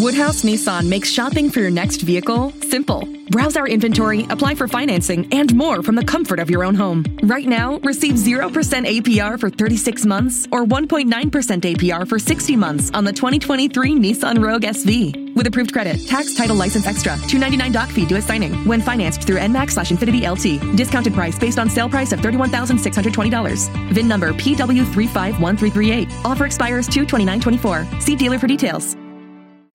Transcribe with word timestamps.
Woodhouse 0.00 0.44
Nissan 0.44 0.88
makes 0.88 1.10
shopping 1.10 1.50
for 1.50 1.60
your 1.60 1.70
next 1.70 2.00
vehicle 2.00 2.52
simple. 2.62 3.06
Browse 3.28 3.54
our 3.54 3.68
inventory, 3.68 4.24
apply 4.30 4.54
for 4.54 4.66
financing, 4.66 5.28
and 5.30 5.54
more 5.54 5.82
from 5.82 5.94
the 5.94 6.04
comfort 6.04 6.38
of 6.38 6.48
your 6.48 6.64
own 6.64 6.74
home. 6.74 7.04
Right 7.22 7.46
now, 7.46 7.78
receive 7.80 8.14
0% 8.14 8.40
APR 8.50 9.38
for 9.38 9.50
36 9.50 10.06
months 10.06 10.48
or 10.50 10.64
1.9% 10.64 11.06
APR 11.10 12.08
for 12.08 12.18
60 12.18 12.56
months 12.56 12.90
on 12.94 13.04
the 13.04 13.12
2023 13.12 13.92
Nissan 13.92 14.42
Rogue 14.42 14.62
SV. 14.62 15.34
With 15.36 15.46
approved 15.46 15.74
credit, 15.74 16.06
tax, 16.06 16.34
title, 16.34 16.56
license 16.56 16.86
extra, 16.86 17.16
299 17.28 17.70
doc 17.70 17.90
fee 17.90 18.06
due 18.06 18.16
at 18.16 18.24
signing. 18.24 18.54
When 18.64 18.80
financed 18.80 19.24
through 19.24 19.40
NMAC 19.40 19.70
slash 19.70 19.90
Infiniti 19.90 20.24
LT. 20.26 20.76
Discounted 20.76 21.12
price 21.12 21.38
based 21.38 21.58
on 21.58 21.68
sale 21.68 21.90
price 21.90 22.12
of 22.12 22.20
$31,620. 22.20 23.92
VIN 23.92 24.08
number 24.08 24.32
PW351338. 24.32 26.24
Offer 26.24 26.46
expires 26.46 26.86
22924. 26.88 28.00
See 28.00 28.16
dealer 28.16 28.38
for 28.38 28.46
details. 28.46 28.96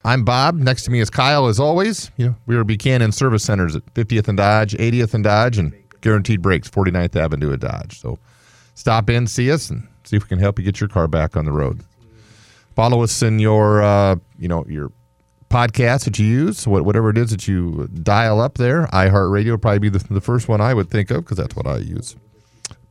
I'm 0.06 0.24
Bob. 0.24 0.54
Next 0.54 0.84
to 0.84 0.92
me 0.92 1.00
is 1.00 1.10
Kyle, 1.10 1.48
as 1.48 1.60
always. 1.60 2.12
You 2.16 2.28
know, 2.28 2.36
we 2.46 2.56
are 2.56 2.64
Buchanan 2.64 3.12
Service 3.12 3.44
Centers 3.44 3.76
at 3.76 3.84
50th 3.96 4.28
and 4.28 4.38
Dodge, 4.38 4.74
80th 4.74 5.16
and 5.16 5.24
Dodge, 5.24 5.58
and 5.58 5.74
Guaranteed 6.02 6.44
Brakes, 6.44 6.70
49th 6.70 7.16
Avenue 7.16 7.52
at 7.52 7.60
Dodge. 7.60 8.00
So 8.00 8.20
stop 8.76 9.10
in, 9.10 9.26
see 9.26 9.52
us, 9.52 9.72
and 9.72 9.88
see 10.04 10.16
if 10.16 10.22
we 10.22 10.30
can 10.30 10.38
help 10.38 10.60
you 10.60 10.64
get 10.64 10.80
your 10.80 10.90
car 10.90 11.08
back 11.08 11.36
on 11.36 11.46
the 11.46 11.52
road. 11.52 11.82
Follow 12.76 13.02
us 13.02 13.24
in 13.24 13.40
your, 13.40 13.82
uh, 13.82 14.18
you 14.38 14.48
know, 14.48 14.64
your 14.68 14.92
podcast 15.50 16.06
that 16.06 16.20
you 16.20 16.28
use, 16.28 16.68
whatever 16.68 17.10
it 17.10 17.18
is 17.18 17.32
that 17.32 17.48
you 17.48 17.90
dial 18.04 18.40
up 18.40 18.60
there. 18.60 18.86
iHeartRadio 18.94 19.52
would 19.54 19.62
probably 19.64 19.80
be 19.80 19.90
the, 19.90 20.06
the 20.14 20.22
first 20.22 20.48
one 20.48 20.62
I 20.62 20.76
would 20.76 20.92
think 20.92 21.10
of 21.10 21.24
because 21.24 21.38
that's 21.38 21.56
what 21.56 21.66
I 21.66 21.78
use. 21.78 22.16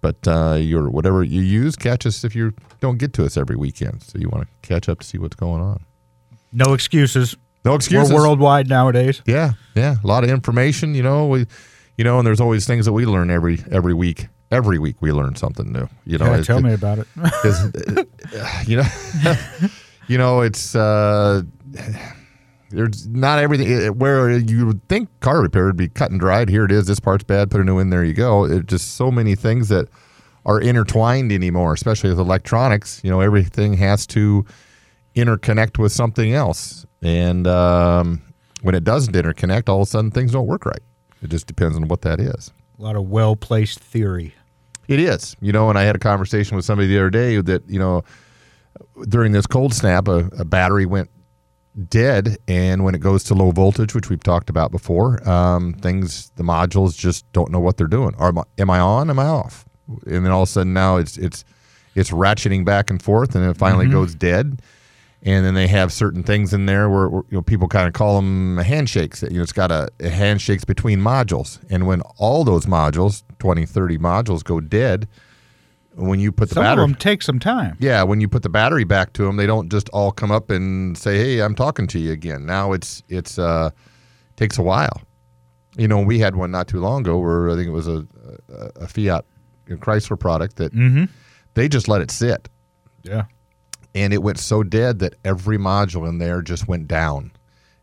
But 0.00 0.26
uh, 0.26 0.54
your 0.54 0.90
whatever 0.90 1.22
you 1.22 1.42
use, 1.42 1.76
catch 1.76 2.06
us 2.06 2.24
if 2.24 2.34
you 2.34 2.54
don't 2.80 2.98
get 2.98 3.12
to 3.12 3.24
us 3.24 3.36
every 3.36 3.54
weekend. 3.54 4.02
So 4.02 4.18
you 4.18 4.28
want 4.28 4.48
to 4.48 4.68
catch 4.68 4.88
up 4.88 4.98
to 4.98 5.06
see 5.06 5.18
what's 5.18 5.36
going 5.36 5.62
on. 5.62 5.84
No 6.54 6.72
excuses. 6.72 7.36
No 7.64 7.74
excuses. 7.74 8.12
We're 8.12 8.20
worldwide 8.20 8.68
nowadays. 8.68 9.22
Yeah, 9.26 9.52
yeah. 9.74 9.96
A 10.02 10.06
lot 10.06 10.22
of 10.22 10.30
information, 10.30 10.94
you 10.94 11.02
know. 11.02 11.26
We, 11.26 11.46
you 11.96 12.04
know, 12.04 12.18
and 12.18 12.26
there's 12.26 12.40
always 12.40 12.66
things 12.66 12.84
that 12.86 12.92
we 12.92 13.06
learn 13.06 13.30
every 13.30 13.62
every 13.70 13.94
week. 13.94 14.28
Every 14.50 14.78
week 14.78 14.96
we 15.00 15.10
learn 15.10 15.34
something 15.34 15.72
new. 15.72 15.88
You 16.04 16.18
know, 16.18 16.26
yeah, 16.26 16.42
tell 16.42 16.60
me 16.60 16.74
about 16.74 16.98
it. 16.98 17.08
you 18.68 18.76
know, 18.76 18.84
you 20.08 20.18
know, 20.18 20.42
it's 20.42 20.76
uh, 20.76 21.42
there's 22.70 23.06
not 23.08 23.38
everything 23.38 23.98
where 23.98 24.30
you 24.30 24.66
would 24.66 24.86
think 24.88 25.08
car 25.20 25.40
repair 25.40 25.66
would 25.66 25.76
be 25.76 25.88
cut 25.88 26.10
and 26.10 26.20
dried. 26.20 26.48
Here 26.48 26.64
it 26.64 26.72
is. 26.72 26.86
This 26.86 27.00
part's 27.00 27.24
bad. 27.24 27.50
Put 27.50 27.60
a 27.60 27.64
new 27.64 27.78
in. 27.78 27.90
There 27.90 28.04
you 28.04 28.14
go. 28.14 28.44
It's 28.44 28.66
just 28.66 28.94
so 28.96 29.10
many 29.10 29.34
things 29.34 29.68
that 29.68 29.88
are 30.46 30.60
intertwined 30.60 31.32
anymore, 31.32 31.72
especially 31.72 32.10
with 32.10 32.18
electronics. 32.18 33.00
You 33.02 33.10
know, 33.10 33.20
everything 33.20 33.74
has 33.74 34.06
to 34.08 34.44
interconnect 35.14 35.78
with 35.78 35.92
something 35.92 36.32
else. 36.32 36.86
And 37.02 37.46
um, 37.46 38.22
when 38.62 38.74
it 38.74 38.84
doesn't 38.84 39.14
interconnect, 39.14 39.68
all 39.68 39.82
of 39.82 39.88
a 39.88 39.90
sudden 39.90 40.10
things 40.10 40.32
don't 40.32 40.46
work 40.46 40.66
right. 40.66 40.80
It 41.22 41.30
just 41.30 41.46
depends 41.46 41.76
on 41.76 41.88
what 41.88 42.02
that 42.02 42.20
is. 42.20 42.52
A 42.78 42.82
lot 42.82 42.96
of 42.96 43.08
well 43.08 43.36
placed 43.36 43.80
theory. 43.80 44.34
It 44.88 45.00
is, 45.00 45.36
you 45.40 45.52
know. 45.52 45.70
And 45.70 45.78
I 45.78 45.82
had 45.82 45.96
a 45.96 45.98
conversation 45.98 46.56
with 46.56 46.64
somebody 46.66 46.88
the 46.88 46.98
other 46.98 47.10
day 47.10 47.40
that 47.40 47.68
you 47.68 47.78
know 47.78 48.04
during 49.08 49.32
this 49.32 49.46
cold 49.46 49.72
snap, 49.72 50.08
a, 50.08 50.28
a 50.38 50.44
battery 50.44 50.84
went 50.84 51.08
dead, 51.88 52.36
and 52.46 52.84
when 52.84 52.94
it 52.94 53.00
goes 53.00 53.24
to 53.24 53.34
low 53.34 53.50
voltage, 53.50 53.94
which 53.94 54.10
we've 54.10 54.22
talked 54.22 54.50
about 54.50 54.70
before, 54.70 55.26
um, 55.28 55.72
things 55.74 56.30
the 56.36 56.42
modules 56.42 56.96
just 56.96 57.30
don't 57.32 57.50
know 57.50 57.60
what 57.60 57.78
they're 57.78 57.86
doing. 57.86 58.14
Are 58.16 58.34
am 58.58 58.70
I 58.70 58.80
on? 58.80 59.08
Am 59.08 59.18
I 59.18 59.26
off? 59.26 59.64
And 60.06 60.24
then 60.24 60.32
all 60.32 60.42
of 60.42 60.48
a 60.48 60.52
sudden 60.52 60.74
now 60.74 60.96
it's 60.96 61.16
it's 61.16 61.44
it's 61.94 62.10
ratcheting 62.10 62.64
back 62.64 62.90
and 62.90 63.00
forth, 63.00 63.34
and 63.34 63.48
it 63.48 63.56
finally 63.56 63.86
mm-hmm. 63.86 63.94
goes 63.94 64.14
dead 64.14 64.60
and 65.24 65.44
then 65.44 65.54
they 65.54 65.66
have 65.66 65.90
certain 65.90 66.22
things 66.22 66.52
in 66.52 66.66
there 66.66 66.90
where, 66.90 67.08
where 67.08 67.22
you 67.30 67.38
know 67.38 67.42
people 67.42 67.66
kind 67.66 67.88
of 67.88 67.94
call 67.94 68.16
them 68.16 68.58
handshakes. 68.58 69.22
You 69.22 69.38
know 69.38 69.42
it's 69.42 69.52
got 69.52 69.70
a, 69.70 69.88
a, 70.00 70.10
handshakes 70.10 70.64
between 70.64 71.00
modules. 71.00 71.58
And 71.70 71.86
when 71.86 72.02
all 72.18 72.44
those 72.44 72.66
modules 72.66 73.22
20 73.38 73.64
30 73.64 73.98
modules 73.98 74.44
go 74.44 74.60
dead 74.60 75.08
when 75.94 76.20
you 76.20 76.30
put 76.30 76.48
the 76.48 76.56
some 76.56 76.64
battery 76.64 76.84
of 76.84 76.90
them 76.90 76.96
take 76.96 77.22
some 77.22 77.38
time. 77.38 77.76
Yeah 77.80 78.02
when 78.02 78.20
you 78.20 78.28
put 78.28 78.42
the 78.42 78.50
battery 78.50 78.84
back 78.84 79.14
to 79.14 79.22
them 79.24 79.36
they 79.36 79.46
don't 79.46 79.70
just 79.70 79.88
all 79.90 80.12
come 80.12 80.30
up 80.30 80.50
and 80.50 80.96
say 80.98 81.16
hey 81.16 81.40
i'm 81.40 81.54
talking 81.54 81.86
to 81.88 81.98
you 81.98 82.12
again. 82.12 82.44
Now 82.44 82.72
it's 82.72 83.02
it's 83.08 83.38
uh 83.38 83.70
takes 84.36 84.58
a 84.58 84.62
while. 84.62 85.00
You 85.78 85.88
know 85.88 86.00
we 86.00 86.18
had 86.18 86.36
one 86.36 86.50
not 86.50 86.68
too 86.68 86.80
long 86.80 87.00
ago 87.00 87.18
where 87.18 87.50
i 87.50 87.54
think 87.54 87.68
it 87.68 87.72
was 87.72 87.88
a 87.88 88.06
a, 88.50 88.82
a 88.82 88.86
fiat 88.86 89.24
chrysler 89.68 90.20
product 90.20 90.56
that 90.56 90.74
mm-hmm. 90.74 91.04
they 91.54 91.66
just 91.66 91.88
let 91.88 92.02
it 92.02 92.10
sit. 92.10 92.50
Yeah 93.02 93.24
and 93.94 94.12
it 94.12 94.22
went 94.22 94.38
so 94.38 94.62
dead 94.62 94.98
that 94.98 95.14
every 95.24 95.58
module 95.58 96.08
in 96.08 96.18
there 96.18 96.42
just 96.42 96.66
went 96.66 96.88
down. 96.88 97.32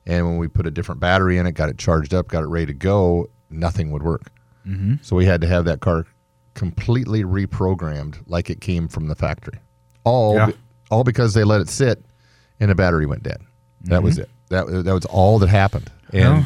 And 0.05 0.25
when 0.25 0.37
we 0.37 0.47
put 0.47 0.67
a 0.67 0.71
different 0.71 0.99
battery 0.99 1.37
in 1.37 1.45
it, 1.45 1.53
got 1.53 1.69
it 1.69 1.77
charged 1.77 2.13
up, 2.13 2.27
got 2.27 2.43
it 2.43 2.47
ready 2.47 2.67
to 2.67 2.73
go, 2.73 3.29
nothing 3.49 3.91
would 3.91 4.03
work. 4.03 4.31
Mm-hmm. 4.67 4.95
So 5.01 5.15
we 5.15 5.25
had 5.25 5.41
to 5.41 5.47
have 5.47 5.65
that 5.65 5.79
car 5.79 6.05
completely 6.53 7.23
reprogrammed 7.23 8.21
like 8.27 8.49
it 8.49 8.61
came 8.61 8.87
from 8.87 9.07
the 9.07 9.15
factory. 9.15 9.59
All 10.03 10.35
yeah. 10.35 10.51
all 10.89 11.03
because 11.03 11.33
they 11.33 11.43
let 11.43 11.61
it 11.61 11.69
sit 11.69 12.03
and 12.59 12.69
the 12.69 12.75
battery 12.75 13.05
went 13.05 13.23
dead. 13.23 13.41
That 13.81 13.97
mm-hmm. 13.97 14.05
was 14.05 14.17
it. 14.17 14.29
That 14.49 14.65
that 14.67 14.93
was 14.93 15.05
all 15.05 15.39
that 15.39 15.49
happened. 15.49 15.91
And 16.11 16.45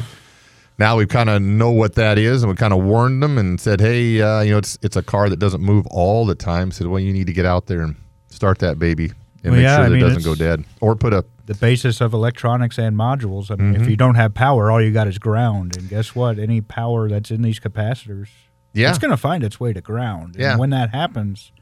now 0.78 0.96
we 0.96 1.06
kind 1.06 1.28
of 1.28 1.42
know 1.42 1.70
what 1.70 1.94
that 1.94 2.18
is, 2.18 2.42
and 2.42 2.50
we 2.50 2.56
kind 2.56 2.72
of 2.72 2.84
warned 2.84 3.22
them 3.22 3.36
and 3.38 3.60
said, 3.60 3.80
"Hey, 3.80 4.20
uh, 4.20 4.42
you 4.42 4.52
know, 4.52 4.58
it's 4.58 4.78
it's 4.82 4.96
a 4.96 5.02
car 5.02 5.28
that 5.28 5.38
doesn't 5.38 5.62
move 5.62 5.86
all 5.88 6.24
the 6.24 6.34
time. 6.34 6.70
Said, 6.70 6.86
well, 6.86 7.00
you 7.00 7.12
need 7.12 7.26
to 7.26 7.32
get 7.32 7.46
out 7.46 7.66
there 7.66 7.80
and 7.80 7.96
start 8.28 8.58
that 8.60 8.78
baby 8.78 9.12
and 9.46 9.52
well, 9.52 9.60
make 9.60 9.64
yeah, 9.64 9.76
sure 9.76 9.84
I 9.84 9.88
mean, 9.88 9.98
it 9.98 10.08
doesn't 10.08 10.24
go 10.24 10.34
dead 10.34 10.64
or 10.80 10.96
put 10.96 11.12
a 11.12 11.24
the 11.46 11.54
basis 11.54 12.00
of 12.00 12.12
electronics 12.12 12.76
and 12.76 12.96
modules. 12.96 13.50
I 13.50 13.54
mean, 13.54 13.74
mm-hmm. 13.74 13.82
if 13.82 13.88
you 13.88 13.96
don't 13.96 14.16
have 14.16 14.34
power, 14.34 14.70
all 14.70 14.82
you 14.82 14.92
got 14.92 15.06
is 15.06 15.18
ground, 15.18 15.76
and 15.76 15.88
guess 15.88 16.14
what? 16.14 16.38
Any 16.38 16.60
power 16.60 17.08
that's 17.08 17.30
in 17.30 17.42
these 17.42 17.60
capacitors, 17.60 18.28
yeah, 18.72 18.90
it's 18.90 18.98
going 18.98 19.12
to 19.12 19.16
find 19.16 19.44
its 19.44 19.60
way 19.60 19.72
to 19.72 19.80
ground. 19.80 20.34
Yeah. 20.36 20.52
And 20.52 20.60
when 20.60 20.70
that 20.70 20.90
happens, 20.90 21.52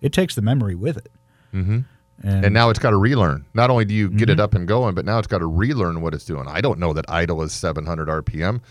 it 0.00 0.12
takes 0.12 0.34
the 0.34 0.42
memory 0.42 0.74
with 0.74 0.96
it. 0.96 1.12
Mm-hmm. 1.52 1.80
And, 2.22 2.44
and, 2.46 2.54
now 2.54 2.70
it's 2.70 2.78
got 2.78 2.90
to 2.90 2.96
relearn. 2.96 3.44
Not 3.52 3.68
only 3.68 3.84
do 3.84 3.92
you 3.92 4.08
get 4.08 4.20
mm-hmm. 4.20 4.30
it 4.30 4.40
up 4.40 4.54
and 4.54 4.66
going, 4.66 4.94
but 4.94 5.04
now 5.04 5.18
it's 5.18 5.26
got 5.26 5.38
to 5.38 5.46
relearn 5.46 6.00
what 6.00 6.14
it's 6.14 6.24
doing. 6.24 6.48
I 6.48 6.62
don't 6.62 6.78
know 6.78 6.94
that 6.94 7.04
idle 7.08 7.42
is 7.42 7.52
700 7.52 8.08
RPM. 8.08 8.62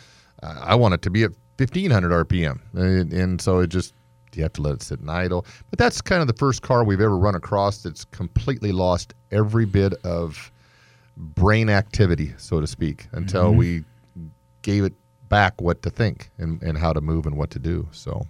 Uh, 0.42 0.60
I 0.64 0.74
want 0.74 0.96
it 0.96 1.04
to 1.04 1.12
be 1.12 1.24
at 1.24 1.32
1500 1.58 2.28
RPM, 2.28 2.60
and, 2.74 3.14
and 3.14 3.40
so 3.40 3.60
it 3.60 3.68
just 3.68 3.94
you 4.36 4.44
have 4.44 4.54
to 4.54 4.62
let 4.62 4.74
it 4.74 4.82
sit 4.82 5.00
in 5.00 5.10
idle. 5.10 5.46
But 5.70 5.80
that's 5.80 6.02
kind 6.02 6.22
of 6.22 6.28
the 6.28 6.34
first 6.34 6.62
car 6.62 6.84
we've 6.84 7.02
ever 7.02 7.18
run 7.18 7.36
across 7.36 7.84
that's 7.84 8.06
completely 8.06 8.72
lost 8.72 9.14
every 9.32 9.66
bit 9.66 9.94
of 10.04 10.52
brain 11.18 11.70
activity, 11.70 12.34
so 12.38 12.60
to 12.60 12.68
speak, 12.68 13.08
until 13.12 13.50
mm-hmm. 13.50 13.58
we 13.58 13.84
gave 14.62 14.84
it 14.84 14.94
back 15.30 15.62
what 15.62 15.82
to 15.84 15.90
think 15.90 16.30
and, 16.38 16.62
and 16.62 16.78
how 16.78 16.94
to 16.94 17.02
move 17.02 17.26
and 17.26 17.38
what 17.38 17.50
to 17.52 17.60
do. 17.60 17.88
So, 17.92 18.26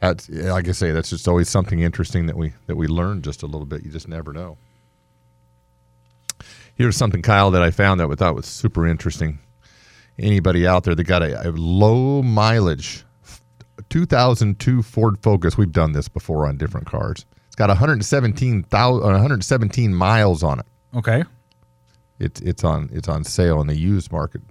that's, 0.00 0.28
like 0.28 0.68
I 0.68 0.72
say, 0.72 0.92
that's 0.92 1.10
just 1.10 1.28
always 1.28 1.48
something 1.48 1.80
interesting 1.80 2.26
that 2.26 2.36
we 2.36 2.54
that 2.66 2.76
we 2.76 2.86
learn 2.86 3.22
just 3.22 3.42
a 3.42 3.46
little 3.46 3.66
bit. 3.66 3.84
You 3.84 3.90
just 3.90 4.08
never 4.08 4.32
know. 4.32 4.56
Here's 6.74 6.96
something, 6.96 7.20
Kyle, 7.20 7.50
that 7.50 7.62
I 7.62 7.70
found 7.70 8.00
that 8.00 8.10
I 8.10 8.14
thought 8.14 8.34
was 8.34 8.46
super 8.46 8.86
interesting. 8.86 9.38
Anybody 10.18 10.66
out 10.66 10.84
there 10.84 10.94
that 10.94 11.04
got 11.04 11.22
a, 11.22 11.48
a 11.48 11.52
low 11.52 12.22
mileage 12.22 13.04
2002 13.90 14.82
Ford 14.82 15.18
Focus. 15.22 15.58
We've 15.58 15.72
done 15.72 15.92
this 15.92 16.08
before 16.08 16.46
on 16.46 16.56
different 16.56 16.86
cars. 16.86 17.26
It's 17.46 17.56
got 17.56 17.68
117,000 17.68 19.02
117 19.02 19.94
miles 19.94 20.42
on 20.42 20.60
it. 20.60 20.66
Okay. 20.94 21.24
It's 22.18 22.40
it's 22.40 22.64
on 22.64 22.88
it's 22.92 23.08
on 23.08 23.24
sale 23.24 23.60
in 23.60 23.66
the 23.66 23.76
used 23.76 24.12
market. 24.12 24.42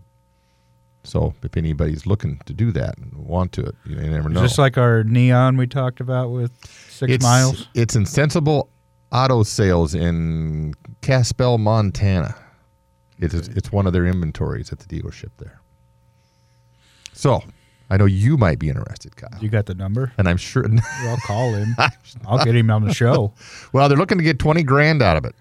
So 1.04 1.34
if 1.44 1.56
anybody's 1.56 2.06
looking 2.06 2.40
to 2.46 2.54
do 2.54 2.72
that 2.74 2.98
and 2.98 3.14
want 3.14 3.54
to, 3.54 3.74
you, 3.86 3.96
never 3.96 4.28
know. 4.28 4.42
Just 4.42 4.60
like 4.60 4.78
our 4.78 5.04
neon 5.04 5.56
we 5.56 5.66
talked 5.66 6.02
about 6.02 6.30
with 6.30 6.52
six 6.68 7.14
it's, 7.14 7.24
miles. 7.24 7.68
It's 7.74 7.96
in 7.96 8.06
Sensible 8.06 8.70
Auto 9.12 9.44
Sales 9.44 9.96
in 9.96 10.74
Kalispell, 11.02 11.58
Montana. 11.58 12.36
It's 13.18 13.34
okay. 13.34 13.54
it's 13.56 13.72
one 13.72 13.88
of 13.88 13.94
their 13.94 14.06
inventories 14.06 14.72
at 14.72 14.80
the 14.80 14.86
dealership 14.88 15.32
there. 15.38 15.62
So 17.14 17.44
I 17.90 17.98
know 17.98 18.06
you 18.06 18.38
might 18.38 18.60
be 18.60 18.70
interested, 18.70 19.16
Kyle. 19.16 19.30
You 19.42 19.50
got 19.50 19.66
the 19.66 19.74
number? 19.76 20.12
And 20.18 20.28
I'm 20.30 20.38
sure. 20.38 20.66
I'll 21.08 21.18
call 21.18 21.54
him. 21.54 21.76
I'll 22.28 22.44
get 22.44 22.56
him 22.56 22.70
on 22.70 22.86
the 22.86 22.94
show. 22.94 23.34
well, 23.74 23.90
they're 23.90 23.98
looking 23.98 24.18
to 24.20 24.24
get 24.24 24.38
20 24.40 24.62
grand 24.64 25.02
out 25.02 25.18
of 25.18 25.26
it. 25.26 25.34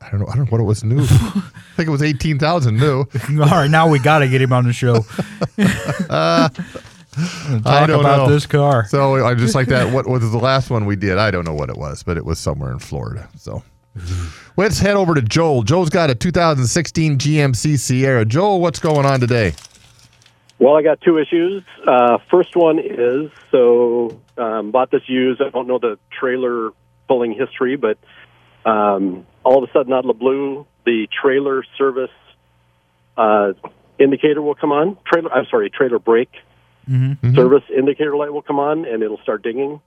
I 0.00 0.10
don't 0.10 0.20
know. 0.20 0.26
I 0.26 0.34
don't 0.36 0.44
know 0.46 0.50
what 0.50 0.60
it 0.60 0.64
was 0.64 0.82
new. 0.84 1.00
I 1.04 1.42
think 1.76 1.88
it 1.88 1.90
was 1.90 2.02
18,000 2.02 2.76
new. 2.76 2.98
All 3.30 3.36
right, 3.36 3.70
now 3.70 3.88
we 3.88 3.98
got 3.98 4.20
to 4.20 4.28
get 4.28 4.40
him 4.42 4.52
on 4.52 4.64
the 4.64 4.72
show. 4.72 5.04
uh, 6.10 6.48
Talk 6.48 7.66
I 7.66 7.86
don't 7.86 8.00
about 8.00 8.26
know. 8.28 8.32
this 8.32 8.46
car. 8.46 8.86
So 8.86 9.24
I 9.24 9.34
just 9.34 9.54
like 9.54 9.68
that. 9.68 9.92
What 9.92 10.06
was 10.08 10.30
the 10.30 10.38
last 10.38 10.70
one 10.70 10.86
we 10.86 10.96
did? 10.96 11.18
I 11.18 11.30
don't 11.30 11.44
know 11.44 11.54
what 11.54 11.68
it 11.68 11.76
was, 11.76 12.02
but 12.02 12.16
it 12.16 12.24
was 12.24 12.38
somewhere 12.38 12.72
in 12.72 12.78
Florida. 12.78 13.28
So 13.36 13.62
let's 14.56 14.78
head 14.78 14.96
over 14.96 15.14
to 15.14 15.20
Joel. 15.22 15.62
Joel's 15.62 15.90
got 15.90 16.08
a 16.10 16.14
2016 16.14 17.18
GMC 17.18 17.78
Sierra. 17.78 18.24
Joel, 18.24 18.60
what's 18.60 18.78
going 18.80 19.04
on 19.04 19.20
today? 19.20 19.52
Well, 20.62 20.76
I 20.76 20.82
got 20.82 21.00
two 21.00 21.18
issues. 21.18 21.64
Uh, 21.84 22.18
first 22.30 22.54
one 22.54 22.78
is 22.78 23.32
so 23.50 24.20
um, 24.38 24.70
bought 24.70 24.92
this 24.92 25.02
used. 25.08 25.42
I 25.42 25.50
don't 25.50 25.66
know 25.66 25.80
the 25.80 25.98
trailer 26.20 26.70
pulling 27.08 27.32
history, 27.32 27.76
but 27.76 27.98
um, 28.64 29.26
all 29.42 29.60
of 29.60 29.68
a 29.68 29.72
sudden, 29.72 29.92
out 29.92 30.04
of 30.04 30.06
the 30.06 30.12
blue, 30.12 30.64
the 30.86 31.08
trailer 31.20 31.64
service 31.76 32.12
uh, 33.16 33.54
indicator 33.98 34.40
will 34.40 34.54
come 34.54 34.70
on. 34.70 34.98
Trailer, 35.04 35.32
I'm 35.32 35.46
sorry, 35.50 35.68
trailer 35.68 35.98
brake 35.98 36.30
Mm-hmm. 36.90 37.36
service 37.36 37.62
indicator 37.76 38.16
light 38.16 38.32
will 38.32 38.42
come 38.42 38.58
on, 38.58 38.84
and 38.86 39.02
it'll 39.02 39.20
start 39.22 39.42
dinging. 39.42 39.80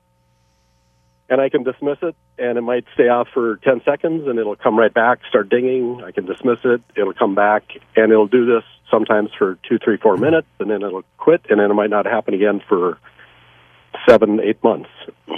And 1.27 1.41
I 1.41 1.49
can 1.49 1.63
dismiss 1.63 1.97
it, 2.03 2.15
and 2.37 2.57
it 2.57 2.61
might 2.61 2.85
stay 2.93 3.09
off 3.09 3.27
for 3.33 3.57
10 3.57 3.81
seconds, 3.83 4.27
and 4.27 4.37
it'll 4.37 4.55
come 4.55 4.77
right 4.77 4.93
back, 4.93 5.19
start 5.27 5.49
dinging. 5.49 6.03
I 6.03 6.11
can 6.11 6.25
dismiss 6.25 6.59
it, 6.63 6.81
it'll 6.95 7.15
come 7.15 7.33
back, 7.33 7.63
and 7.95 8.11
it'll 8.11 8.27
do 8.27 8.45
this 8.45 8.63
sometimes 8.91 9.31
for 9.37 9.57
two, 9.67 9.79
three, 9.83 9.97
four 9.97 10.17
minutes, 10.17 10.47
and 10.59 10.69
then 10.69 10.83
it'll 10.83 11.03
quit, 11.17 11.41
and 11.49 11.59
then 11.59 11.71
it 11.71 11.73
might 11.73 11.89
not 11.89 12.05
happen 12.05 12.35
again 12.35 12.61
for 12.69 12.99
seven, 14.07 14.39
eight 14.39 14.63
months. 14.63 14.89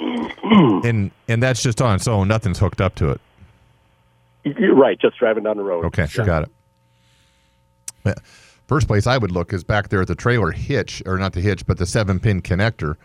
And 0.83 1.11
and 1.27 1.43
that's 1.43 1.61
just 1.61 1.81
on 1.81 1.95
its 1.95 2.07
own. 2.07 2.27
Nothing's 2.27 2.59
hooked 2.59 2.79
up 2.79 2.95
to 2.95 3.11
it. 3.11 3.21
You're 4.43 4.75
right, 4.75 4.97
just 4.99 5.17
driving 5.17 5.43
down 5.43 5.57
the 5.57 5.63
road. 5.63 5.83
Okay, 5.85 6.05
sure. 6.07 6.25
got 6.25 6.47
it. 8.05 8.19
First 8.67 8.87
place 8.87 9.07
I 9.07 9.17
would 9.17 9.31
look 9.31 9.53
is 9.53 9.63
back 9.63 9.89
there 9.89 10.01
at 10.01 10.07
the 10.07 10.15
trailer 10.15 10.51
hitch, 10.51 11.01
or 11.05 11.17
not 11.17 11.33
the 11.33 11.41
hitch, 11.41 11.65
but 11.65 11.77
the 11.77 11.85
seven 11.85 12.19
pin 12.19 12.41
connector, 12.41 12.95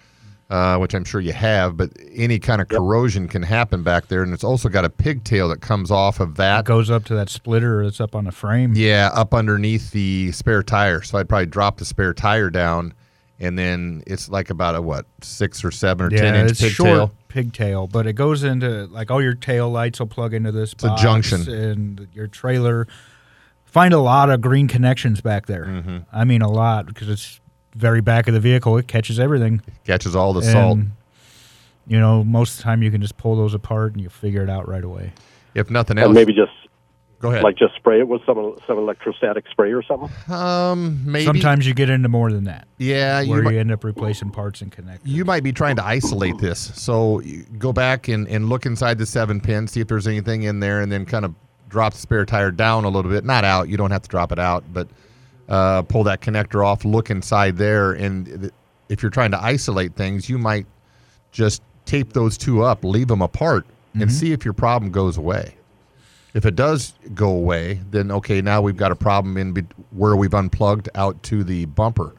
uh, 0.53 0.77
which 0.77 0.95
I'm 0.95 1.05
sure 1.05 1.21
you 1.21 1.33
have. 1.33 1.79
But 1.79 1.91
any 2.13 2.39
kind 2.39 2.61
of 2.61 2.69
corrosion 2.69 3.27
can 3.27 3.43
happen 3.43 3.83
back 3.83 4.09
there, 4.09 4.23
and 4.23 4.35
it's 4.35 4.45
also 4.45 4.69
got 4.69 4.85
a 4.85 4.91
pigtail 4.91 5.49
that 5.49 5.63
comes 5.63 5.91
off 5.91 6.21
of 6.21 6.37
that. 6.37 6.61
It 6.61 6.67
goes 6.67 6.91
up 6.91 7.05
to 7.07 7.15
that 7.15 7.31
splitter 7.31 7.83
that's 7.83 8.03
up 8.03 8.15
on 8.15 8.25
the 8.25 8.33
frame. 8.33 8.75
Yeah, 8.77 9.11
up 9.15 9.33
underneath 9.33 9.91
the 9.93 10.31
spare 10.33 10.63
tire. 10.63 11.01
So 11.01 11.19
I'd 11.19 11.29
probably 11.29 11.47
drop 11.47 11.79
the 11.79 11.87
spare 11.87 12.13
tire 12.13 12.51
down, 12.51 12.93
and 13.41 13.59
then 13.59 14.03
it's 14.07 14.29
like 14.29 14.51
about 14.51 14.75
a 14.75 14.83
what 14.83 15.07
six 15.23 15.65
or 15.65 15.71
seven 15.71 16.07
or 16.07 16.11
ten 16.11 16.35
yeah, 16.35 16.43
inch 16.43 16.51
it's 16.51 16.61
pigtail. 16.61 16.97
short 16.97 17.11
pigtail, 17.29 17.87
but 17.87 18.07
it 18.07 18.13
goes 18.13 18.45
into 18.45 18.85
like 18.89 19.11
all 19.11 19.23
your 19.23 19.35
tail 19.35 19.71
lights 19.71 20.01
will 20.01 20.07
plug 20.07 20.35
into 20.35 20.53
this. 20.53 20.75
a 20.75 20.77
box 20.77 21.01
junction. 21.01 21.49
and 21.49 22.09
your 22.13 22.27
trailer. 22.27 22.87
Find 23.65 23.95
a 23.95 24.01
lot 24.01 24.29
of 24.29 24.43
green 24.43 24.69
connections 24.69 25.23
back 25.23 25.47
there. 25.47 25.65
Mm-hmm. 25.65 25.99
I 26.13 26.25
mean, 26.25 26.43
a 26.43 26.51
lot 26.51 26.85
because 26.85 27.09
it's 27.09 27.41
very 27.75 28.01
back 28.01 28.29
of 28.29 28.35
the 28.35 28.41
vehicle. 28.41 28.77
It 28.79 28.87
catches 28.89 29.19
everything. 29.21 29.63
Catches 29.85 30.15
all 30.17 30.33
the 30.33 30.43
salt. 30.43 30.79
You 31.87 31.99
know, 31.99 32.23
most 32.23 32.53
of 32.53 32.57
the 32.59 32.63
time 32.63 32.83
you 32.83 32.91
can 32.91 33.01
just 33.01 33.17
pull 33.17 33.37
those 33.37 33.55
apart 33.55 33.93
and 33.95 34.01
you 34.03 34.09
figure 34.09 34.43
it 34.43 34.51
out 34.51 34.69
right 34.69 34.85
away. 34.85 35.13
If 35.55 35.69
nothing 35.71 35.99
else, 35.99 36.07
And 36.07 36.15
maybe 36.15 36.33
just 36.33 36.53
go 37.21 37.31
ahead. 37.31 37.43
like 37.43 37.57
just 37.57 37.75
spray 37.75 37.99
it 37.99 38.07
with 38.09 38.23
some 38.25 38.57
some 38.67 38.79
electrostatic 38.79 39.45
spray 39.51 39.73
or 39.73 39.83
something. 39.83 40.09
um, 40.33 41.01
maybe 41.05 41.25
Sometimes 41.25 41.67
you 41.67 41.75
get 41.75 41.91
into 41.91 42.09
more 42.09 42.31
than 42.33 42.45
that, 42.45 42.69
yeah, 42.79 43.21
you 43.21 43.31
where 43.31 43.43
might- 43.43 43.55
you 43.55 43.61
end 43.61 43.73
up 43.73 43.83
replacing 43.85 44.31
parts 44.31 44.63
and 44.63 44.71
connectors. 44.71 45.01
you 45.05 45.25
might 45.25 45.43
be 45.43 45.53
trying 45.53 45.77
to 45.77 45.85
isolate 45.85 46.39
this. 46.39 46.71
So 46.75 47.21
you 47.21 47.45
go 47.59 47.73
back 47.73 48.09
and, 48.09 48.29
and 48.29 48.49
look 48.49 48.65
inside 48.65 48.99
the 48.99 49.07
seven 49.07 49.41
pin, 49.41 49.67
see 49.67 49.81
if 49.81 49.89
there's 49.89 50.07
anything 50.07 50.45
in 50.45 50.61
there, 50.61 50.81
and 50.81 50.91
then 50.91 51.05
kind 51.05 51.25
of 51.25 51.35
drop 51.69 51.93
the 51.95 51.99
spare 51.99 52.25
tire 52.25 52.51
down 52.53 52.85
a 52.85 52.89
little 52.89 53.11
bit. 53.11 53.25
Not 53.25 53.45
out. 53.45 53.69
You 53.69 53.77
don't 53.77 53.91
have 53.91 54.03
to 54.03 54.09
drop 54.09 54.31
it 54.33 54.39
out, 54.39 54.65
but 54.73 54.89
uh, 55.53 55.83
pull 55.83 56.03
that 56.05 56.23
connector 56.23 56.67
off, 56.67 56.85
look 56.85 57.11
inside 57.11 57.59
there. 57.59 57.93
And 57.93 58.51
if 58.89 59.03
you're 59.03 59.11
trying 59.11 59.33
to 59.33 59.43
isolate 59.43 59.95
things, 59.95 60.29
you 60.29 60.39
might 60.39 60.67
just 61.31 61.63
tape 61.85 62.15
those 62.15 62.39
two 62.39 62.63
up, 62.63 62.83
leave 62.83 63.09
them 63.09 63.21
apart, 63.21 63.67
and 63.95 64.11
see 64.11 64.33
if 64.33 64.45
your 64.47 64.55
problem 64.55 64.91
goes 64.91 65.19
away. 65.19 65.57
If 66.33 66.47
it 66.47 66.57
does 66.57 66.95
go 67.13 67.29
away, 67.29 67.81
then 67.91 68.11
okay, 68.11 68.41
now 68.41 68.63
we've 68.63 68.79
got 68.79 68.91
a 68.91 68.97
problem 68.97 69.37
in 69.37 69.53
be- 69.53 69.67
where 69.91 70.17
we've 70.17 70.33
unplugged 70.33 70.89
out 70.95 71.23
to 71.25 71.45
the 71.45 71.67
bumper, 71.67 72.15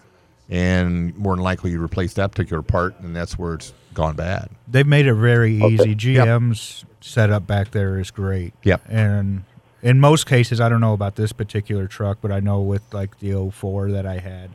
and 0.48 1.18
more 1.18 1.36
than 1.36 1.44
likely 1.44 1.72
you 1.72 1.82
replace 1.82 2.14
that 2.14 2.30
particular 2.30 2.62
part, 2.62 3.00
and 3.00 3.16
that's 3.16 3.40
where 3.40 3.56
it's 3.56 3.74
gone 3.96 4.16
bad. 4.16 4.50
They've 4.68 4.86
made 4.86 5.08
it 5.08 5.16
very 5.16 5.56
easy. 5.56 5.90
Yep. 5.90 5.98
GM's 5.98 6.86
setup 7.02 7.48
back 7.48 7.72
there 7.72 7.98
is 7.98 8.12
great. 8.12 8.54
Yep. 8.62 8.84
And 8.88 9.46
in 9.84 10.00
most 10.00 10.26
cases, 10.26 10.60
I 10.62 10.70
don't 10.70 10.82
know 10.82 10.94
about 10.94 11.16
this 11.16 11.32
particular 11.34 11.88
truck, 11.88 12.18
but 12.22 12.32
I 12.32 12.40
know 12.40 12.62
with 12.62 12.82
like 12.94 13.20
the 13.20 13.52
04 13.52 13.92
that 13.92 14.06
I 14.06 14.18
had, 14.20 14.50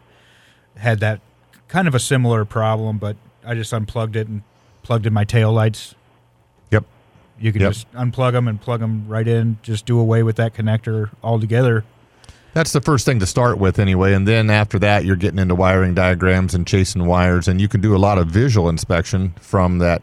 had 0.77 1.01
that 1.01 1.21
kind 1.69 1.87
of 1.87 1.95
a 1.95 2.01
similar 2.01 2.45
problem, 2.45 2.99
but 2.99 3.17
I 3.45 3.55
just 3.55 3.73
unplugged 3.73 4.17
it 4.17 4.27
and 4.27 4.43
plugged 4.83 5.07
in 5.07 5.13
my 5.13 5.25
tail 5.25 5.53
lights. 5.53 5.95
Yep. 6.71 6.85
You 7.39 7.53
can 7.53 7.61
Yep. 7.63 7.73
just 7.73 7.93
unplug 7.93 8.33
them 8.33 8.49
and 8.49 8.61
plug 8.61 8.81
them 8.81 9.05
right 9.07 9.29
in. 9.29 9.59
Just 9.63 9.85
do 9.85 10.01
away 10.01 10.23
with 10.23 10.37
that 10.37 10.55
connector 10.55 11.11
altogether. 11.23 11.85
That's 12.55 12.73
the 12.73 12.81
first 12.81 13.05
thing 13.05 13.21
to 13.21 13.27
start 13.27 13.59
with, 13.59 13.79
anyway. 13.79 14.15
And 14.15 14.27
then 14.27 14.49
after 14.49 14.79
that, 14.79 15.05
you're 15.05 15.15
getting 15.17 15.39
into 15.39 15.55
wiring 15.55 15.95
diagrams 15.95 16.55
and 16.55 16.67
chasing 16.67 17.07
wires, 17.07 17.47
and 17.47 17.61
you 17.61 17.69
can 17.69 17.83
do 17.83 17.95
a 17.95 17.99
lot 17.99 18.17
of 18.17 18.29
visual 18.29 18.69
inspection 18.71 19.35
from 19.41 19.79
that. 19.79 20.01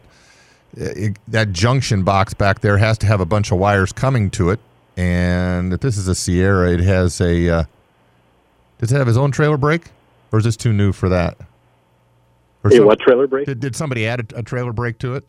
Eh, 0.78 0.84
it, 0.96 1.18
that 1.26 1.52
junction 1.52 2.04
box 2.04 2.32
back 2.32 2.60
there 2.60 2.78
has 2.78 2.96
to 2.98 3.06
have 3.06 3.20
a 3.20 3.26
bunch 3.26 3.50
of 3.50 3.58
wires 3.58 3.92
coming 3.92 4.30
to 4.30 4.50
it. 4.50 4.60
And 4.96 5.72
if 5.72 5.80
this 5.80 5.96
is 5.98 6.08
a 6.08 6.14
Sierra, 6.14 6.70
it 6.72 6.80
has 6.80 7.20
a. 7.20 7.48
Uh, 7.50 7.64
does 8.78 8.92
it 8.92 8.96
have 8.96 9.06
his 9.06 9.16
own 9.16 9.30
trailer 9.30 9.56
brake, 9.56 9.90
or 10.32 10.38
is 10.38 10.44
this 10.44 10.56
too 10.56 10.72
new 10.72 10.92
for 10.92 11.08
that? 11.08 11.36
Or 12.64 12.70
Hey, 12.70 12.76
some- 12.76 12.86
what 12.86 12.98
trailer 13.00 13.26
brake? 13.26 13.46
Did, 13.46 13.60
did 13.60 13.76
somebody 13.76 14.06
add 14.06 14.32
a, 14.32 14.38
a 14.38 14.42
trailer 14.42 14.72
brake 14.72 14.98
to 15.00 15.14
it? 15.14 15.26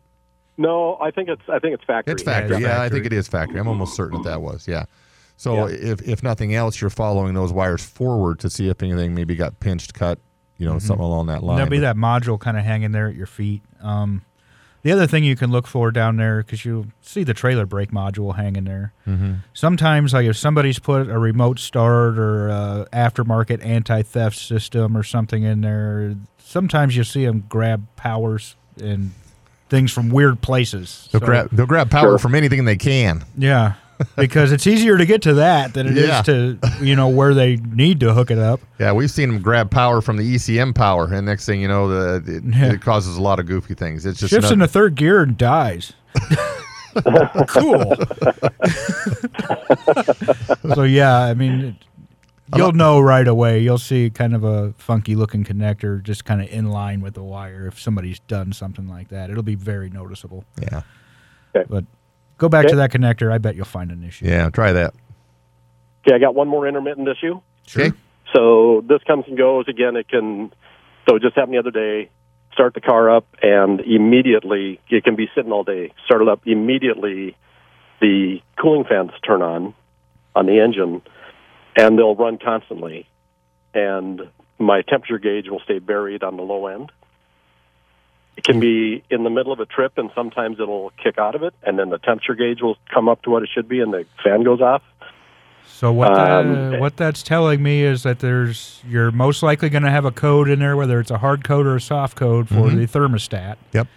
No, 0.56 0.96
I 1.00 1.10
think 1.10 1.28
it's 1.28 1.42
I 1.48 1.58
think 1.58 1.74
it's 1.74 1.84
factory. 1.84 2.12
It's 2.12 2.22
factory. 2.22 2.56
it's 2.56 2.62
Yeah, 2.64 2.82
I 2.82 2.88
think 2.88 3.06
it 3.06 3.12
is 3.12 3.28
factory. 3.28 3.60
I'm 3.60 3.68
almost 3.68 3.94
certain 3.94 4.22
that 4.22 4.28
that 4.30 4.42
was. 4.42 4.66
Yeah. 4.66 4.86
So 5.36 5.68
Yeah. 5.68 5.76
if 5.92 6.02
if 6.02 6.22
nothing 6.22 6.54
else, 6.54 6.80
you're 6.80 6.90
following 6.90 7.34
those 7.34 7.52
wires 7.52 7.84
forward 7.84 8.40
to 8.40 8.50
see 8.50 8.68
if 8.68 8.82
anything 8.82 9.14
maybe 9.14 9.36
got 9.36 9.60
pinched, 9.60 9.94
cut, 9.94 10.18
you 10.56 10.66
know, 10.66 10.80
something 10.80 11.04
along 11.04 11.26
that 11.26 11.44
line. 11.44 11.58
There'll 11.58 11.70
be 11.70 11.76
But- 11.78 11.82
that 11.82 11.96
module 11.96 12.40
kind 12.40 12.56
of 12.56 12.64
hanging 12.64 12.90
there 12.90 13.06
at 13.06 13.14
your 13.14 13.26
feet. 13.28 13.62
Um, 13.80 14.22
the 14.82 14.92
other 14.92 15.06
thing 15.06 15.24
you 15.24 15.36
can 15.36 15.50
look 15.50 15.66
for 15.66 15.90
down 15.90 16.16
there, 16.16 16.38
because 16.38 16.64
you 16.64 16.86
see 17.02 17.24
the 17.24 17.34
trailer 17.34 17.66
brake 17.66 17.90
module 17.90 18.36
hanging 18.36 18.64
there. 18.64 18.92
Mm-hmm. 19.06 19.32
Sometimes, 19.54 20.12
like 20.14 20.26
if 20.26 20.36
somebody's 20.36 20.78
put 20.78 21.08
a 21.08 21.18
remote 21.18 21.58
start 21.58 22.18
or 22.18 22.48
a 22.48 22.86
aftermarket 22.92 23.64
anti-theft 23.64 24.36
system 24.38 24.96
or 24.96 25.02
something 25.02 25.42
in 25.42 25.60
there, 25.62 26.14
sometimes 26.38 26.96
you 26.96 27.04
see 27.04 27.24
them 27.26 27.44
grab 27.48 27.86
powers 27.96 28.56
and 28.80 29.10
things 29.68 29.92
from 29.92 30.08
weird 30.10 30.40
places. 30.40 31.08
They'll 31.12 31.20
So- 31.20 31.26
grab 31.26 31.48
they'll 31.52 31.66
grab 31.66 31.90
power 31.90 32.10
Sure. 32.10 32.18
from 32.18 32.34
anything 32.34 32.64
they 32.64 32.76
can. 32.76 33.24
yeah, 33.36 33.74
because 34.16 34.52
it's 34.52 34.66
easier 34.66 34.96
to 34.98 35.04
get 35.06 35.22
to 35.22 35.34
that 35.34 35.74
than 35.74 35.86
it 35.86 35.96
is 35.98 36.08
Yeah. 36.08 36.22
to 36.22 36.58
you 36.80 36.94
know 36.96 37.08
where 37.08 37.34
they 37.34 37.56
need 37.56 38.00
to 38.00 38.14
hook 38.14 38.30
it 38.30 38.38
up. 38.38 38.60
Yeah, 38.78 38.92
we've 38.92 39.10
seen 39.10 39.28
them 39.30 39.40
grab 39.42 39.70
power 39.70 40.00
from 40.00 40.16
the 40.16 40.34
ECM 40.34 40.74
power, 40.74 41.12
and 41.12 41.26
next 41.26 41.46
thing 41.46 41.60
you 41.60 41.68
know, 41.68 41.88
the 41.88 42.36
it, 42.36 42.44
Yeah. 42.44 42.72
it 42.72 42.80
causes 42.80 43.16
a 43.16 43.22
lot 43.22 43.40
of 43.40 43.46
goofy 43.46 43.74
things. 43.74 44.06
It's 44.06 44.20
just 44.20 44.30
Shifts 44.30 44.46
another- 44.50 44.54
into 44.64 44.68
third 44.68 44.94
gear 44.94 45.22
and 45.22 45.36
dies. 45.36 45.92
cool. 47.48 47.94
so 50.74 50.82
yeah, 50.84 51.18
I 51.18 51.34
mean, 51.34 51.60
it- 51.60 51.74
you'll 52.56 52.72
know 52.72 52.98
right 53.00 53.26
away. 53.28 53.60
You'll 53.60 53.78
see 53.78 54.10
kind 54.10 54.34
of 54.34 54.42
a 54.44 54.72
funky 54.78 55.14
looking 55.14 55.44
connector 55.44 56.02
just 56.02 56.24
kind 56.24 56.40
of 56.40 56.48
in 56.48 56.70
line 56.70 57.00
with 57.00 57.14
the 57.14 57.22
wire. 57.22 57.66
If 57.66 57.78
somebody's 57.80 58.20
done 58.20 58.52
something 58.52 58.88
like 58.88 59.08
that, 59.08 59.30
it'll 59.30 59.42
be 59.42 59.54
very 59.54 59.90
noticeable. 59.90 60.44
yeah, 60.60 60.82
But 61.52 61.84
go 62.38 62.48
back 62.48 62.64
Okay. 62.64 62.70
to 62.72 62.76
that 62.76 62.90
connector. 62.90 63.30
I 63.32 63.38
bet 63.38 63.54
you'll 63.56 63.64
find 63.66 63.90
an 63.90 64.02
issue. 64.02 64.24
yeah. 64.26 64.48
Try 64.50 64.72
that. 64.72 64.94
Okay, 66.06 66.14
I 66.14 66.18
got 66.18 66.34
one 66.34 66.48
more 66.48 66.66
intermittent 66.66 67.06
issue. 67.08 67.40
Okay. 67.76 67.94
So 68.34 68.82
this 68.88 69.02
comes 69.06 69.24
and 69.28 69.36
goes. 69.36 69.66
Again, 69.68 69.96
it 69.96 70.08
can. 70.08 70.52
So 71.08 71.16
it 71.16 71.22
just 71.22 71.34
happened 71.36 71.54
the 71.54 71.58
other 71.58 71.70
day. 71.70 72.10
Start 72.54 72.74
the 72.74 72.80
car 72.80 73.10
up, 73.14 73.26
and 73.42 73.80
immediately 73.80 74.80
it 74.88 75.04
can 75.04 75.16
be 75.16 75.28
sitting 75.34 75.52
all 75.52 75.64
day. 75.64 75.92
Start 76.06 76.22
it 76.22 76.28
up 76.28 76.40
immediately. 76.46 77.36
The 78.00 78.40
cooling 78.60 78.84
fans 78.88 79.10
turn 79.26 79.42
on 79.42 79.74
on 80.34 80.46
the 80.46 80.60
engine, 80.60 81.02
and 81.76 81.98
they'll 81.98 82.14
run 82.16 82.38
constantly. 82.38 83.08
And 83.74 84.22
my 84.58 84.82
temperature 84.82 85.18
gauge 85.18 85.48
will 85.48 85.60
stay 85.60 85.78
buried 85.78 86.22
on 86.22 86.36
the 86.36 86.42
low 86.42 86.66
end. 86.66 86.90
It 88.38 88.44
can 88.44 88.60
be 88.60 89.02
in 89.10 89.24
the 89.24 89.30
middle 89.30 89.52
of 89.52 89.58
a 89.58 89.66
trip, 89.66 89.98
and 89.98 90.10
sometimes 90.14 90.60
it'll 90.60 90.92
kick 91.02 91.18
out 91.18 91.34
of 91.34 91.42
it, 91.42 91.52
and 91.64 91.76
then 91.76 91.90
the 91.90 91.98
temperature 91.98 92.36
gauge 92.36 92.62
will 92.62 92.76
come 92.94 93.08
up 93.08 93.20
to 93.22 93.30
what 93.30 93.42
it 93.42 93.48
should 93.52 93.68
be, 93.68 93.80
and 93.80 93.92
the 93.92 94.06
fan 94.22 94.44
goes 94.44 94.60
off. 94.60 94.80
So 95.66 95.90
what 95.92 96.16
Um, 96.16 96.70
that, 96.70 96.80
what 96.80 96.96
that's 96.96 97.24
telling 97.24 97.60
me 97.64 97.82
is 97.82 98.04
that 98.04 98.20
there's 98.20 98.80
you're 98.88 99.10
most 99.10 99.42
likely 99.42 99.68
going 99.68 99.82
to 99.82 99.90
have 99.90 100.04
a 100.04 100.12
code 100.12 100.48
in 100.48 100.60
there, 100.60 100.76
whether 100.76 101.00
it's 101.00 101.10
a 101.10 101.18
hard 101.18 101.42
code 101.42 101.66
or 101.66 101.74
a 101.74 101.80
soft 101.80 102.16
code 102.16 102.48
for 102.48 102.70
the 102.70 102.86
thermostat. 102.86 103.56
Yep. 103.72 103.88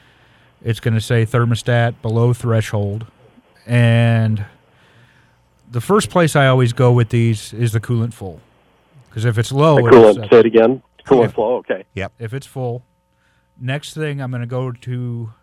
It's 0.64 0.80
going 0.80 0.96
to 0.96 1.02
say 1.02 1.24
thermostat 1.24 2.02
below 2.02 2.34
threshold, 2.34 3.06
and 3.68 4.44
the 5.70 5.82
first 5.82 6.10
place 6.10 6.36
I 6.36 6.48
always 6.48 6.74
go 6.74 6.92
with 6.92 7.10
these 7.10 7.54
is 7.54 7.74
the 7.74 7.80
coolant 7.80 8.14
full, 8.14 8.42
because 9.08 9.24
if 9.24 9.38
it's 9.38 9.52
low, 9.52 9.76
The 9.76 9.84
coolant, 9.84 10.16
set- 10.16 10.30
say 10.32 10.40
it 10.40 10.46
again. 10.48 10.82
Coolant 11.06 11.22
Yeah. 11.26 11.28
flow. 11.30 11.56
Okay. 11.58 11.84
Yep. 11.94 12.14
If 12.18 12.34
it's 12.34 12.48
full. 12.48 12.84
Next 13.62 13.94
thing 13.94 14.20
I'm 14.20 14.32
going 14.32 14.42
to 14.42 14.48
go 14.48 14.72
to 14.72 15.34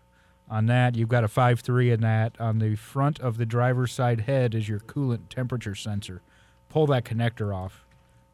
on 0.49 0.65
that, 0.65 0.95
you've 0.95 1.09
got 1.09 1.23
a 1.23 1.27
5.3 1.27 1.93
in 1.93 2.01
that. 2.01 2.39
On 2.39 2.59
the 2.59 2.75
front 2.75 3.19
of 3.19 3.37
the 3.37 3.45
driver's 3.45 3.93
side 3.93 4.21
head 4.21 4.53
is 4.53 4.67
your 4.67 4.79
coolant 4.79 5.29
temperature 5.29 5.75
sensor. 5.75 6.21
Pull 6.67 6.87
that 6.87 7.05
connector 7.05 7.55
off. 7.55 7.85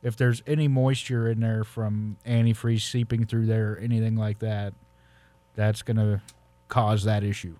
If 0.01 0.15
there's 0.15 0.41
any 0.47 0.67
moisture 0.67 1.29
in 1.29 1.41
there 1.41 1.63
from 1.63 2.17
antifreeze 2.25 2.81
seeping 2.81 3.25
through 3.25 3.47
there, 3.47 3.73
or 3.73 3.77
anything 3.77 4.15
like 4.15 4.39
that, 4.39 4.73
that's 5.55 5.81
going 5.81 5.97
to 5.97 6.21
cause 6.67 7.03
that 7.03 7.23
issue. 7.23 7.57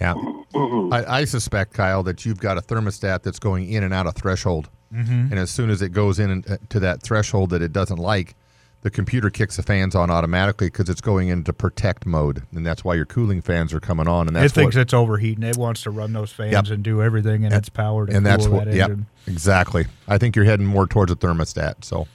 Yeah. 0.00 0.14
I, 0.54 1.04
I 1.06 1.24
suspect, 1.24 1.72
Kyle, 1.74 2.02
that 2.02 2.24
you've 2.24 2.40
got 2.40 2.58
a 2.58 2.60
thermostat 2.60 3.22
that's 3.22 3.38
going 3.38 3.70
in 3.70 3.82
and 3.82 3.92
out 3.94 4.06
of 4.06 4.14
threshold. 4.14 4.68
Mm-hmm. 4.92 5.28
And 5.30 5.34
as 5.34 5.50
soon 5.50 5.70
as 5.70 5.82
it 5.82 5.90
goes 5.90 6.18
in 6.18 6.44
uh, 6.48 6.56
to 6.68 6.80
that 6.80 7.02
threshold 7.02 7.50
that 7.50 7.62
it 7.62 7.72
doesn't 7.72 7.98
like, 7.98 8.36
the 8.82 8.90
computer 8.90 9.30
kicks 9.30 9.56
the 9.56 9.62
fans 9.62 9.94
on 9.96 10.10
automatically 10.10 10.68
because 10.68 10.88
it's 10.88 11.00
going 11.00 11.28
into 11.28 11.52
protect 11.52 12.06
mode. 12.06 12.42
And 12.54 12.64
that's 12.64 12.84
why 12.84 12.94
your 12.94 13.06
cooling 13.06 13.42
fans 13.42 13.72
are 13.74 13.80
coming 13.80 14.06
on. 14.06 14.28
And 14.28 14.36
It 14.36 14.40
that's 14.40 14.52
thinks 14.52 14.76
what, 14.76 14.82
it's 14.82 14.94
overheating. 14.94 15.42
It 15.42 15.56
wants 15.56 15.82
to 15.82 15.90
run 15.90 16.12
those 16.12 16.30
fans 16.30 16.52
Yep. 16.52 16.66
and 16.68 16.82
do 16.84 17.02
everything 17.02 17.42
in 17.42 17.52
its 17.52 17.68
power 17.68 18.06
to 18.06 18.14
and 18.14 18.24
cool 18.24 18.30
that's 18.32 18.46
what, 18.48 18.64
that 18.66 18.74
yep, 18.74 18.90
engine. 18.90 19.06
exactly. 19.26 19.86
I 20.06 20.18
think 20.18 20.36
you're 20.36 20.44
heading 20.44 20.66
more 20.66 20.86
towards 20.86 21.10
a 21.10 21.16
thermostat. 21.16 21.84
So, 21.84 22.06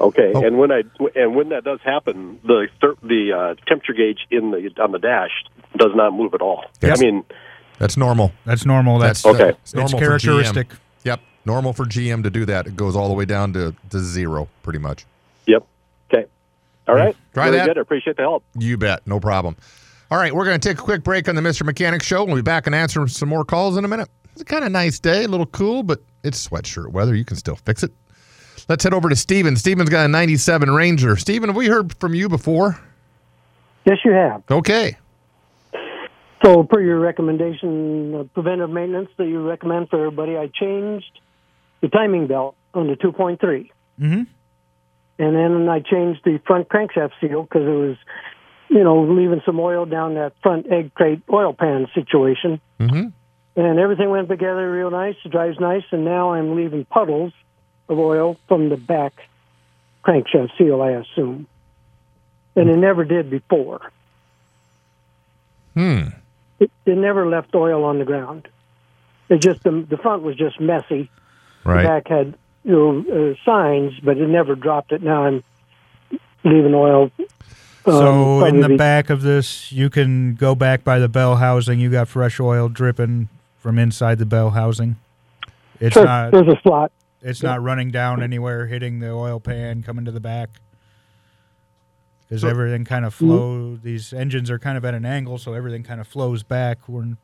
Okay, 0.00 0.32
Oh. 0.34 0.44
and 0.44 0.58
when 0.58 0.72
I 0.72 0.82
and 1.14 1.36
when 1.36 1.50
that 1.50 1.62
does 1.62 1.78
happen, 1.84 2.40
the 2.44 2.66
the 3.04 3.32
uh, 3.32 3.54
temperature 3.68 3.92
gauge 3.92 4.26
in 4.32 4.50
the 4.50 4.68
on 4.82 4.90
the 4.90 4.98
dash 4.98 5.30
does 5.76 5.92
not 5.94 6.12
move 6.12 6.34
at 6.34 6.40
all. 6.42 6.64
Yes. 6.82 6.98
I 7.00 7.04
mean, 7.04 7.24
that's 7.78 7.96
normal. 7.96 8.32
That's 8.44 8.66
normal. 8.66 8.98
That's, 8.98 9.24
Okay. 9.24 9.50
It's 9.50 9.58
it's 9.62 9.74
normal 9.74 9.90
for 10.00 10.04
characteristic. 10.04 10.72
Yep. 11.04 11.20
Normal 11.46 11.72
for 11.72 11.84
GM 11.84 12.24
to 12.24 12.30
do 12.30 12.44
that. 12.46 12.66
It 12.66 12.74
goes 12.76 12.96
all 12.96 13.06
the 13.08 13.14
way 13.14 13.24
down 13.26 13.52
to, 13.52 13.74
to 13.90 13.98
zero, 14.00 14.48
pretty 14.64 14.80
much. 14.80 15.06
Yep. 16.96 17.00
Okay. 17.00 17.00
All 17.00 17.06
right. 17.06 17.16
Try 17.34 17.44
Very 17.46 17.56
that. 17.58 17.66
good. 17.68 17.78
I 17.78 17.80
appreciate 17.80 18.16
the 18.16 18.22
help. 18.22 18.44
You 18.58 18.76
bet. 18.76 19.06
No 19.06 19.20
problem. 19.20 19.56
All 20.10 20.18
right, 20.18 20.34
we're 20.34 20.44
going 20.44 20.60
to 20.60 20.68
take 20.68 20.78
a 20.78 20.82
quick 20.82 21.02
break 21.02 21.26
on 21.28 21.36
the 21.36 21.40
Mr. 21.40 21.64
Mechanic 21.64 22.02
Show. 22.02 22.24
We'll 22.24 22.36
be 22.36 22.42
back 22.42 22.66
and 22.66 22.74
answer 22.74 23.08
some 23.08 23.30
more 23.30 23.46
calls 23.46 23.78
in 23.78 23.84
a 23.86 23.88
minute. 23.88 24.10
It's 24.32 24.42
a 24.42 24.44
kind 24.44 24.62
of 24.62 24.70
nice 24.70 24.98
day, 24.98 25.24
a 25.24 25.28
little 25.28 25.46
cool, 25.46 25.82
but 25.82 26.02
it's 26.22 26.46
sweatshirt 26.46 26.88
weather. 26.92 27.14
You 27.14 27.24
can 27.24 27.36
still 27.38 27.56
fix 27.56 27.82
it. 27.82 27.92
Let's 28.68 28.84
head 28.84 28.92
over 28.92 29.08
to 29.08 29.16
Steven. 29.16 29.56
Steven's 29.56 29.88
got 29.88 30.04
a 30.04 30.08
97 30.08 30.70
Ranger. 30.70 31.16
Steven, 31.16 31.48
have 31.48 31.56
we 31.56 31.66
heard 31.66 31.94
from 31.98 32.14
you 32.14 32.28
before? 32.28 32.78
Yes, 33.86 33.98
you 34.04 34.12
have. 34.12 34.42
Okay. 34.50 34.96
So, 36.44 36.64
per 36.64 36.80
your 36.80 36.98
recommendation, 36.98 38.14
uh, 38.14 38.24
preventive 38.34 38.68
maintenance 38.70 39.08
that 39.16 39.26
you 39.28 39.40
recommend 39.48 39.88
for 39.90 39.98
everybody, 39.98 40.36
I 40.36 40.48
changed 40.52 41.20
the 41.80 41.88
timing 41.88 42.26
belt 42.26 42.56
on 42.74 42.88
the 42.88 42.96
2.3. 42.96 43.70
Mhm. 44.00 44.26
And 45.18 45.36
then 45.36 45.68
I 45.68 45.80
changed 45.80 46.20
the 46.24 46.40
front 46.46 46.68
crankshaft 46.68 47.12
seal 47.20 47.42
because 47.42 47.62
it 47.62 47.70
was, 47.70 47.96
you 48.68 48.82
know, 48.82 49.04
leaving 49.04 49.42
some 49.44 49.60
oil 49.60 49.84
down 49.84 50.14
that 50.14 50.32
front 50.42 50.66
egg 50.70 50.94
crate 50.94 51.22
oil 51.30 51.52
pan 51.52 51.86
situation. 51.94 52.60
Mm-hmm. 52.80 53.08
And 53.54 53.78
everything 53.78 54.10
went 54.10 54.28
together 54.28 54.70
real 54.70 54.90
nice. 54.90 55.14
It 55.24 55.30
drives 55.30 55.60
nice. 55.60 55.84
And 55.90 56.04
now 56.04 56.32
I'm 56.32 56.56
leaving 56.56 56.84
puddles 56.86 57.32
of 57.88 57.98
oil 57.98 58.38
from 58.48 58.70
the 58.70 58.76
back 58.76 59.12
crankshaft 60.04 60.56
seal, 60.56 60.80
I 60.80 60.92
assume. 60.92 61.46
And 62.56 62.70
it 62.70 62.76
never 62.76 63.04
did 63.04 63.30
before. 63.30 63.80
Hmm. 65.74 66.08
it, 66.60 66.70
it 66.84 66.98
never 66.98 67.26
left 67.26 67.54
oil 67.54 67.84
on 67.84 67.98
the 67.98 68.04
ground. 68.04 68.46
It 69.30 69.40
just 69.40 69.62
the, 69.62 69.86
the 69.88 69.96
front 69.96 70.22
was 70.22 70.36
just 70.36 70.60
messy. 70.60 71.10
The 71.64 71.70
Right. 71.70 71.84
back 71.86 72.08
had 72.08 72.34
you 72.64 72.72
know 72.72 73.32
uh, 73.32 73.34
signs, 73.44 73.92
but 74.02 74.16
it 74.18 74.28
never 74.28 74.54
dropped 74.54 74.92
it. 74.92 75.02
Now 75.02 75.24
I'm 75.24 75.44
leaving 76.44 76.74
oil. 76.74 77.10
um, 77.18 77.26
So 77.84 78.44
in 78.44 78.60
the 78.60 78.68
be- 78.68 78.76
back 78.76 79.10
of 79.10 79.22
this, 79.22 79.72
you 79.72 79.90
can 79.90 80.34
go 80.34 80.54
back 80.54 80.84
by 80.84 80.98
the 80.98 81.08
bell 81.08 81.36
housing. 81.36 81.80
You 81.80 81.90
got 81.90 82.08
fresh 82.08 82.38
oil 82.40 82.68
dripping 82.68 83.28
from 83.58 83.78
inside 83.78 84.18
the 84.18 84.26
bell 84.26 84.50
housing. 84.50 84.96
It's 85.80 85.94
Sure, 85.94 86.04
not. 86.04 86.30
there's 86.32 86.48
a 86.48 86.60
slot. 86.62 86.92
It's 87.22 87.42
not 87.42 87.62
running 87.62 87.90
down 87.90 88.22
anywhere, 88.22 88.66
hitting 88.66 88.98
the 89.00 89.10
oil 89.10 89.38
pan, 89.40 89.82
coming 89.82 90.04
to 90.04 90.10
the 90.12 90.20
back. 90.20 90.50
Because 92.28 92.42
So- 92.42 92.48
everything 92.48 92.84
kind 92.84 93.04
of 93.04 93.14
flows. 93.14 93.80
These 93.82 94.12
engines 94.12 94.50
are 94.50 94.58
kind 94.58 94.76
of 94.78 94.84
at 94.84 94.94
an 94.94 95.04
angle, 95.04 95.38
so 95.38 95.52
everything 95.52 95.82
kind 95.82 96.00
of 96.00 96.06
flows 96.08 96.42
back. 96.42 96.78
When 96.88 97.18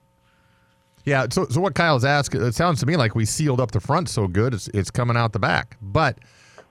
Yeah. 1.09 1.27
So, 1.31 1.47
so 1.49 1.61
what 1.63 1.75
Kyle's 1.75 2.05
asking, 2.05 2.43
it 2.43 2.55
sounds 2.55 2.81
to 2.81 2.87
me 2.87 2.97
like 2.97 3.15
we 3.15 3.25
sealed 3.25 3.61
up 3.61 3.71
the 3.71 3.81
front 3.81 4.11
so 4.11 4.29
good, 4.29 4.53
it's, 4.53 4.69
it's 4.69 4.91
coming 4.91 5.17
out 5.17 5.33
the 5.33 5.39
back. 5.39 5.79
But 5.81 6.19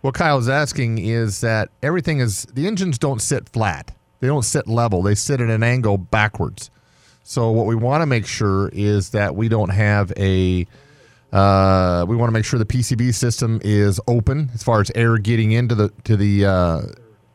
what 0.02 0.14
Kyle's 0.14 0.48
asking 0.48 1.00
is 1.00 1.42
that 1.42 1.70
everything 1.82 2.20
is, 2.20 2.46
the 2.54 2.68
engines 2.68 3.00
don't 3.00 3.20
sit 3.20 3.50
flat, 3.50 3.96
they 4.20 4.28
don't 4.28 4.44
sit 4.44 4.68
level, 4.68 5.02
they 5.02 5.16
sit 5.16 5.42
at 5.42 5.50
an 5.50 5.64
angle 5.64 5.98
backwards. 5.98 6.70
So, 7.24 7.50
what 7.50 7.66
we 7.66 7.76
want 7.76 8.04
to 8.04 8.06
make 8.06 8.28
sure 8.28 8.70
is 8.70 9.10
that 9.10 9.36
we 9.36 9.50
don't 9.50 9.70
have 9.70 10.14
a, 10.18 10.68
uh, 11.34 12.06
we 12.08 12.16
want 12.16 12.30
to 12.30 12.32
make 12.32 12.46
sure 12.46 12.60
the 12.60 12.66
PCV 12.66 13.14
system 13.16 13.60
is 13.64 14.00
open 14.08 14.52
as 14.54 14.64
far 14.64 14.80
as 14.80 14.92
air 14.94 15.18
getting 15.18 15.52
into 15.52 15.76
the 15.76 15.90
to 16.06 16.16
the 16.16 16.46
uh, 16.46 16.82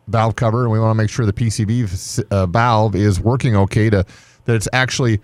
valve 0.09 0.37
cover, 0.37 0.63
and 0.63 0.73
we 0.73 0.81
want 0.81 0.93
to 0.93 0.95
make 0.95 1.11
sure 1.11 1.27
the 1.27 1.33
PCV 1.35 2.25
uh, 2.31 2.47
valve 2.47 2.95
is 2.95 3.21
working 3.21 3.55
okay 3.55 3.91
to 3.91 4.07
that 4.47 4.55
it's 4.55 4.69
actually 4.73 5.21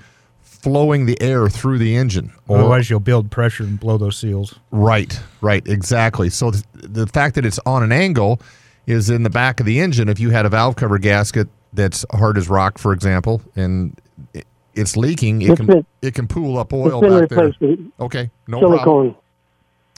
flowing 0.69 1.07
the 1.07 1.21
air 1.23 1.49
through 1.49 1.79
the 1.79 1.97
engine. 1.97 2.33
Or- 2.47 2.59
otherwise, 2.59 2.91
you'll 2.91 3.01
build 3.01 3.31
pressure 3.31 3.65
and 3.65 3.81
blow 3.81 3.97
those 3.99 4.17
seals. 4.19 4.55
Right, 4.71 5.19
right, 5.41 5.67
exactly. 5.67 6.29
So 6.31 6.51
th- 6.51 6.65
the 6.75 7.07
fact 7.07 7.35
that 7.37 7.47
it's 7.47 7.59
on 7.65 7.83
an 7.83 7.91
angle 7.93 8.41
is 8.87 9.09
in 9.11 9.23
the 9.23 9.31
back 9.31 9.61
of 9.61 9.67
the 9.67 9.81
engine. 9.81 10.09
If 10.09 10.21
you 10.21 10.31
had 10.31 10.45
a 10.47 10.49
valve 10.51 10.77
cover 10.77 10.99
gasket 10.99 11.49
that's 11.73 12.05
hard 12.13 12.37
as 12.39 12.49
rock, 12.49 12.79
for 12.79 12.93
example, 12.93 13.41
and 13.57 13.99
it- 14.35 14.47
it's 14.75 14.97
leaking, 14.97 15.43
it 15.43 15.51
It's 15.51 15.57
can 15.57 15.67
been- 15.67 15.87
it 16.03 16.15
can 16.15 16.27
pool 16.27 16.59
up 16.59 16.73
It's 16.73 16.75
oil 16.93 17.01
been 17.01 17.21
back 17.21 17.29
there. 17.31 17.53
with 17.61 17.79
Okay, 18.01 18.31
no 18.47 18.59
problem. 18.61 18.79
silicone. 18.79 19.15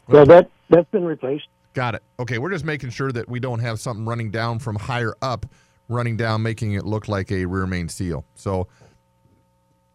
Yeah, 0.08 0.24
that 0.24 0.50
that's 0.70 0.90
been 0.90 1.04
replaced. 1.04 1.46
Got 1.74 1.94
it. 1.96 2.02
Okay, 2.18 2.38
we're 2.38 2.50
just 2.50 2.64
making 2.64 2.90
sure 2.90 3.12
that 3.12 3.28
we 3.28 3.38
don't 3.40 3.60
have 3.60 3.78
something 3.80 4.04
running 4.04 4.30
down 4.30 4.58
from 4.58 4.76
higher 4.76 5.14
up, 5.22 5.46
running 5.88 6.16
down, 6.16 6.42
making 6.42 6.72
it 6.72 6.84
look 6.84 7.06
like 7.08 7.30
a 7.30 7.44
rear 7.44 7.66
main 7.66 7.88
seal. 7.88 8.24
So 8.34 8.66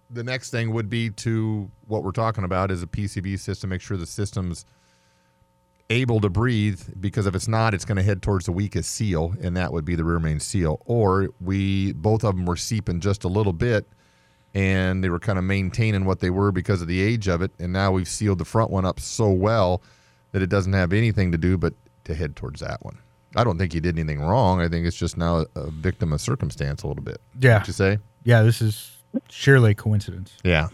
the 0.09 0.24
next 0.24 0.51
thing 0.51 0.71
would 0.74 0.89
be 0.89 1.09
to 1.09 1.69
what 1.88 2.03
we're 2.03 2.12
talking 2.12 2.43
about 2.43 2.71
is 2.71 2.83
a 2.83 2.88
PCV 2.88 3.39
system. 3.39 3.69
Make 3.71 3.81
sure 3.81 3.97
the 3.97 4.05
system's 4.05 4.65
able 5.89 6.19
to 6.21 6.29
breathe 6.29 6.81
because 7.00 7.27
if 7.27 7.35
it's 7.35 7.47
not, 7.47 7.74
it's 7.74 7.85
going 7.85 7.97
to 7.97 8.03
head 8.03 8.21
towards 8.21 8.45
the 8.45 8.51
weakest 8.51 8.91
seal, 8.91 9.33
and 9.41 9.55
that 9.57 9.71
would 9.71 9.85
be 9.85 9.95
the 9.95 10.03
rear 10.03 10.19
main 10.19 10.39
seal. 10.39 10.81
Or 10.85 11.29
we 11.39 11.93
both 11.93 12.24
of 12.24 12.35
them 12.35 12.45
were 12.45 12.55
seeping 12.55 13.00
just 13.00 13.24
a 13.24 13.27
little 13.27 13.53
bit, 13.53 13.88
and 14.53 15.03
they 15.03 15.09
were 15.09 15.19
kind 15.19 15.38
of 15.38 15.43
maintaining 15.43 16.05
what 16.05 16.19
they 16.19 16.29
were 16.29 16.51
because 16.51 16.81
of 16.81 16.88
the 16.88 17.01
age 17.01 17.27
of 17.27 17.41
it. 17.41 17.51
And 17.59 17.71
now 17.74 17.91
we've 17.91 18.07
sealed 18.07 18.39
the 18.39 18.45
front 18.45 18.71
one 18.71 18.85
up 18.85 19.00
so 19.00 19.29
well 19.29 19.81
that 20.31 20.41
it 20.41 20.47
doesn't 20.50 20.74
have 20.74 20.91
anything 20.93 21.31
to 21.31 21.38
do 21.38 21.57
but 21.57 21.74
to 22.05 22.15
head 22.15 22.35
towards 22.35 22.62
that 22.62 22.83
one. 22.83 22.97
I 23.35 23.43
don't 23.43 23.57
think 23.57 23.74
he 23.74 23.79
did 23.81 24.00
anything 24.00 24.21
wrong. 24.21 24.62
I 24.62 24.69
think 24.69 24.88
it's 24.88 24.95
just 24.95 25.17
now 25.17 25.45
a, 25.55 25.69
victim 25.69 26.13
of 26.13 26.21
circumstance 26.21 26.83
a 26.83 26.88
little 26.88 27.03
bit. 27.03 27.19
Yeah, 27.39 27.57
What 27.57 27.67
you 27.67 27.74
say? 27.74 27.97
yeah. 28.24 28.41
This 28.43 28.62
is 28.62 28.94
surely 29.29 29.74
coincidence. 29.75 30.34
Yeah. 30.43 30.69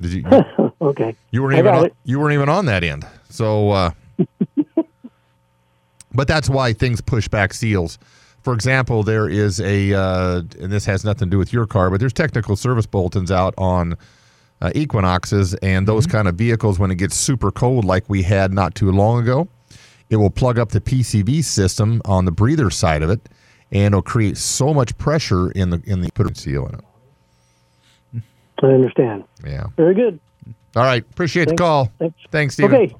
Did 0.00 0.12
you? 0.12 0.24
You, 0.30 0.72
Okay. 0.82 1.14
you 1.30 1.42
weren't 1.42 1.58
even 1.58 1.74
on, 1.74 1.86
it. 1.86 1.94
you 2.04 2.18
weren't 2.18 2.32
even 2.32 2.48
on 2.48 2.64
that 2.66 2.82
end. 2.82 3.06
So, 3.28 3.70
uh, 3.70 3.90
but 6.12 6.26
that's 6.26 6.48
why 6.48 6.72
things 6.72 7.00
push 7.00 7.28
back 7.28 7.52
seals. 7.52 7.98
For 8.42 8.54
example, 8.54 9.02
there 9.02 9.28
is 9.28 9.60
a, 9.60 9.92
uh, 9.92 10.36
and 10.58 10.72
this 10.72 10.86
has 10.86 11.04
nothing 11.04 11.28
to 11.28 11.30
do 11.30 11.38
with 11.38 11.52
your 11.52 11.66
car, 11.66 11.90
but 11.90 12.00
there's 12.00 12.14
technical 12.14 12.56
service 12.56 12.86
bulletins 12.86 13.30
out 13.30 13.52
on 13.58 13.94
uh, 14.62 14.72
Equinoxes 14.74 15.52
and 15.56 15.86
those 15.86 16.06
kind 16.06 16.26
of 16.28 16.36
vehicles 16.36 16.78
when 16.78 16.90
it 16.90 16.96
gets 16.96 17.16
super 17.16 17.50
cold, 17.50 17.84
like 17.84 18.08
we 18.08 18.22
had 18.22 18.52
not 18.52 18.74
too 18.74 18.90
long 18.90 19.20
ago. 19.22 19.48
It 20.08 20.16
will 20.16 20.30
plug 20.30 20.58
up 20.58 20.70
the 20.70 20.80
PCV 20.80 21.44
system 21.44 22.00
on 22.06 22.24
the 22.24 22.32
breather 22.32 22.70
side 22.70 23.02
of 23.02 23.10
it, 23.10 23.28
and 23.70 23.86
it'll 23.92 24.02
create 24.02 24.36
so 24.38 24.72
much 24.74 24.96
pressure 24.98 25.50
in 25.52 25.70
the 25.70 25.80
in 25.86 26.00
the 26.00 26.10
put 26.12 26.28
a 26.30 26.34
seal 26.34 26.66
in 26.66 26.74
it. 26.76 26.80
I 28.62 28.68
understand. 28.68 29.24
Yeah. 29.44 29.66
Very 29.76 29.94
good. 29.94 30.20
All 30.76 30.84
right. 30.84 31.02
Appreciate 31.02 31.48
the 31.48 31.56
call. 31.56 31.90
Thanks. 31.98 32.18
Thanks, 32.30 32.54
Steven. 32.54 32.74
Okay. 32.74 32.94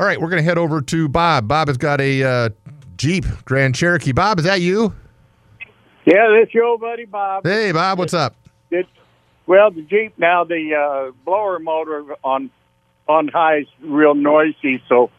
All 0.00 0.06
right, 0.06 0.20
we're 0.20 0.28
going 0.28 0.40
to 0.40 0.44
head 0.44 0.58
over 0.58 0.80
to 0.80 1.08
Bob. 1.08 1.48
Bob 1.48 1.66
has 1.66 1.76
got 1.76 2.00
a 2.00 2.22
uh, 2.22 2.48
Jeep 2.96 3.24
Grand 3.44 3.74
Cherokee. 3.74 4.12
Bob, 4.12 4.38
is 4.38 4.44
that 4.44 4.60
you? 4.60 4.94
Yeah, 6.04 6.38
that's 6.38 6.54
your 6.54 6.66
old 6.66 6.80
buddy 6.80 7.04
Bob. 7.04 7.44
Hey, 7.44 7.72
Bob, 7.72 7.98
what's 7.98 8.14
up? 8.14 8.36
It, 8.70 8.86
well, 9.48 9.72
the 9.72 9.82
Jeep 9.82 10.16
now 10.16 10.44
the 10.44 10.74
uh, 10.74 11.12
blower 11.24 11.58
motor 11.58 12.14
on 12.22 12.50
on 13.08 13.26
high 13.26 13.58
is 13.58 13.66
real 13.80 14.14
noisy, 14.14 14.80
so 14.88 15.10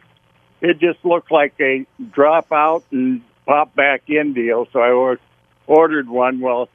it 0.62 0.80
just 0.80 1.04
looked 1.04 1.30
like 1.30 1.56
a 1.60 1.86
drop 2.12 2.50
out 2.54 2.86
and 2.92 3.22
pop 3.46 3.76
back 3.76 4.04
in 4.08 4.32
deal. 4.32 4.66
So 4.72 4.80
I 4.80 4.92
or, 4.92 5.20
ordered 5.68 6.08
one. 6.08 6.40
Well, 6.40 6.70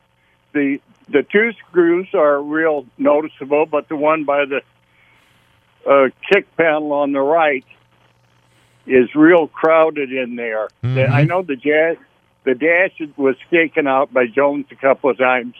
the 0.53 0.79
the 1.09 1.23
two 1.23 1.53
screws 1.69 2.09
are 2.15 2.41
real 2.43 2.87
noticeable, 2.99 3.67
but 3.67 3.89
the 3.89 3.97
one 3.97 4.25
by 4.25 4.45
the 4.47 4.61
uh, 5.89 6.09
kick 6.33 6.55
panel 6.57 6.93
on 6.93 7.13
the 7.13 7.21
right 7.21 7.65
is 8.87 9.15
real 9.15 9.47
crowded 9.49 10.13
in 10.13 10.37
there. 10.37 10.69
Mhm. 10.83 11.11
I 11.11 11.25
know 11.25 11.43
the 11.43 11.57
jazz 11.57 11.97
the 12.45 12.55
dash 12.55 13.01
was 13.17 13.37
taken 13.51 13.87
out 13.87 14.13
by 14.13 14.27
Jones 14.27 14.67
a 14.71 14.75
couple 14.75 15.09
of 15.11 15.17
times, 15.19 15.55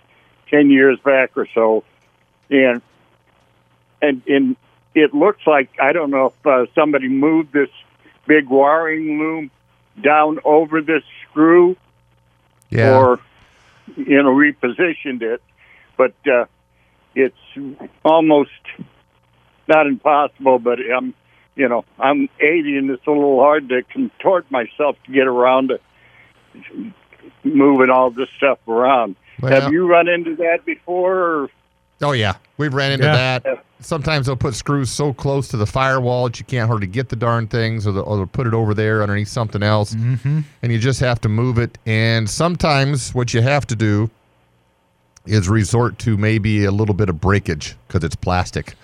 ten 0.51 0.71
years 0.71 0.99
back 1.01 1.31
or 1.37 1.47
so, 1.55 1.85
and 2.51 2.83
and 4.03 4.23
and 4.29 4.57
it 4.95 5.15
looks 5.15 5.47
like 5.47 5.71
I 5.81 5.93
don't 5.93 6.11
know 6.11 6.27
if 6.39 6.47
uh, 6.47 6.67
somebody 6.75 7.09
moved 7.09 7.53
this 7.53 7.71
big 8.27 8.49
wiring 8.49 9.19
loom 9.19 9.51
down 10.03 10.39
over 10.45 10.81
this 10.81 11.03
screw 11.29 11.77
Yeah. 12.71 12.97
or 12.99 13.21
you 13.97 14.23
know 14.23 14.31
repositioned 14.35 15.23
it, 15.23 15.43
but 15.97 16.15
uh, 16.27 16.47
it's 17.15 17.37
almost 18.05 18.51
not 19.69 19.87
impossible, 19.87 20.59
but 20.59 20.79
I'm, 20.81 21.15
you 21.57 21.69
know, 21.69 21.85
I'm 21.99 22.29
80 22.41 22.77
and 22.77 22.91
it's 22.91 23.07
a 23.07 23.11
little 23.11 23.41
hard 23.41 23.69
to 23.71 23.83
contort 23.83 24.51
myself 24.51 24.97
to 25.07 25.13
get 25.13 25.27
around 25.27 25.69
to 25.69 26.93
moving 27.45 27.91
all 27.91 28.11
this 28.11 28.29
stuff 28.37 28.59
around. 28.69 29.17
Well- 29.41 29.53
Have 29.53 29.73
you 29.73 29.87
run 29.87 30.09
into 30.09 30.37
that 30.37 30.65
before? 30.65 31.19
Or? 31.19 31.51
Oh 32.03 32.13
yeah, 32.13 32.35
we've 32.59 32.75
ran 32.75 32.93
into 32.93 33.07
Yeah. 33.07 33.39
that. 33.41 33.65
Sometimes 33.81 34.27
they'll 34.27 34.37
put 34.37 34.55
screws 34.55 34.91
so 34.91 35.13
close 35.13 35.49
to 35.49 35.57
the 35.59 35.67
firewall 35.67 36.25
that 36.25 36.39
you 36.41 36.47
can't 36.47 36.69
hardly 36.69 36.87
get 36.87 37.11
the 37.11 37.17
darn 37.17 37.47
things, 37.47 37.87
or, 37.87 37.93
they'll- 37.93 38.03
or 38.05 38.17
they'll 38.17 38.27
put 38.27 38.47
it 38.47 38.55
over 38.55 38.73
there 38.73 39.03
underneath 39.03 39.29
something 39.29 39.63
else, 39.63 39.95
Mm-hmm. 39.95 40.41
and 40.63 40.73
you 40.73 40.79
just 40.79 41.01
have 41.01 41.21
to 41.23 41.29
move 41.29 41.59
it. 41.59 41.77
And 41.85 42.29
sometimes 42.31 43.15
what 43.15 43.35
you 43.35 43.43
have 43.43 43.67
to 43.67 43.77
do 43.77 44.11
is 45.27 45.49
resort 45.49 45.99
to 46.01 46.17
maybe 46.17 46.65
a 46.65 46.71
little 46.71 46.95
bit 46.95 47.09
of 47.09 47.21
breakage 47.21 47.77
because 47.89 48.05
it's 48.05 48.17
plastic. 48.17 48.75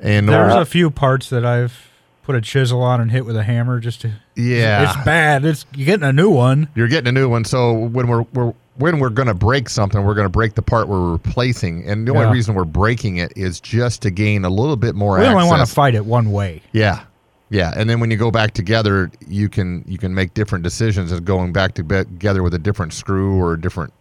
And 0.00 0.28
There's 0.28 0.54
or- 0.54 0.60
a 0.60 0.66
few 0.66 0.90
parts 0.90 1.30
that 1.30 1.44
I've 1.44 1.88
put 2.22 2.34
a 2.34 2.40
chisel 2.40 2.82
on 2.82 3.00
and 3.00 3.10
hit 3.12 3.24
with 3.24 3.36
a 3.36 3.42
hammer 3.44 3.78
just 3.80 4.00
to. 4.02 4.12
yeah, 4.34 4.82
It's 4.92 5.04
bad. 5.04 5.44
It's 5.44 5.64
you're 5.74 5.86
getting 5.86 6.04
a 6.06 6.12
new 6.12 6.28
one. 6.30 6.68
You're 6.74 6.88
getting 6.88 7.08
a 7.08 7.12
new 7.12 7.28
one. 7.28 7.44
So 7.44 7.72
when 7.72 8.08
we're, 8.08 8.22
we're 8.34 8.52
when 8.78 8.98
we're 8.98 9.10
going 9.10 9.28
to 9.28 9.34
break 9.34 9.68
something, 9.68 10.04
we're 10.04 10.14
going 10.14 10.26
to 10.26 10.30
break 10.30 10.54
the 10.54 10.62
part 10.62 10.88
we're 10.88 11.12
replacing, 11.12 11.88
and 11.88 12.06
the 12.06 12.12
only 12.14 12.26
reason 12.32 12.54
we're 12.54 12.64
breaking 12.64 13.16
it 13.16 13.32
is 13.36 13.60
just 13.60 14.02
to 14.02 14.10
gain 14.10 14.44
a 14.44 14.50
little 14.50 14.76
bit 14.76 14.94
more 14.94 15.18
We 15.18 15.24
access. 15.24 15.34
only 15.34 15.48
want 15.48 15.66
to 15.66 15.74
fight 15.74 15.94
it 15.94 16.04
one 16.04 16.30
way. 16.32 16.62
Yeah, 16.72 17.04
yeah, 17.50 17.72
and 17.76 17.88
then 17.88 18.00
when 18.00 18.10
you 18.10 18.16
go 18.16 18.30
back 18.30 18.52
together, 18.52 19.10
you 19.26 19.48
can 19.48 19.84
you 19.86 19.98
can 19.98 20.14
make 20.14 20.34
different 20.34 20.62
decisions 20.64 21.12
as 21.12 21.20
going 21.20 21.52
back 21.52 21.74
to 21.74 21.84
be- 21.84 22.04
together 22.04 22.42
with 22.42 22.54
a 22.54 22.58
different 22.58 22.92
screw 22.92 23.40
or 23.40 23.54
a 23.54 23.60
different 23.60 23.92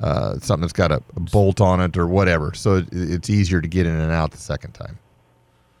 uh, 0.00 0.38
something 0.38 0.62
that's 0.62 0.72
got 0.72 0.90
a, 0.92 1.02
a 1.16 1.20
bolt 1.20 1.60
on 1.60 1.80
it 1.80 1.96
or 1.96 2.06
whatever. 2.06 2.54
So 2.54 2.76
it, 2.76 2.88
it's 2.92 3.28
easier 3.30 3.60
to 3.60 3.68
get 3.68 3.86
in 3.86 3.94
and 3.94 4.12
out 4.12 4.30
the 4.30 4.38
second 4.38 4.72
time. 4.72 4.98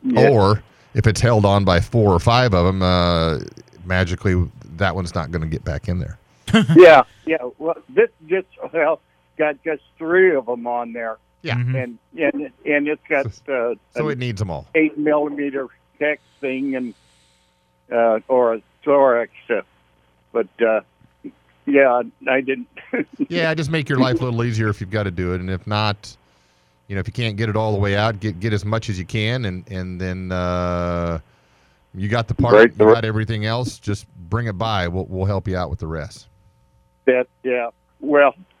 Yeah. 0.02 0.28
Or 0.28 0.62
if 0.94 1.06
it's 1.06 1.20
held 1.20 1.44
on 1.44 1.64
by 1.64 1.80
four 1.80 2.12
or 2.12 2.18
five 2.20 2.52
of 2.54 2.66
them, 2.66 2.82
uh, 2.82 3.38
magically 3.84 4.48
that 4.76 4.94
one's 4.94 5.14
not 5.14 5.30
going 5.30 5.42
to 5.42 5.48
get 5.48 5.64
back 5.64 5.88
in 5.88 5.98
there. 5.98 6.17
yeah, 6.76 7.02
yeah. 7.26 7.38
Well, 7.58 7.76
this 7.88 8.10
just 8.26 8.46
well 8.72 9.00
got 9.36 9.62
just 9.64 9.82
three 9.98 10.34
of 10.34 10.46
them 10.46 10.66
on 10.66 10.92
there, 10.92 11.18
Yeah. 11.42 11.56
Mhm. 11.56 11.82
and 11.84 11.98
and 12.18 12.50
and 12.66 12.88
it's 12.88 13.02
got 13.08 13.26
uh, 13.48 13.74
So 13.96 14.08
it 14.08 14.18
needs 14.18 14.38
them 14.38 14.50
all. 14.50 14.66
eight 14.74 14.98
millimeter 14.98 15.68
hex 16.00 16.20
thing 16.40 16.74
and 16.76 16.94
uh, 17.92 18.20
or 18.28 18.54
a 18.54 18.62
Torx, 18.84 19.28
uh, 19.50 19.62
but 20.32 20.48
uh, 20.62 20.80
yeah, 21.66 22.02
I 22.28 22.40
didn't. 22.40 22.68
Yeah, 23.28 23.52
just 23.54 23.70
make 23.70 23.88
your 23.88 23.98
life 23.98 24.20
a 24.20 24.24
little 24.24 24.42
easier 24.44 24.68
if 24.68 24.80
you've 24.80 24.90
got 24.90 25.02
to 25.02 25.10
do 25.10 25.34
it, 25.34 25.40
and 25.40 25.50
if 25.50 25.66
not, 25.66 26.16
you 26.86 26.94
know, 26.94 27.00
if 27.00 27.06
you 27.06 27.12
can't 27.12 27.36
get 27.36 27.48
it 27.50 27.56
all 27.56 27.72
the 27.72 27.78
way 27.78 27.94
out, 27.96 28.18
get 28.20 28.40
get 28.40 28.52
as 28.54 28.64
much 28.64 28.88
as 28.88 28.98
you 28.98 29.04
can, 29.04 29.44
and 29.44 29.64
and 29.70 30.00
then 30.00 30.32
uh, 30.32 31.18
you 31.94 32.08
got 32.08 32.28
the 32.28 32.34
part, 32.34 32.54
Right. 32.54 32.70
you 32.70 32.76
got 32.94 33.04
everything 33.04 33.44
else. 33.44 33.78
Just 33.78 34.06
bring 34.30 34.46
it 34.46 34.56
by. 34.56 34.88
We'll 34.88 35.04
we'll 35.06 35.26
help 35.26 35.46
you 35.48 35.56
out 35.58 35.68
with 35.68 35.78
the 35.80 35.86
rest. 35.86 36.26
That 37.08 37.26
yeah. 37.42 37.70
Well, 38.00 38.34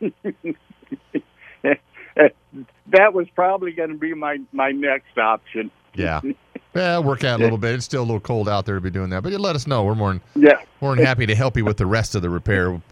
that 2.88 3.12
was 3.14 3.28
probably 3.34 3.72
going 3.72 3.90
to 3.90 3.96
be 3.98 4.14
my 4.14 4.38
my 4.52 4.72
next 4.72 5.16
option. 5.18 5.70
Yeah. 5.94 6.20
Yeah, 6.74 6.98
work 7.00 7.24
out 7.24 7.40
a 7.40 7.42
little 7.42 7.58
bit. 7.58 7.74
It's 7.74 7.86
still 7.86 8.02
a 8.02 8.04
little 8.04 8.20
cold 8.20 8.48
out 8.48 8.64
there 8.66 8.76
to 8.76 8.80
be 8.80 8.90
doing 8.90 9.10
that, 9.10 9.22
but 9.24 9.32
you 9.32 9.38
let 9.38 9.56
us 9.56 9.66
know. 9.66 9.82
We're 9.82 9.96
more 9.96 10.12
than 10.12 10.20
Yeah. 10.36 10.60
more 10.80 10.94
than 10.94 11.04
happy 11.04 11.26
to 11.26 11.34
help 11.34 11.56
you 11.56 11.64
with 11.64 11.76
the 11.78 11.86
rest 11.86 12.14
of 12.14 12.22
the 12.22 12.30
repair. 12.30 12.70
We'll 12.70 12.82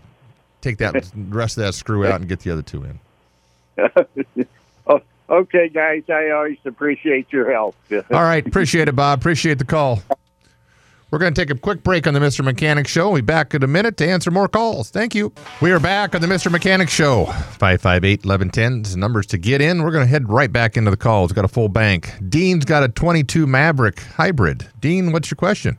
take 0.61 0.79
that 0.79 0.95
rest 1.29 1.57
of 1.59 1.63
that 1.63 1.75
screw 1.75 2.05
out 2.05 2.19
and 2.21 2.29
get 2.29 2.41
the 2.41 2.51
other 2.51 2.63
two 2.63 2.85
in. 2.85 2.99
oh, 4.89 5.01
okay, 5.29 5.69
guys. 5.69 6.03
I 6.09 6.31
always 6.31 6.57
appreciate 6.65 7.31
your 7.33 7.53
help. 7.53 7.77
All 7.93 8.23
right. 8.23 8.45
Appreciate 8.45 8.89
it, 8.89 8.97
Bob. 8.97 9.21
Appreciate 9.21 9.59
the 9.59 9.65
call. 9.67 10.03
We're 11.11 11.21
going 11.21 11.33
to 11.33 11.41
take 11.41 11.51
a 11.51 11.59
quick 11.59 11.85
break 11.85 12.09
on 12.09 12.15
the 12.15 12.21
Mr. 12.21 12.45
Mechanic 12.45 12.89
Show. 12.89 13.11
We'll 13.11 13.23
be 13.23 13.27
back 13.27 13.55
in 13.55 13.63
a 13.63 13.69
minute 13.69 13.97
to 13.99 14.09
answer 14.09 14.33
more 14.33 14.49
calls. 14.49 14.91
Thank 14.91 15.15
you. 15.15 15.33
We 15.61 15.71
are 15.71 15.79
back 15.79 16.17
on 16.17 16.21
the 16.21 16.27
Mr. 16.27 16.51
Mechanic 16.51 16.89
Show. 16.89 17.27
558 17.27 18.25
1110 18.25 18.83
is 18.83 18.95
the 18.95 18.99
numbers 18.99 19.27
to 19.27 19.39
get 19.39 19.61
in. 19.61 19.85
We're 19.85 19.93
going 19.93 20.05
to 20.05 20.11
head 20.11 20.29
right 20.29 20.53
back 20.53 20.77
into 20.77 20.91
the 20.91 20.97
calls. 20.97 21.31
Got 21.31 21.45
a 21.45 21.49
full 21.49 21.69
bank. 21.69 22.13
Dean's 22.29 22.65
got 22.65 22.83
a 22.83 22.89
22 22.89 23.47
Maverick 23.47 24.01
hybrid. 24.01 24.69
Dean, 24.81 25.13
what's 25.13 25.31
your 25.31 25.37
question? 25.37 25.79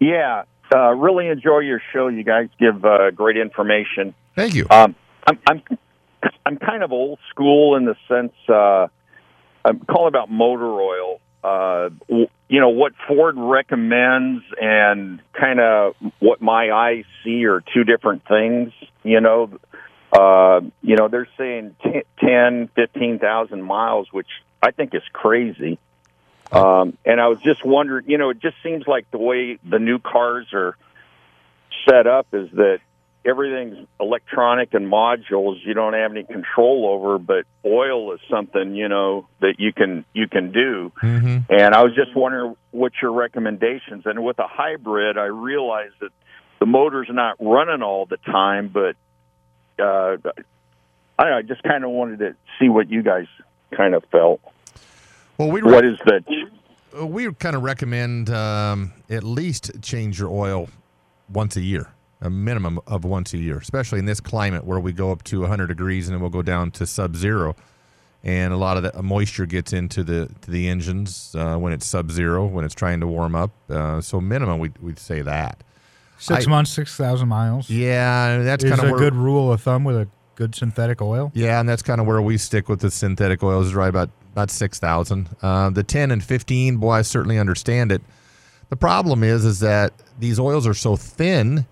Yeah, 0.00 0.44
uh, 0.74 0.92
really 0.94 1.28
enjoy 1.28 1.58
your 1.58 1.82
show. 1.92 2.08
You 2.08 2.24
guys 2.24 2.48
give 2.58 2.82
uh, 2.86 3.10
great 3.10 3.36
information. 3.36 4.14
Thank 4.34 4.54
you. 4.54 4.66
Um, 4.70 4.96
I'm 5.26 5.38
I'm 5.46 5.62
I'm 6.46 6.56
kind 6.56 6.82
of 6.82 6.92
old 6.92 7.18
school 7.30 7.76
in 7.76 7.84
the 7.84 7.94
sense 8.08 8.32
uh, 8.48 8.88
I'm 9.64 9.80
calling 9.80 10.08
about 10.08 10.30
motor 10.30 10.80
oil. 10.80 11.20
Uh, 11.44 11.90
you 12.52 12.60
know 12.60 12.68
what 12.68 12.92
Ford 13.08 13.36
recommends 13.38 14.44
and 14.60 15.22
kind 15.32 15.58
of 15.58 15.94
what 16.18 16.42
my 16.42 16.70
eyes 16.70 17.04
see 17.24 17.46
are 17.46 17.62
two 17.72 17.84
different 17.84 18.28
things. 18.28 18.72
You 19.02 19.22
know, 19.22 19.58
uh, 20.12 20.60
you 20.82 20.96
know 20.96 21.08
they're 21.08 21.28
saying 21.38 21.76
t- 21.82 22.02
ten, 22.20 22.68
fifteen 22.76 23.18
thousand 23.18 23.62
miles, 23.62 24.08
which 24.12 24.26
I 24.62 24.70
think 24.70 24.94
is 24.94 25.00
crazy. 25.14 25.78
Um, 26.52 26.98
and 27.06 27.22
I 27.22 27.28
was 27.28 27.38
just 27.42 27.64
wondering, 27.64 28.04
you 28.10 28.18
know, 28.18 28.28
it 28.28 28.40
just 28.40 28.56
seems 28.62 28.86
like 28.86 29.10
the 29.10 29.16
way 29.16 29.58
the 29.64 29.78
new 29.78 29.98
cars 29.98 30.46
are 30.52 30.76
set 31.88 32.06
up 32.06 32.26
is 32.34 32.50
that 32.52 32.80
everything's 33.24 33.86
electronic 34.00 34.74
and 34.74 34.90
modules. 34.90 35.56
You 35.64 35.74
don't 35.74 35.94
have 35.94 36.10
any 36.10 36.24
control 36.24 36.88
over 36.88 37.18
but 37.18 37.44
oil 37.64 38.12
is 38.12 38.20
something 38.30 38.74
you 38.74 38.88
know 38.88 39.26
that 39.40 39.54
you 39.58 39.72
can 39.72 40.04
you 40.12 40.28
can 40.28 40.52
do. 40.52 40.92
Hmm 40.96 41.38
and 41.48 41.74
i 41.74 41.82
was 41.82 41.94
just 41.94 42.14
wondering 42.14 42.56
what 42.70 42.92
your 43.00 43.12
recommendations 43.12 44.04
and 44.06 44.22
with 44.24 44.38
a 44.38 44.46
hybrid 44.46 45.18
i 45.18 45.24
realize 45.24 45.90
that 46.00 46.10
the 46.60 46.66
motor's 46.66 47.08
not 47.10 47.36
running 47.40 47.82
all 47.82 48.06
the 48.06 48.16
time 48.18 48.68
but 48.68 48.96
uh 49.82 50.16
i 51.18 51.24
know, 51.24 51.36
i 51.38 51.42
just 51.42 51.62
kind 51.62 51.84
of 51.84 51.90
wanted 51.90 52.18
to 52.20 52.36
see 52.58 52.68
what 52.68 52.90
you 52.90 53.02
guys 53.02 53.26
kind 53.76 53.94
of 53.94 54.04
felt. 54.10 54.40
Well, 55.38 55.50
we 55.50 55.62
what 55.62 55.84
is 55.84 55.98
the 56.04 56.22
Uh, 56.98 57.06
we 57.06 57.32
kind 57.34 57.56
of 57.56 57.62
recommend 57.62 58.30
um, 58.30 58.92
at 59.08 59.24
least 59.24 59.70
change 59.82 60.18
your 60.18 60.30
oil 60.30 60.68
once 61.32 61.56
a 61.56 61.60
year, 61.60 61.91
a 62.22 62.30
minimum 62.30 62.80
of 62.86 63.04
once 63.04 63.34
a 63.34 63.38
year, 63.38 63.58
especially 63.58 63.98
in 63.98 64.06
this 64.06 64.20
climate 64.20 64.64
where 64.64 64.80
we 64.80 64.92
go 64.92 65.10
up 65.12 65.22
to 65.24 65.40
100 65.40 65.66
degrees 65.66 66.08
and 66.08 66.14
then 66.14 66.20
we'll 66.20 66.30
go 66.30 66.40
down 66.42 66.70
to 66.70 66.86
sub-zero, 66.86 67.54
and 68.22 68.52
a 68.52 68.56
lot 68.56 68.76
of 68.76 68.84
the 68.84 69.02
moisture 69.02 69.44
gets 69.46 69.72
into 69.72 70.04
the 70.04 70.30
to 70.42 70.50
the 70.50 70.68
engines 70.68 71.34
uh, 71.36 71.56
when 71.56 71.72
it's 71.72 71.84
sub-zero 71.84 72.46
when 72.46 72.64
it's 72.64 72.74
trying 72.74 73.00
to 73.00 73.06
warm 73.06 73.34
up. 73.34 73.50
Uh, 73.68 74.00
so 74.00 74.20
minimum, 74.20 74.58
we 74.60 74.70
we'd 74.80 74.98
say 74.98 75.20
that. 75.22 75.62
Six 76.18 76.46
I- 76.46 76.50
months, 76.50 76.70
six 76.70 76.96
thousand 76.96 77.28
miles. 77.28 77.68
Yeah, 77.68 78.38
that's 78.38 78.62
kind 78.62 78.80
a 78.80 78.84
of 78.84 78.90
where, 78.92 78.98
good 79.00 79.14
rule 79.16 79.52
of 79.52 79.60
thumb 79.60 79.82
with 79.82 79.96
a 79.96 80.08
good 80.36 80.54
synthetic 80.54 81.02
oil. 81.02 81.32
Yeah, 81.34 81.58
and 81.58 81.68
that's 81.68 81.82
kind 81.82 82.00
of 82.00 82.06
where 82.06 82.22
we 82.22 82.38
stick 82.38 82.68
with 82.68 82.80
the 82.80 82.90
synthetic 82.92 83.42
oils, 83.42 83.66
is 83.66 83.74
right 83.74 83.88
about 83.88 84.10
about 84.32 84.50
six 84.50 84.78
thousand. 84.78 85.28
Uh, 85.42 85.70
the 85.70 85.82
ten 85.82 86.12
and 86.12 86.22
fifteen, 86.22 86.76
boy, 86.76 86.92
I 86.92 87.02
certainly 87.02 87.38
understand 87.40 87.90
it. 87.90 88.02
The 88.68 88.76
problem 88.76 89.24
is, 89.24 89.44
is 89.44 89.58
that 89.60 89.92
these 90.18 90.38
oils 90.38 90.64
are 90.66 90.74
so 90.74 90.94
thin, 90.96 91.66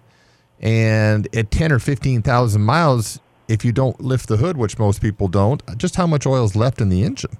and 0.60 1.28
at 1.34 1.50
ten 1.50 1.72
or 1.72 1.78
fifteen 1.78 2.22
thousand 2.22 2.62
miles, 2.62 3.20
if 3.48 3.64
you 3.64 3.72
don't 3.72 4.00
lift 4.00 4.28
the 4.28 4.36
hood, 4.36 4.56
which 4.56 4.78
most 4.78 5.00
people 5.00 5.28
don't, 5.28 5.62
just 5.78 5.96
how 5.96 6.06
much 6.06 6.26
oil 6.26 6.44
is 6.44 6.54
left 6.54 6.80
in 6.80 6.88
the 6.88 7.02
engine? 7.02 7.36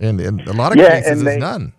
And 0.00 0.20
in 0.20 0.40
a 0.40 0.52
lot 0.52 0.72
of 0.72 0.78
Yeah, 0.78 1.00
cases, 1.00 1.22
it's 1.22 1.24
they- 1.24 1.38
none. 1.38 1.72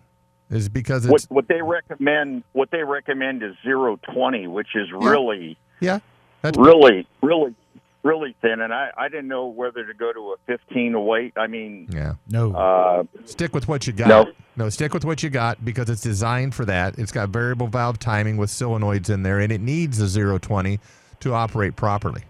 Is 0.50 0.68
because 0.68 1.06
what 1.06 1.22
it's 1.22 1.30
what 1.30 1.46
they 1.46 1.62
recommend 1.62 2.42
what 2.54 2.72
they 2.72 2.82
recommend 2.82 3.40
is 3.44 3.54
zero 3.62 4.00
twenty, 4.12 4.48
which 4.48 4.74
is 4.74 4.90
really 4.92 5.56
yeah, 5.78 6.00
that's 6.42 6.58
really 6.58 7.06
really 7.22 7.54
really 8.02 8.34
thin. 8.42 8.60
And 8.60 8.72
I 8.72 8.90
I 8.96 9.08
didn't 9.08 9.28
know 9.28 9.46
whether 9.46 9.84
to 9.84 9.94
go 9.94 10.12
to 10.12 10.32
a 10.32 10.36
fifteen 10.46 11.04
weight. 11.04 11.32
I 11.36 11.46
mean, 11.46 11.88
yeah. 11.90 12.14
No. 12.28 12.52
uh, 12.54 13.04
Stick 13.24 13.54
with 13.54 13.68
what 13.68 13.86
you 13.86 13.92
got. 13.92 14.08
No. 14.08 14.32
No, 14.56 14.68
stick 14.68 14.92
with 14.92 15.04
what 15.04 15.22
you 15.22 15.30
got 15.30 15.64
because 15.64 15.88
it's 15.88 16.02
designed 16.02 16.54
for 16.54 16.64
that. 16.66 16.98
It's 16.98 17.12
got 17.12 17.30
variable 17.30 17.66
valve 17.68 17.98
timing 17.98 18.36
with 18.36 18.50
solenoids 18.50 19.08
in 19.08 19.22
there, 19.22 19.38
and 19.38 19.50
it 19.50 19.60
needs 19.60 19.98
a 20.00 20.38
020 20.38 20.78
to 21.20 21.32
operate 21.34 21.76
properly. 21.76 22.24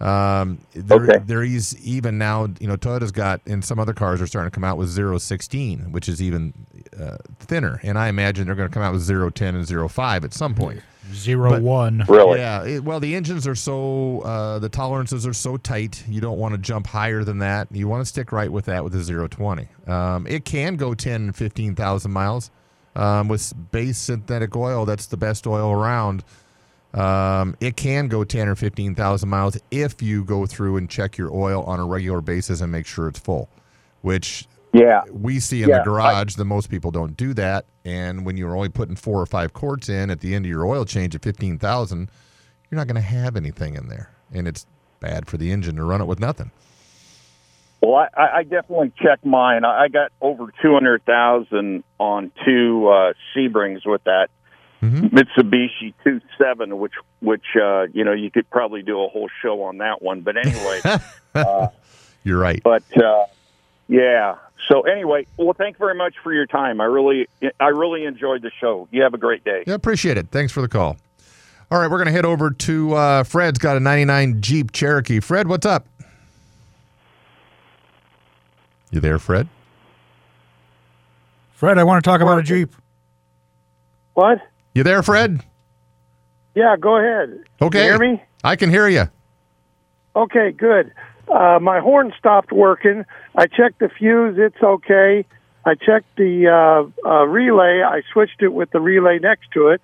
Um, 0.00 0.58
there, 0.74 1.00
Okay. 1.02 1.18
there 1.24 1.42
is 1.42 1.76
even 1.84 2.18
now, 2.18 2.48
you 2.60 2.66
know, 2.66 2.76
Toyota's 2.76 3.12
got, 3.12 3.40
and 3.46 3.64
some 3.64 3.78
other 3.78 3.94
cars 3.94 4.20
are 4.20 4.26
starting 4.26 4.50
to 4.50 4.54
come 4.54 4.64
out 4.64 4.76
with 4.76 4.88
016, 4.90 5.92
which 5.92 6.08
is 6.08 6.20
even 6.20 6.52
uh, 7.00 7.16
thinner. 7.38 7.80
And 7.82 7.98
I 7.98 8.08
imagine 8.08 8.46
they're 8.46 8.54
going 8.56 8.68
to 8.68 8.72
come 8.74 8.82
out 8.82 8.92
with 8.92 9.06
010 9.06 9.54
and 9.54 9.90
05 9.90 10.24
at 10.24 10.34
some 10.34 10.54
point. 10.54 10.80
Zero 11.12 11.50
but- 11.50 11.62
one. 11.62 12.02
really. 12.08 12.38
Yeah, 12.40 12.64
it, 12.64 12.82
well, 12.84 12.98
the 12.98 13.14
engines 13.14 13.46
are 13.46 13.54
so 13.54 14.20
uh, 14.22 14.58
the 14.58 14.68
tolerances 14.70 15.26
are 15.26 15.32
so 15.34 15.56
tight. 15.56 16.02
You 16.08 16.20
don't 16.20 16.38
want 16.38 16.54
to 16.54 16.58
jump 16.58 16.86
higher 16.86 17.24
than 17.24 17.38
that. 17.38 17.68
You 17.70 17.88
want 17.88 18.00
to 18.00 18.06
stick 18.06 18.32
right 18.32 18.50
with 18.50 18.64
that 18.66 18.82
with 18.84 18.92
the 18.94 19.28
020. 19.28 19.68
Um, 19.86 20.26
it 20.26 20.44
can 20.44 20.76
go 20.76 20.94
10 20.94 21.14
and 21.22 21.36
15,000 21.36 22.10
miles 22.10 22.50
um, 22.96 23.28
with 23.28 23.52
base 23.70 23.98
synthetic 23.98 24.56
oil. 24.56 24.86
That's 24.86 25.06
the 25.06 25.16
best 25.18 25.46
oil 25.46 25.70
around. 25.70 26.24
Um, 26.94 27.56
it 27.60 27.76
can 27.76 28.06
go 28.08 28.22
10 28.24 28.48
or 28.48 28.54
15,000 28.54 29.28
miles 29.28 29.58
if 29.72 30.00
you 30.00 30.24
go 30.24 30.46
through 30.46 30.76
and 30.76 30.88
check 30.88 31.18
your 31.18 31.34
oil 31.34 31.64
on 31.64 31.80
a 31.80 31.84
regular 31.84 32.20
basis 32.20 32.60
and 32.60 32.70
make 32.70 32.86
sure 32.86 33.08
it's 33.08 33.18
full. 33.18 33.48
which 34.02 34.46
Yeah. 34.72 35.02
we 35.10 35.40
see 35.40 35.62
in 35.62 35.70
Yeah, 35.70 35.78
the 35.78 35.84
garage 35.84 36.34
that 36.34 36.44
most 36.44 36.68
people 36.68 36.90
don't 36.90 37.16
do 37.16 37.32
that. 37.34 37.64
And 37.86 38.24
when 38.26 38.36
you're 38.36 38.54
only 38.54 38.68
putting 38.68 38.96
four 38.96 39.20
or 39.20 39.26
five 39.26 39.52
quarts 39.54 39.88
in 39.88 40.10
at 40.10 40.20
the 40.20 40.34
end 40.34 40.44
of 40.44 40.50
your 40.50 40.66
oil 40.66 40.84
change 40.84 41.14
at 41.14 41.22
fifteen 41.22 41.58
thousand, 41.58 42.10
you're 42.70 42.76
not 42.78 42.86
going 42.86 42.96
to 42.96 43.00
have 43.08 43.34
anything 43.36 43.74
in 43.76 43.88
there, 43.88 44.10
and 44.32 44.46
it's 44.46 44.66
bad 45.00 45.26
for 45.26 45.36
the 45.38 45.50
engine 45.52 45.76
to 45.76 45.84
run 45.84 46.00
it 46.00 46.06
with 46.06 46.20
nothing. 46.20 46.50
Well, 47.80 47.94
I- 47.94 48.08
I, 48.22 48.36
I 48.38 48.42
definitely 48.42 48.92
checked 49.02 49.24
mine. 49.24 49.64
I 49.64 49.84
I 49.84 49.88
got 49.88 50.12
over 50.20 50.52
two 50.62 50.74
hundred 50.74 51.04
thousand 51.04 51.82
on 51.98 52.30
two 52.44 52.88
uh, 52.88 53.12
Sebrings 53.34 53.86
with 53.86 54.04
that 54.04 54.28
Mhm. 54.84 55.10
Mitsubishi 55.10 55.94
two 56.04 56.20
seven, 56.38 56.78
which 56.78 56.92
which 57.20 57.44
uh, 57.60 57.86
you 57.92 58.04
know 58.04 58.12
you 58.12 58.30
could 58.30 58.48
probably 58.50 58.82
do 58.82 59.02
a 59.02 59.08
whole 59.08 59.28
show 59.42 59.62
on 59.64 59.78
that 59.78 60.02
one. 60.02 60.20
But 60.20 60.36
anyway, 60.36 60.80
You're 62.24 62.38
right. 62.38 62.60
but 62.62 62.82
uh, 63.02 63.26
yeah. 63.88 64.36
So 64.68 64.82
anyway, 64.82 65.26
well, 65.36 65.52
thank 65.52 65.76
you 65.76 65.78
very 65.78 65.94
much 65.94 66.14
for 66.22 66.32
your 66.32 66.46
time. 66.46 66.80
I 66.80 66.84
really 66.84 67.28
I 67.60 67.68
really 67.68 68.04
enjoyed 68.04 68.42
the 68.42 68.50
show. 68.60 68.88
You 68.90 69.02
have 69.02 69.14
a 69.14 69.18
great 69.18 69.44
day. 69.44 69.64
Yeah, 69.66 69.74
appreciate 69.74 70.16
it. 70.18 70.28
Thanks 70.30 70.52
for 70.52 70.60
the 70.60 70.68
call. 70.68 70.96
All 71.70 71.78
right, 71.80 71.90
we're 71.90 71.96
going 71.98 72.06
to 72.06 72.12
head 72.12 72.24
over 72.26 72.50
to 72.50 72.94
uh, 72.94 73.22
Fred's 73.24 73.58
got 73.58 73.76
a 73.76 73.80
99 73.80 74.40
Jeep 74.42 74.70
Cherokee. 74.72 75.18
Fred, 75.20 75.48
what's 75.48 75.66
up? 75.66 75.86
You 78.90 79.00
there, 79.00 79.18
Fred? 79.18 79.48
Fred, 81.54 81.78
I 81.78 81.84
want 81.84 82.04
to 82.04 82.08
talk 82.08 82.20
about 82.20 82.38
a 82.38 82.42
Jeep. 82.42 82.74
What? 84.12 84.40
You 84.74 84.82
there, 84.82 85.02
Fred? 85.02 85.40
Yeah, 86.54 86.76
go 86.78 86.96
ahead. 86.98 87.42
Okay. 87.60 87.84
You 87.84 87.90
hear 87.90 87.98
me? 87.98 88.22
I 88.42 88.56
can 88.56 88.70
hear 88.70 88.88
you. 88.88 89.08
Okay, 90.16 90.52
good. 90.52 90.92
Uh, 91.28 91.58
my 91.60 91.80
horn 91.80 92.12
stopped 92.18 92.52
working. 92.52 93.04
I 93.34 93.46
checked 93.46 93.78
the 93.80 93.88
fuse; 93.88 94.36
it's 94.38 94.62
okay. 94.62 95.24
I 95.64 95.74
checked 95.74 96.16
the 96.16 96.48
uh, 96.48 97.08
uh, 97.08 97.24
relay. 97.26 97.82
I 97.82 98.02
switched 98.12 98.42
it 98.42 98.48
with 98.52 98.70
the 98.70 98.80
relay 98.80 99.18
next 99.18 99.50
to 99.52 99.68
it, 99.68 99.80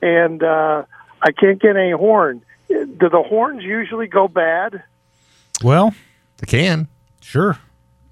and 0.00 0.42
uh, 0.42 0.84
I 1.22 1.32
can't 1.32 1.60
get 1.60 1.76
any 1.76 1.90
horn. 1.92 2.42
Do 2.68 3.08
the 3.08 3.22
horns 3.22 3.62
usually 3.62 4.06
go 4.06 4.26
bad? 4.28 4.82
Well, 5.62 5.92
They 6.38 6.46
can. 6.46 6.88
sure. 7.20 7.58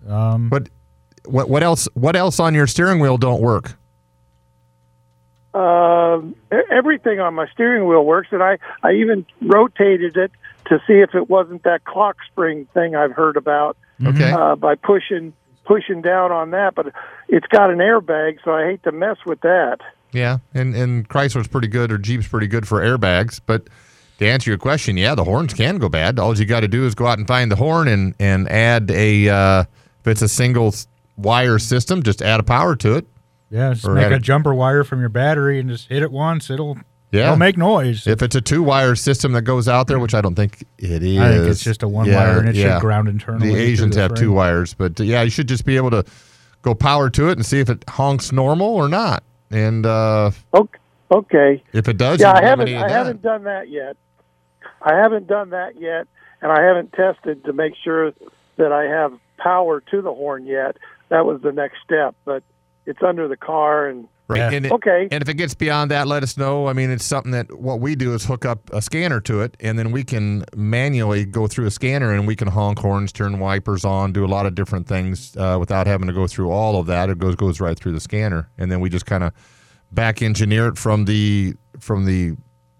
Um, 0.06 0.48
But 0.50 0.68
what 1.24 1.48
what 1.48 1.62
else 1.62 1.88
what 1.94 2.14
else 2.16 2.38
on 2.38 2.54
your 2.54 2.66
steering 2.66 3.00
wheel 3.00 3.16
don't 3.16 3.40
work? 3.40 3.76
Uh, 5.58 6.22
everything 6.70 7.18
on 7.20 7.34
my 7.34 7.46
steering 7.52 7.86
wheel 7.86 8.04
works, 8.04 8.28
and 8.30 8.42
I 8.42 8.58
I 8.82 8.92
even 8.92 9.26
rotated 9.40 10.16
it 10.16 10.30
to 10.66 10.78
see 10.86 10.94
if 10.94 11.14
it 11.14 11.28
wasn't 11.28 11.62
that 11.64 11.84
clock 11.84 12.16
spring 12.30 12.66
thing 12.74 12.94
I've 12.94 13.12
heard 13.12 13.36
about. 13.36 13.76
Okay. 14.04 14.30
uh, 14.30 14.54
by 14.54 14.76
pushing 14.76 15.32
pushing 15.64 16.02
down 16.02 16.30
on 16.30 16.50
that. 16.52 16.74
But 16.74 16.92
it's 17.28 17.46
got 17.48 17.70
an 17.70 17.78
airbag, 17.78 18.38
so 18.44 18.52
I 18.52 18.64
hate 18.64 18.82
to 18.84 18.92
mess 18.92 19.16
with 19.26 19.40
that. 19.40 19.78
Yeah, 20.12 20.38
and 20.54 20.74
and 20.74 21.08
Chrysler's 21.08 21.48
pretty 21.48 21.68
good 21.68 21.92
or 21.92 21.98
Jeep's 21.98 22.28
pretty 22.28 22.46
good 22.46 22.66
for 22.66 22.80
airbags, 22.80 23.40
but 23.44 23.68
to 24.18 24.26
answer 24.26 24.50
your 24.50 24.58
question, 24.58 24.96
yeah, 24.96 25.14
the 25.14 25.24
horns 25.24 25.54
can 25.54 25.78
go 25.78 25.88
bad. 25.88 26.18
All 26.18 26.36
you 26.36 26.44
got 26.44 26.60
to 26.60 26.68
do 26.68 26.86
is 26.86 26.94
go 26.94 27.06
out 27.06 27.18
and 27.18 27.26
find 27.26 27.50
the 27.50 27.56
horn 27.56 27.88
and 27.88 28.14
and 28.18 28.48
add 28.48 28.90
a 28.90 29.28
uh, 29.28 29.64
if 30.00 30.06
it's 30.06 30.22
a 30.22 30.28
single 30.28 30.74
wire 31.16 31.58
system, 31.58 32.02
just 32.02 32.22
add 32.22 32.40
a 32.40 32.44
power 32.44 32.76
to 32.76 32.96
it. 32.96 33.06
Yeah, 33.50 33.72
just 33.72 33.86
make 33.88 34.02
had 34.02 34.12
a 34.12 34.18
jumper 34.18 34.54
wire 34.54 34.84
from 34.84 35.00
your 35.00 35.08
battery 35.08 35.58
and 35.60 35.68
just 35.68 35.88
hit 35.88 36.02
it 36.02 36.10
once. 36.12 36.50
It'll 36.50 36.76
Yeah. 37.10 37.24
it'll 37.26 37.36
make 37.36 37.56
noise. 37.56 38.06
If 38.06 38.22
it's 38.22 38.34
a 38.36 38.40
two 38.40 38.62
wire 38.62 38.94
system 38.94 39.32
that 39.32 39.42
goes 39.42 39.68
out 39.68 39.86
there, 39.86 39.98
which 39.98 40.14
I 40.14 40.20
don't 40.20 40.34
think 40.34 40.64
it 40.78 41.02
is, 41.02 41.18
I 41.18 41.28
think 41.32 41.48
it's 41.48 41.62
just 41.64 41.82
a 41.82 41.88
one 41.88 42.06
Yeah, 42.06 42.16
wire 42.16 42.38
and 42.40 42.48
it 42.48 42.54
yeah. 42.54 42.74
should 42.76 42.80
ground 42.82 43.08
internally. 43.08 43.52
The 43.54 43.58
Asians 43.60 43.94
the 43.96 44.02
have 44.02 44.14
two 44.14 44.32
wires, 44.32 44.74
but 44.74 45.00
uh, 45.00 45.04
yeah, 45.04 45.22
you 45.22 45.30
should 45.30 45.48
just 45.48 45.64
be 45.64 45.76
able 45.76 45.90
to 45.90 46.04
go 46.62 46.74
power 46.74 47.08
to 47.10 47.28
it 47.30 47.32
and 47.38 47.46
see 47.46 47.60
if 47.60 47.70
it 47.70 47.84
honks 47.88 48.32
normal 48.32 48.68
or 48.74 48.88
not. 48.88 49.22
And 49.50 49.86
uh, 49.86 50.30
Okay. 50.54 50.78
Okay. 51.10 51.62
if 51.72 51.88
it 51.88 51.96
does, 51.96 52.20
Yeah, 52.20 52.32
you 52.32 52.34
I 52.34 52.42
haven't. 52.42 52.68
eliminate 52.68 52.84
I 52.84 52.88
that. 52.88 52.94
haven't 52.94 53.22
done 53.22 53.44
that 53.44 53.70
yet. 53.70 53.96
I 54.82 54.94
haven't 54.96 55.26
done 55.26 55.50
that 55.50 55.80
yet, 55.80 56.06
and 56.42 56.52
I 56.52 56.62
haven't 56.62 56.92
tested 56.92 57.44
to 57.46 57.52
make 57.54 57.72
sure 57.82 58.12
that 58.56 58.72
I 58.72 58.84
have 58.84 59.12
power 59.38 59.80
to 59.90 60.02
the 60.02 60.12
horn 60.12 60.44
yet. 60.46 60.76
That 61.08 61.24
was 61.24 61.40
the 61.40 61.52
next 61.52 61.76
step, 61.82 62.14
but 62.26 62.42
it's 62.88 63.02
under 63.02 63.28
the 63.28 63.36
car, 63.36 63.86
and 63.86 64.08
Right. 64.30 64.40
Yeah. 64.40 64.50
And, 64.50 64.66
it- 64.66 64.72
Okay. 64.72 65.08
and 65.10 65.22
if 65.22 65.28
it 65.30 65.34
gets 65.38 65.54
beyond 65.54 65.90
that, 65.90 66.06
let 66.06 66.22
us 66.22 66.36
know. 66.36 66.66
I 66.68 66.74
mean, 66.74 66.90
it's 66.90 67.02
something 67.04 67.32
that 67.32 67.58
what 67.58 67.80
we 67.80 67.94
do 67.96 68.12
is 68.12 68.26
hook 68.26 68.44
up 68.44 68.68
a 68.74 68.82
scanner 68.82 69.20
to 69.22 69.40
it, 69.40 69.56
and 69.58 69.78
then 69.78 69.90
we 69.90 70.04
can 70.04 70.44
manually 70.54 71.24
go 71.24 71.46
through 71.46 71.64
a 71.64 71.70
scanner 71.70 72.12
and 72.12 72.26
we 72.26 72.36
can 72.36 72.48
honk 72.48 72.78
horns, 72.78 73.10
turn 73.10 73.38
wipers 73.38 73.86
on, 73.86 74.12
do 74.12 74.26
a 74.26 74.28
lot 74.28 74.44
of 74.44 74.54
different 74.54 74.86
things 74.86 75.34
uh, 75.38 75.56
without 75.58 75.86
having 75.86 76.08
to 76.08 76.12
go 76.12 76.26
through 76.26 76.50
all 76.50 76.78
of 76.78 76.84
that. 76.88 77.08
It 77.08 77.16
goes 77.18 77.36
goes 77.36 77.58
right 77.58 77.78
through 77.78 77.92
the 77.92 78.00
scanner, 78.00 78.50
and 78.58 78.70
then 78.70 78.80
we 78.80 78.90
just 78.90 79.06
kind 79.06 79.24
of 79.24 79.32
back 79.92 80.20
engineer 80.20 80.68
it 80.68 80.76
from 80.76 81.06
the 81.06 81.54
from 81.80 82.04
the 82.04 82.36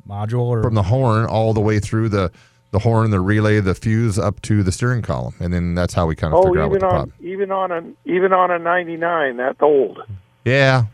module 0.06 0.48
or 0.48 0.62
from 0.62 0.74
the 0.74 0.82
horn 0.82 1.24
all 1.24 1.54
the 1.54 1.62
way 1.62 1.80
through 1.80 2.10
the 2.10 2.30
the 2.70 2.80
horn, 2.80 3.10
the 3.10 3.20
relay, 3.20 3.60
the 3.60 3.74
fuse 3.74 4.18
up 4.18 4.40
to 4.42 4.62
the 4.62 4.72
steering 4.72 5.02
column, 5.02 5.34
and 5.40 5.52
then 5.52 5.74
that's 5.74 5.94
how 5.94 6.06
we 6.06 6.14
kind 6.14 6.34
of 6.34 6.40
oh, 6.40 6.42
figure 6.44 6.62
out 6.62 6.70
what 6.70 6.76
even 6.76 6.88
the 6.88 6.94
on 6.94 7.08
problem. 7.08 7.14
even 7.20 7.50
on 7.50 7.72
a 7.72 8.10
even 8.10 8.32
on 8.32 8.50
a 8.50 8.58
ninety 8.58 8.96
nine, 8.96 9.36
that's 9.36 9.60
old. 9.60 10.00
Yeah, 10.44 10.84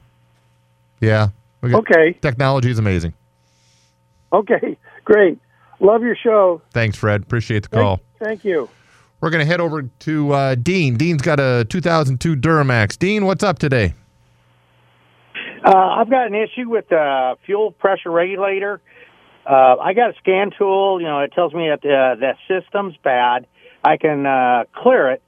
yeah. 1.01 1.29
Okay. 1.63 2.13
Technology 2.21 2.71
is 2.71 2.79
amazing. 2.79 3.15
Okay. 4.33 4.77
Great. 5.05 5.39
Love 5.81 6.03
your 6.03 6.17
show. 6.17 6.61
Thanks, 6.73 6.97
Fred. 6.97 7.23
Appreciate 7.23 7.63
the 7.65 7.69
Thank, 7.71 7.83
call. 7.83 8.01
thank 8.19 8.45
you. 8.45 8.69
We're 9.21 9.31
going 9.31 9.41
to 9.41 9.47
head 9.47 9.61
over 9.61 9.83
to 9.83 10.33
uh, 10.33 10.55
Dean. 10.57 10.97
Dean's 10.97 11.23
got 11.23 11.41
a 11.41 11.65
2002 11.71 12.37
Duramax. 12.37 12.99
Dean, 12.99 13.25
what's 13.25 13.43
up 13.43 13.59
today? 13.59 13.95
Uh, 15.65 15.75
I've 15.75 16.11
got 16.11 16.27
an 16.27 16.35
issue 16.35 16.69
with 16.69 16.89
the 16.91 17.37
fuel 17.47 17.71
pressure 17.71 18.11
regulator. 18.11 18.83
Uh, 19.47 19.77
I 19.81 19.93
got 19.93 20.11
a 20.11 20.15
scan 20.19 20.51
tool. 20.57 21.01
You 21.01 21.07
know, 21.07 21.21
it 21.21 21.33
tells 21.33 21.53
me 21.53 21.69
that 21.69 21.85
uh, 21.85 22.35
system's 22.49 22.97
bad. 23.03 23.47
I 23.83 23.97
can 23.99 24.25
uh, 24.25 24.65
clear 24.75 25.13
it, 25.13 25.23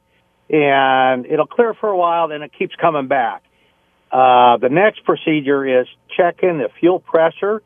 and 0.48 1.26
it'll 1.26 1.46
clear 1.46 1.74
for 1.74 1.88
a 1.88 1.96
while. 1.96 2.28
Then 2.28 2.42
it 2.42 2.52
keeps 2.58 2.74
coming 2.76 3.08
back. 3.08 3.42
Uh, 4.10 4.56
the 4.56 4.68
next 4.70 5.04
procedure 5.04 5.80
is 5.80 5.86
checking 6.16 6.58
the 6.58 6.68
fuel 6.80 7.00
pressure. 7.00 7.62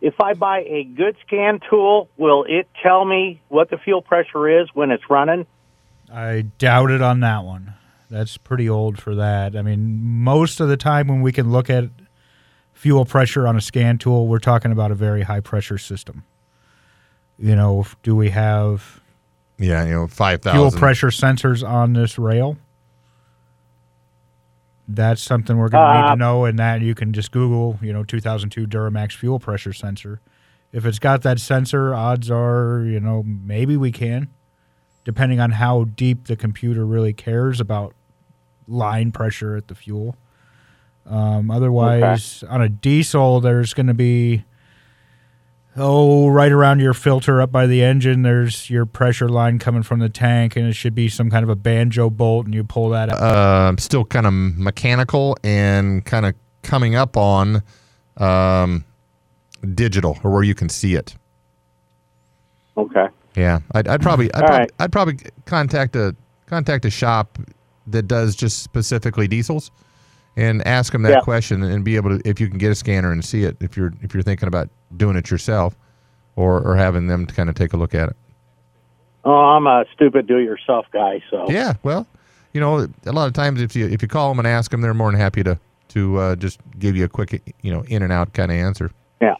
If 0.00 0.14
I 0.20 0.34
buy 0.34 0.60
a 0.60 0.84
good 0.84 1.16
scan 1.26 1.60
tool, 1.68 2.08
will 2.16 2.44
it 2.48 2.68
tell 2.82 3.04
me 3.04 3.42
what 3.48 3.70
the 3.70 3.78
fuel 3.78 4.00
pressure 4.00 4.62
is 4.62 4.68
when 4.72 4.90
it's 4.90 5.02
running? 5.10 5.46
I 6.12 6.42
doubt 6.58 6.90
it 6.90 7.02
on 7.02 7.20
that 7.20 7.44
one. 7.44 7.74
That's 8.08 8.36
pretty 8.36 8.68
old 8.68 9.00
for 9.00 9.14
that. 9.14 9.54
I 9.56 9.62
mean, 9.62 10.00
most 10.02 10.60
of 10.60 10.68
the 10.68 10.76
time 10.76 11.06
when 11.06 11.22
we 11.22 11.32
can 11.32 11.52
look 11.52 11.70
at 11.70 11.84
fuel 12.80 13.04
pressure 13.04 13.46
on 13.46 13.58
a 13.58 13.60
scan 13.60 13.98
tool, 13.98 14.26
we're 14.26 14.38
talking 14.38 14.72
about 14.72 14.90
a 14.90 14.94
very 14.94 15.20
high 15.20 15.40
pressure 15.40 15.76
system. 15.76 16.24
You 17.38 17.54
know, 17.54 17.84
do 18.02 18.16
we 18.16 18.30
have 18.30 19.02
Yeah, 19.58 19.84
you 19.84 19.90
know, 19.92 20.06
5,000. 20.06 20.56
fuel 20.58 20.70
pressure 20.70 21.08
sensors 21.08 21.66
on 21.66 21.92
this 21.92 22.18
rail? 22.18 22.56
That's 24.88 25.20
something 25.20 25.58
we're 25.58 25.68
going 25.68 25.86
to 25.86 26.00
need 26.00 26.06
Uh, 26.08 26.10
to 26.14 26.16
know, 26.16 26.44
and 26.46 26.58
that 26.58 26.80
you 26.80 26.94
can 26.94 27.12
just 27.12 27.32
Google, 27.32 27.78
you 27.82 27.92
know, 27.92 28.02
2002 28.02 28.66
Duramax 28.66 29.12
fuel 29.12 29.38
pressure 29.38 29.74
sensor. 29.74 30.20
If 30.72 30.86
it's 30.86 30.98
got 30.98 31.20
that 31.22 31.38
sensor, 31.38 31.94
odds 31.94 32.30
are, 32.30 32.82
you 32.86 32.98
know, 32.98 33.22
maybe 33.24 33.76
we 33.76 33.92
can, 33.92 34.28
depending 35.04 35.38
on 35.38 35.50
how 35.52 35.84
deep 35.84 36.28
the 36.28 36.36
computer 36.36 36.86
really 36.86 37.12
cares 37.12 37.60
about 37.60 37.94
line 38.66 39.12
pressure 39.12 39.54
at 39.54 39.68
the 39.68 39.74
fuel. 39.74 40.16
Um, 41.06 41.50
otherwise, 41.50 42.44
on 42.48 42.62
a 42.62 42.68
diesel, 42.68 43.40
there's 43.40 43.74
going 43.74 43.88
to 43.88 43.94
be 43.94 44.44
oh, 45.76 46.28
right 46.28 46.52
around 46.52 46.80
your 46.80 46.94
filter 46.94 47.40
up 47.40 47.50
by 47.50 47.66
the 47.66 47.82
engine. 47.82 48.22
There's 48.22 48.68
your 48.70 48.86
pressure 48.86 49.28
line 49.28 49.58
coming 49.58 49.82
from 49.82 50.00
the 50.00 50.08
tank, 50.08 50.56
and 50.56 50.66
it 50.66 50.74
should 50.74 50.94
be 50.94 51.08
some 51.08 51.30
kind 51.30 51.42
of 51.42 51.48
a 51.48 51.56
banjo 51.56 52.10
bolt, 52.10 52.46
and 52.46 52.54
you 52.54 52.64
pull 52.64 52.90
that 52.90 53.10
out. 53.10 53.22
um, 53.68 53.78
still 53.78 54.04
kind 54.04 54.26
of 54.26 54.32
mechanical 54.32 55.36
and 55.42 56.04
kind 56.04 56.26
of 56.26 56.34
coming 56.62 56.94
up 56.94 57.16
on 57.16 57.62
um, 58.18 58.84
digital 59.74 60.18
or 60.22 60.30
where 60.30 60.42
you 60.42 60.54
can 60.54 60.68
see 60.68 60.94
it. 60.94 61.14
Okay. 62.76 63.08
Yeah, 63.36 63.60
I'd, 63.72 63.88
I'd 63.88 64.02
probably, 64.02 64.32
I'd 64.34 64.42
All 64.42 64.48
probably, 64.48 64.60
right. 64.60 64.72
I'd 64.80 64.92
probably 64.92 65.18
contact 65.46 65.96
a 65.96 66.14
contact 66.46 66.84
a 66.84 66.90
shop 66.90 67.38
that 67.86 68.02
does 68.02 68.34
just 68.34 68.62
specifically 68.62 69.28
diesels, 69.28 69.70
and 70.36 70.66
ask 70.66 70.92
them 70.92 71.02
that 71.02 71.10
Yeah. 71.12 71.20
question 71.20 71.62
and 71.62 71.84
be 71.84 71.96
able 71.96 72.18
to 72.18 72.28
if 72.28 72.40
you 72.40 72.48
can 72.48 72.58
get 72.58 72.70
a 72.70 72.74
scanner 72.74 73.12
and 73.12 73.24
see 73.24 73.44
it 73.44 73.56
if 73.60 73.76
you're 73.76 73.92
if 74.02 74.14
you're 74.14 74.22
thinking 74.22 74.46
about 74.48 74.68
doing 74.96 75.16
it 75.16 75.30
yourself, 75.30 75.76
or 76.36 76.60
or 76.60 76.76
having 76.76 77.06
them 77.08 77.26
to 77.26 77.34
kind 77.34 77.48
of 77.48 77.54
take 77.54 77.72
a 77.72 77.76
look 77.76 77.94
at 77.94 78.08
it. 78.10 78.16
Oh, 79.24 79.32
I'm 79.32 79.66
a 79.66 79.84
stupid 79.94 80.26
do-it-yourself 80.26 80.86
guy, 80.92 81.22
so 81.30 81.50
Yeah, 81.50 81.74
well, 81.82 82.06
you 82.54 82.60
know, 82.60 82.88
a 83.04 83.12
lot 83.12 83.26
of 83.26 83.34
times 83.34 83.60
if 83.60 83.76
you 83.76 83.86
if 83.86 84.00
you 84.02 84.08
call 84.08 84.30
them 84.30 84.38
and 84.38 84.48
ask 84.48 84.70
them, 84.70 84.80
they're 84.80 84.94
more 84.94 85.10
than 85.10 85.20
happy 85.20 85.42
to 85.42 85.58
to 85.88 86.16
uh, 86.18 86.36
just 86.36 86.58
give 86.78 86.96
you 86.96 87.04
a 87.04 87.08
quick, 87.08 87.42
you 87.62 87.72
know, 87.72 87.82
in 87.88 88.02
and 88.02 88.12
out 88.12 88.32
kind 88.32 88.50
of 88.50 88.56
answer. 88.56 88.90
yeah. 89.20 89.34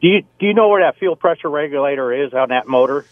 Do 0.00 0.08
you 0.08 0.22
do 0.40 0.46
you 0.46 0.54
know 0.54 0.68
where 0.68 0.82
that 0.82 0.98
fuel 0.98 1.14
pressure 1.16 1.48
regulator 1.50 2.12
is 2.12 2.32
on 2.34 2.48
that 2.48 2.66
motor? 2.66 3.04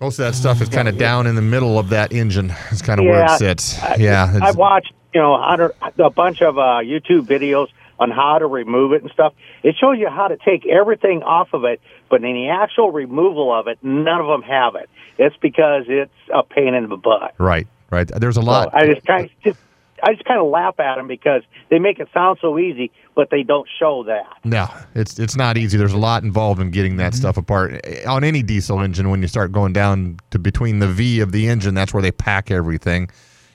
Most 0.00 0.18
of 0.18 0.24
that 0.26 0.34
stuff 0.34 0.60
is 0.60 0.68
kind 0.68 0.88
of 0.88 0.98
down 0.98 1.26
in 1.28 1.36
the 1.36 1.42
middle 1.42 1.78
of 1.78 1.90
that 1.90 2.12
engine. 2.12 2.52
It's 2.72 2.82
kind 2.82 2.98
of 2.98 3.06
where 3.06 3.24
it 3.24 3.30
sits. 3.38 3.80
I- 3.80 3.96
yeah. 4.00 4.38
I've 4.42 4.56
watched, 4.56 4.92
you 5.14 5.20
know, 5.20 5.34
a 5.34 5.72
a 6.04 6.10
bunch 6.10 6.42
of 6.42 6.58
uh, 6.58 6.80
YouTube 6.82 7.26
videos 7.26 7.68
on 7.98 8.10
how 8.10 8.38
to 8.38 8.46
remove 8.46 8.92
it 8.92 9.02
and 9.02 9.10
stuff. 9.12 9.32
It 9.62 9.76
shows 9.80 9.98
you 9.98 10.08
how 10.08 10.28
to 10.28 10.36
take 10.36 10.66
everything 10.66 11.22
off 11.22 11.52
of 11.52 11.64
it, 11.64 11.80
but 12.08 12.24
in 12.24 12.34
the 12.34 12.48
actual 12.48 12.90
removal 12.90 13.52
of 13.52 13.68
it, 13.68 13.78
none 13.82 14.20
of 14.20 14.26
them 14.26 14.42
have 14.42 14.74
it. 14.74 14.88
It's 15.18 15.36
because 15.36 15.84
it's 15.88 16.12
a 16.34 16.42
pain 16.42 16.74
in 16.74 16.88
the 16.88 16.96
butt. 16.96 17.34
right. 17.38 17.66
Right. 17.90 18.08
There's 18.08 18.38
a 18.38 18.40
lot. 18.40 18.70
So 18.72 18.78
I 18.78 18.86
just 18.86 19.06
kind 19.06 19.26
of 19.26 19.30
just 19.44 19.58
I 20.02 20.14
just 20.14 20.24
kind 20.24 20.40
of 20.40 20.46
laugh 20.46 20.80
at 20.80 20.96
them 20.96 21.06
because 21.06 21.42
they 21.68 21.78
make 21.78 22.00
it 22.00 22.08
sound 22.14 22.38
so 22.40 22.58
easy, 22.58 22.90
but 23.14 23.28
they 23.30 23.42
don't 23.42 23.68
show 23.78 24.02
that. 24.04 24.24
No, 24.44 24.66
it's 24.94 25.18
it's 25.18 25.36
not 25.36 25.58
easy. 25.58 25.76
There's 25.76 25.92
a 25.92 25.98
lot 25.98 26.22
involved 26.22 26.58
in 26.60 26.70
getting 26.70 26.96
that 26.96 27.14
stuff 27.14 27.36
apart. 27.36 27.80
Eh, 27.84 28.04
On 28.08 28.24
any 28.24 28.42
diesel 28.42 28.80
engine, 28.80 29.10
when 29.10 29.20
you 29.20 29.28
start 29.28 29.52
going 29.52 29.74
down 29.74 30.18
to 30.30 30.38
between 30.38 30.78
the 30.78 30.88
V 30.88 31.20
of 31.20 31.32
the 31.32 31.48
engine, 31.48 31.74
that's 31.74 31.92
where 31.92 32.02
they 32.02 32.10
pack 32.10 32.50
everything. 32.50 33.10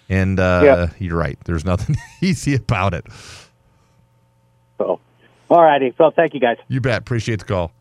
And 0.10 0.39
uh, 0.39 0.62
Yep. 0.89 0.96
you're 1.00 1.17
right. 1.17 1.38
There's 1.46 1.65
nothing 1.65 1.98
easy 2.22 2.56
about 2.56 2.93
it. 2.93 3.06
So, 4.78 5.00
all 5.50 5.63
righty. 5.63 5.93
So, 5.98 6.12
thank 6.12 6.34
you 6.34 6.39
guys. 6.39 6.58
You 6.67 6.82
bet. 6.82 7.00
Appreciate 7.00 7.39
the 7.39 7.46
call. 7.46 7.72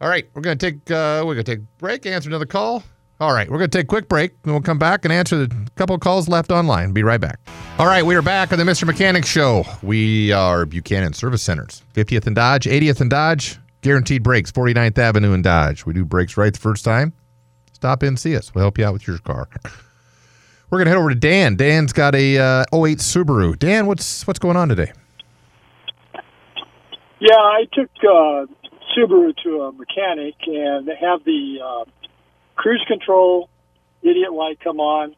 All 0.00 0.08
right, 0.10 0.28
we're 0.34 0.42
gonna 0.42 0.56
take 0.56 0.90
uh, 0.90 1.22
we're 1.24 1.34
gonna 1.34 1.44
take 1.44 1.60
a 1.60 1.78
break. 1.78 2.04
Answer 2.04 2.28
another 2.28 2.44
call. 2.46 2.82
All 3.20 3.32
right, 3.32 3.48
we're 3.50 3.58
gonna 3.58 3.68
take 3.68 3.84
a 3.84 3.86
quick 3.86 4.08
break, 4.08 4.32
and 4.44 4.52
we'll 4.52 4.60
come 4.60 4.78
back 4.78 5.04
and 5.04 5.12
answer 5.12 5.46
the 5.46 5.68
couple 5.76 5.94
of 5.94 6.00
calls 6.02 6.28
left 6.28 6.50
online. 6.50 6.92
Be 6.92 7.02
right 7.02 7.20
back. 7.20 7.38
All 7.78 7.86
right, 7.86 8.04
we 8.04 8.14
are 8.14 8.20
back 8.22 8.52
on 8.52 8.58
the 8.58 8.64
Mr. 8.64 8.86
Mechanic 8.86 9.24
Show. 9.24 9.64
We 9.82 10.30
are 10.32 10.66
Buchanan 10.66 11.12
Service 11.14 11.42
Centers, 11.42 11.82
50th 11.94 12.26
and 12.26 12.36
Dodge, 12.36 12.64
80th 12.66 13.00
and 13.00 13.08
Dodge. 13.08 13.58
Guaranteed 13.80 14.22
brakes, 14.22 14.50
49th 14.50 14.98
Avenue 14.98 15.32
and 15.32 15.44
Dodge. 15.44 15.86
We 15.86 15.92
do 15.94 16.04
brakes 16.04 16.36
right 16.36 16.52
the 16.52 16.58
first 16.58 16.84
time. 16.84 17.12
Stop 17.72 18.02
in, 18.02 18.16
see 18.16 18.36
us. 18.36 18.54
We'll 18.54 18.62
help 18.64 18.78
you 18.78 18.84
out 18.84 18.92
with 18.94 19.06
your 19.06 19.18
car. 19.18 19.48
We're 20.70 20.78
gonna 20.78 20.90
head 20.90 20.98
over 20.98 21.10
to 21.10 21.14
Dan. 21.14 21.56
Dan's 21.56 21.92
got 21.92 22.14
a 22.14 22.38
uh, 22.38 22.64
08 22.72 22.98
Subaru. 22.98 23.58
Dan, 23.58 23.86
what's 23.86 24.26
what's 24.26 24.38
going 24.38 24.56
on 24.56 24.68
today? 24.68 24.92
Yeah, 27.20 27.36
I 27.36 27.64
took 27.72 27.90
uh, 28.02 28.46
Subaru 28.96 29.34
to 29.44 29.62
a 29.62 29.72
mechanic 29.72 30.34
and 30.46 30.86
they 30.86 30.96
have 31.00 31.24
the 31.24 31.58
uh, 31.64 31.84
cruise 32.56 32.84
control 32.88 33.48
idiot 34.02 34.32
light 34.32 34.58
come 34.60 34.80
on 34.80 35.14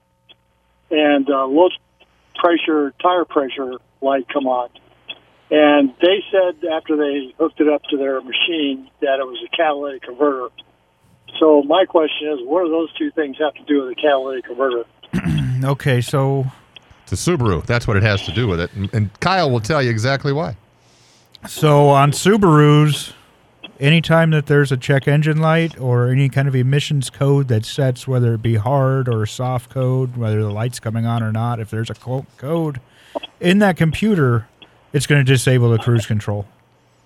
and 0.90 1.28
uh, 1.28 1.46
low 1.46 1.68
pressure 2.34 2.92
tire 3.02 3.24
pressure 3.24 3.78
light 4.00 4.26
come 4.32 4.46
on. 4.46 4.68
And 5.50 5.94
they 6.00 6.24
said 6.30 6.68
after 6.68 6.96
they 6.96 7.34
hooked 7.38 7.60
it 7.60 7.68
up 7.68 7.82
to 7.90 7.96
their 7.96 8.20
machine 8.20 8.90
that 9.00 9.20
it 9.20 9.26
was 9.26 9.38
a 9.46 9.56
catalytic 9.56 10.02
converter. 10.02 10.48
So 11.38 11.62
my 11.62 11.84
question 11.84 12.28
is, 12.32 12.38
what 12.42 12.64
do 12.64 12.70
those 12.70 12.92
two 12.94 13.10
things 13.10 13.36
have 13.38 13.54
to 13.54 13.64
do 13.64 13.82
with 13.82 13.92
a 13.92 14.00
catalytic 14.00 14.44
converter? 14.44 14.84
Mm, 15.60 15.64
okay, 15.64 16.00
so 16.00 16.46
It's 17.04 17.12
a 17.12 17.30
Subaru. 17.30 17.64
That's 17.64 17.86
what 17.86 17.96
it 17.96 18.02
has 18.02 18.22
to 18.26 18.32
do 18.32 18.46
with 18.46 18.60
it. 18.60 18.72
And, 18.74 18.92
and 18.92 19.20
Kyle 19.20 19.50
will 19.50 19.60
tell 19.60 19.82
you 19.82 19.90
exactly 19.90 20.32
why. 20.32 20.56
So 21.48 21.88
on 21.88 22.10
Subarus, 22.12 23.12
anytime 23.78 24.30
that 24.30 24.46
there's 24.46 24.72
a 24.72 24.76
check 24.76 25.06
engine 25.06 25.38
light 25.38 25.78
or 25.78 26.08
any 26.08 26.28
kind 26.28 26.48
of 26.48 26.56
emissions 26.56 27.10
code 27.10 27.48
that 27.48 27.64
sets 27.64 28.08
whether 28.08 28.34
it 28.34 28.42
be 28.42 28.56
hard 28.56 29.08
or 29.08 29.26
soft 29.26 29.70
code, 29.70 30.16
whether 30.16 30.42
the 30.42 30.50
light's 30.50 30.80
coming 30.80 31.06
on 31.06 31.22
or 31.22 31.32
not, 31.32 31.60
if 31.60 31.70
there's 31.70 31.90
a 31.90 31.94
code 31.94 32.80
in 33.40 33.58
that 33.60 33.76
computer, 33.76 34.48
it's 34.92 35.06
going 35.06 35.24
to 35.24 35.30
disable 35.32 35.70
the 35.70 35.78
cruise 35.78 36.06
control 36.06 36.46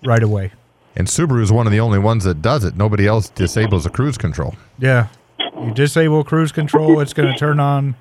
right 0.04 0.22
away. 0.22 0.52
And 0.96 1.06
Subaru 1.06 1.42
is 1.42 1.52
one 1.52 1.66
of 1.66 1.72
the 1.72 1.80
only 1.80 1.98
ones 1.98 2.24
that 2.24 2.42
does 2.42 2.64
it. 2.64 2.76
Nobody 2.76 3.06
else 3.06 3.28
disables 3.28 3.84
the 3.84 3.90
cruise 3.90 4.18
control. 4.18 4.54
Yeah. 4.78 5.08
You 5.56 5.72
disable 5.74 6.24
cruise 6.24 6.52
control, 6.52 7.00
it's 7.00 7.12
going 7.12 7.30
to 7.30 7.38
turn 7.38 7.60
on. 7.60 7.94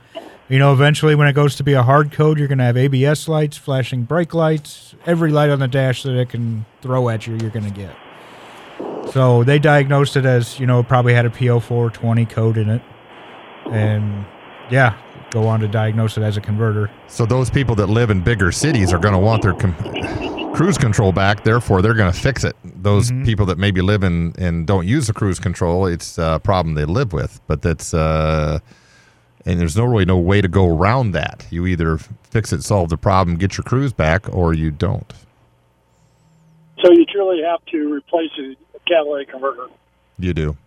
You 0.49 0.57
know, 0.57 0.73
eventually 0.73 1.13
when 1.13 1.27
it 1.27 1.33
goes 1.33 1.55
to 1.57 1.63
be 1.63 1.73
a 1.73 1.83
hard 1.83 2.12
code, 2.12 2.39
you're 2.39 2.47
going 2.47 2.57
to 2.57 2.63
have 2.63 2.75
ABS 2.75 3.27
lights, 3.27 3.55
flashing 3.55 4.01
brake 4.03 4.33
lights, 4.33 4.95
every 5.05 5.31
light 5.31 5.51
on 5.51 5.59
the 5.59 5.67
dash 5.67 6.01
that 6.01 6.15
it 6.15 6.29
can 6.29 6.65
throw 6.81 7.07
at 7.09 7.27
you, 7.27 7.38
you're 7.38 7.51
going 7.51 7.71
to 7.71 7.71
get. 7.71 7.95
So 9.13 9.43
they 9.43 9.59
diagnosed 9.59 10.17
it 10.17 10.25
as, 10.25 10.59
you 10.59 10.65
know, 10.65 10.81
probably 10.81 11.13
had 11.13 11.27
a 11.27 11.29
P0420 11.29 12.27
code 12.31 12.57
in 12.57 12.67
it. 12.69 12.81
And 13.69 14.25
yeah, 14.71 14.97
go 15.29 15.47
on 15.47 15.59
to 15.59 15.67
diagnose 15.67 16.17
it 16.17 16.23
as 16.23 16.35
a 16.35 16.41
converter. 16.41 16.89
So 17.07 17.27
those 17.27 17.51
people 17.51 17.75
that 17.75 17.88
live 17.88 18.09
in 18.09 18.21
bigger 18.21 18.51
cities 18.51 18.91
are 18.91 18.99
going 18.99 19.13
to 19.13 19.19
want 19.19 19.43
their 19.43 19.53
com- 19.53 20.53
cruise 20.55 20.79
control 20.79 21.12
back. 21.12 21.43
Therefore, 21.43 21.83
they're 21.83 21.93
going 21.93 22.12
to 22.12 22.19
fix 22.19 22.43
it. 22.43 22.55
Those 22.63 23.12
people 23.23 23.45
that 23.45 23.59
maybe 23.59 23.81
live 23.81 24.03
in 24.03 24.33
and 24.39 24.65
don't 24.65 24.88
use 24.88 25.05
the 25.05 25.13
cruise 25.13 25.39
control, 25.39 25.85
it's 25.85 26.17
a 26.17 26.41
problem 26.43 26.73
they 26.73 26.85
live 26.85 27.13
with. 27.13 27.39
But 27.45 27.62
that's 27.62 27.93
uh, 27.93 28.59
and 29.45 29.60
there's 29.60 29.75
no 29.78 29.86
really 29.86 30.06
no 30.06 30.17
way 30.17 30.41
to 30.41 30.47
go 30.47 30.67
around 30.67 31.12
that. 31.12 31.45
You 31.49 31.65
either 31.65 31.97
fix 32.23 32.52
it, 32.54 32.63
solve 32.63 32.89
the 32.89 32.97
problem, 32.97 33.38
get 33.38 33.58
your 33.58 33.63
cruise 33.63 33.93
back, 33.93 34.28
or 34.34 34.54
you 34.54 34.71
don't. 34.71 35.12
So 36.84 36.91
you 36.91 37.06
truly 37.06 37.41
have 37.43 37.63
to 37.71 37.93
replace 37.93 38.32
a 38.39 38.56
catalytic 38.88 39.30
converter. 39.30 39.67
You 40.17 40.34
do, 40.34 40.58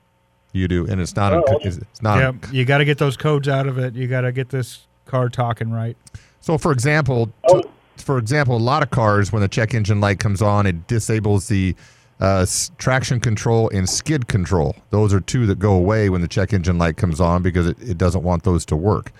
you 0.52 0.68
do, 0.68 0.86
and 0.86 1.00
it's 1.00 1.16
not. 1.16 1.32
Oh, 1.32 1.42
a, 1.48 1.56
it's 1.66 1.76
it's 1.78 2.02
not. 2.02 2.18
a- 2.18 2.20
yeah, 2.20 2.32
you 2.52 2.64
got 2.64 2.78
to 2.78 2.84
get 2.84 2.98
those 2.98 3.16
codes 3.16 3.48
out 3.48 3.66
of 3.66 3.78
it. 3.78 3.94
You 3.94 4.06
got 4.06 4.22
to 4.22 4.32
get 4.32 4.50
this 4.50 4.86
car 5.06 5.28
talking 5.28 5.70
right. 5.70 5.96
So, 6.40 6.58
for 6.58 6.72
example, 6.72 7.30
Oh. 7.48 7.62
t- 7.62 7.68
for 7.98 8.18
example, 8.18 8.56
a 8.56 8.58
lot 8.58 8.82
of 8.82 8.90
cars 8.90 9.32
when 9.32 9.42
the 9.42 9.48
check 9.48 9.74
engine 9.74 10.00
light 10.00 10.18
comes 10.18 10.42
on, 10.42 10.66
it 10.66 10.86
disables 10.86 11.48
the 11.48 11.74
uh, 12.22 12.46
traction 12.78 13.18
control 13.18 13.68
and 13.70 13.88
skid 13.88 14.28
control. 14.28 14.76
Those 14.90 15.12
are 15.12 15.18
two 15.18 15.44
that 15.46 15.58
go 15.58 15.74
away 15.74 16.08
when 16.08 16.20
the 16.20 16.28
check 16.28 16.52
engine 16.52 16.78
light 16.78 16.96
comes 16.96 17.20
on 17.20 17.42
because 17.42 17.66
it, 17.66 17.76
it 17.82 17.98
doesn't 17.98 18.22
want 18.22 18.44
those 18.44 18.64
to 18.66 18.76
work. 18.76 19.10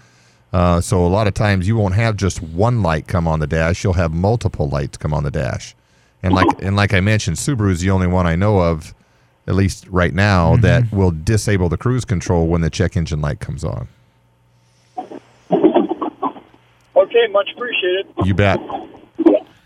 Uh, 0.53 0.81
so 0.81 1.05
a 1.05 1.09
lot 1.09 1.27
of 1.27 1.35
times 1.35 1.67
you 1.67 1.75
won't 1.75 1.95
have 1.95 2.17
just 2.17 2.41
one 2.41 2.81
light 2.81 3.09
come 3.09 3.27
on 3.27 3.41
the 3.41 3.47
dash; 3.49 3.83
you'll 3.83 3.95
have 3.95 4.13
multiple 4.13 4.69
lights 4.69 4.97
come 4.99 5.13
on 5.13 5.25
the 5.25 5.33
dash. 5.33 5.75
And 6.23 6.33
like 6.33 6.47
and 6.63 6.77
like 6.77 6.95
I 6.95 7.01
mentioned, 7.01 7.39
Subaru 7.39 7.73
is 7.73 7.81
the 7.81 7.91
only 7.91 8.07
one 8.07 8.29
I 8.29 8.37
know 8.37 8.61
of, 8.61 8.95
at 9.49 9.57
least 9.57 9.89
right 9.89 10.15
now, 10.15 10.55
that 10.59 10.93
will 10.93 11.11
disable 11.11 11.69
the 11.69 11.77
cruise 11.77 12.05
control 12.05 12.47
when 12.47 12.61
the 12.61 12.71
check 12.71 12.97
engine 12.97 13.21
light 13.21 13.41
comes 13.41 13.65
on. 13.65 13.89
Okay, 15.51 17.27
much 17.33 17.49
appreciated. 17.57 18.07
You 18.25 18.35
bet. 18.35 18.61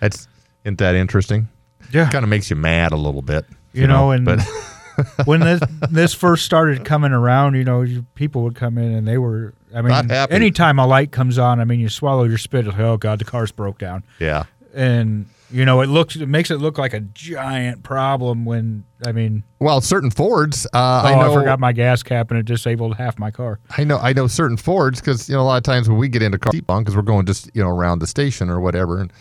That's 0.00 0.26
isn't 0.64 0.78
that 0.78 0.94
interesting? 0.94 1.48
Yeah. 1.92 2.10
kind 2.10 2.22
of 2.24 2.28
makes 2.28 2.50
you 2.50 2.56
mad 2.56 2.92
a 2.92 2.96
little 2.96 3.22
bit. 3.22 3.46
You 3.72 3.86
know, 3.86 4.10
and- 4.10 4.24
but 4.24 4.40
when 5.26 5.40
this 5.40 5.60
this 5.90 6.14
first 6.14 6.44
started 6.44 6.84
coming 6.84 7.12
around, 7.12 7.54
you 7.54 7.64
know, 7.64 7.82
you, 7.82 8.06
people 8.14 8.42
would 8.42 8.54
come 8.54 8.78
in 8.78 8.92
and 8.92 9.06
they 9.06 9.18
were. 9.18 9.54
I 9.74 9.82
mean, 9.82 10.10
anytime 10.10 10.78
a 10.78 10.86
light 10.86 11.12
comes 11.12 11.38
on, 11.38 11.60
I 11.60 11.64
mean, 11.64 11.80
you 11.80 11.88
swallow 11.90 12.24
your 12.24 12.38
spit. 12.38 12.66
Like, 12.66 12.78
oh 12.78 12.96
God, 12.96 13.18
the 13.18 13.26
car's 13.26 13.52
broke 13.52 13.78
down, 13.78 14.04
yeah, 14.18 14.44
and 14.74 15.26
you 15.50 15.64
know, 15.64 15.80
it 15.82 15.88
looks 15.88 16.16
it 16.16 16.28
makes 16.28 16.50
it 16.50 16.56
look 16.56 16.78
like 16.78 16.94
a 16.94 17.00
giant 17.00 17.82
problem. 17.82 18.46
When 18.46 18.84
I 19.06 19.12
mean, 19.12 19.42
well, 19.58 19.80
certain 19.82 20.10
Fords, 20.10 20.64
uh, 20.66 20.68
oh, 20.72 21.08
I 21.08 21.30
I, 21.30 21.34
forgot 21.34 21.60
my 21.60 21.72
gas 21.72 22.02
cap 22.02 22.30
and 22.30 22.40
it 22.40 22.46
disabled 22.46 22.96
half 22.96 23.18
my 23.18 23.30
car. 23.30 23.60
I 23.76 23.84
know, 23.84 23.98
I 23.98 24.12
know 24.14 24.26
certain 24.28 24.56
Fords 24.56 25.00
because 25.00 25.28
you 25.28 25.34
know 25.34 25.42
a 25.42 25.44
lot 25.44 25.56
of 25.58 25.62
times 25.62 25.88
when 25.88 25.98
we 25.98 26.08
get 26.08 26.22
into 26.22 26.38
car 26.38 26.52
because 26.52 26.96
we're 26.96 27.02
going 27.02 27.26
just 27.26 27.50
you 27.54 27.62
know 27.62 27.68
around 27.68 27.98
the 27.98 28.06
station 28.06 28.48
or 28.48 28.60
whatever, 28.60 28.98
and 29.00 29.12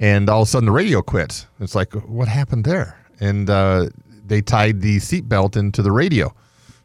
and 0.00 0.28
all 0.28 0.42
of 0.42 0.48
a 0.48 0.50
sudden 0.50 0.66
the 0.66 0.72
radio 0.72 1.02
quits. 1.02 1.46
It's 1.60 1.74
like 1.74 1.92
what 1.94 2.28
happened 2.28 2.64
there? 2.64 2.98
And 3.20 3.48
uh, 3.50 3.88
they 4.26 4.40
tied 4.42 4.80
the 4.80 4.96
seatbelt 4.98 5.56
into 5.56 5.82
the 5.82 5.92
radio. 5.92 6.34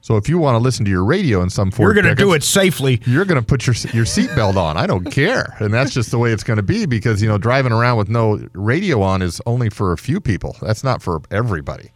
So 0.01 0.15
if 0.15 0.29
you 0.29 0.37
want 0.37 0.55
to 0.55 0.59
listen 0.59 0.85
to 0.85 0.91
your 0.91 1.03
radio 1.03 1.41
in 1.41 1.49
some 1.49 1.69
Ford, 1.71 1.87
You're 1.93 2.01
going 2.01 2.15
to 2.15 2.21
do 2.23 2.31
it 2.33 2.41
safely. 2.43 3.01
you're 3.05 3.25
going 3.25 3.41
to 3.41 3.45
put 3.45 3.65
your 3.67 3.75
your 3.93 4.05
seatbelt 4.05 4.55
on. 4.55 4.77
I 4.77 4.87
don't 4.87 5.05
care, 5.11 5.57
and 5.59 5.73
that's 5.73 5.93
just 5.93 6.11
the 6.11 6.17
way 6.17 6.31
it's 6.31 6.43
going 6.43 6.57
to 6.57 6.63
be 6.63 6.85
because 6.85 7.21
you 7.21 7.27
know 7.27 7.37
driving 7.37 7.73
around 7.73 7.97
with 7.97 8.07
no 8.07 8.39
radio 8.53 9.01
on 9.01 9.21
is 9.21 9.41
only 9.45 9.69
for 9.69 9.91
a 9.91 9.97
few 9.97 10.21
people. 10.21 10.55
That's 10.61 10.83
not 10.83 11.01
for 11.01 11.21
everybody. 11.31 11.89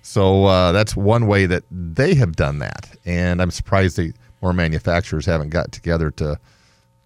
So 0.00 0.46
uh, 0.46 0.72
that's 0.72 0.96
one 0.96 1.28
way 1.28 1.46
that 1.46 1.62
they 1.70 2.14
have 2.14 2.34
done 2.34 2.58
that, 2.60 2.96
and 3.04 3.40
I'm 3.40 3.52
surprised 3.52 3.96
they 3.96 4.12
more 4.40 4.52
manufacturers 4.52 5.24
haven't 5.26 5.50
got 5.50 5.70
together 5.70 6.10
to 6.12 6.40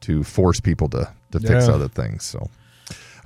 to 0.03 0.23
force 0.25 0.61
people 0.61 0.89
to 0.91 1.13
to 1.33 1.41
fix 1.41 1.67
Yeah. 1.67 1.75
other 1.75 1.89
things. 1.89 2.25
So. 2.25 2.49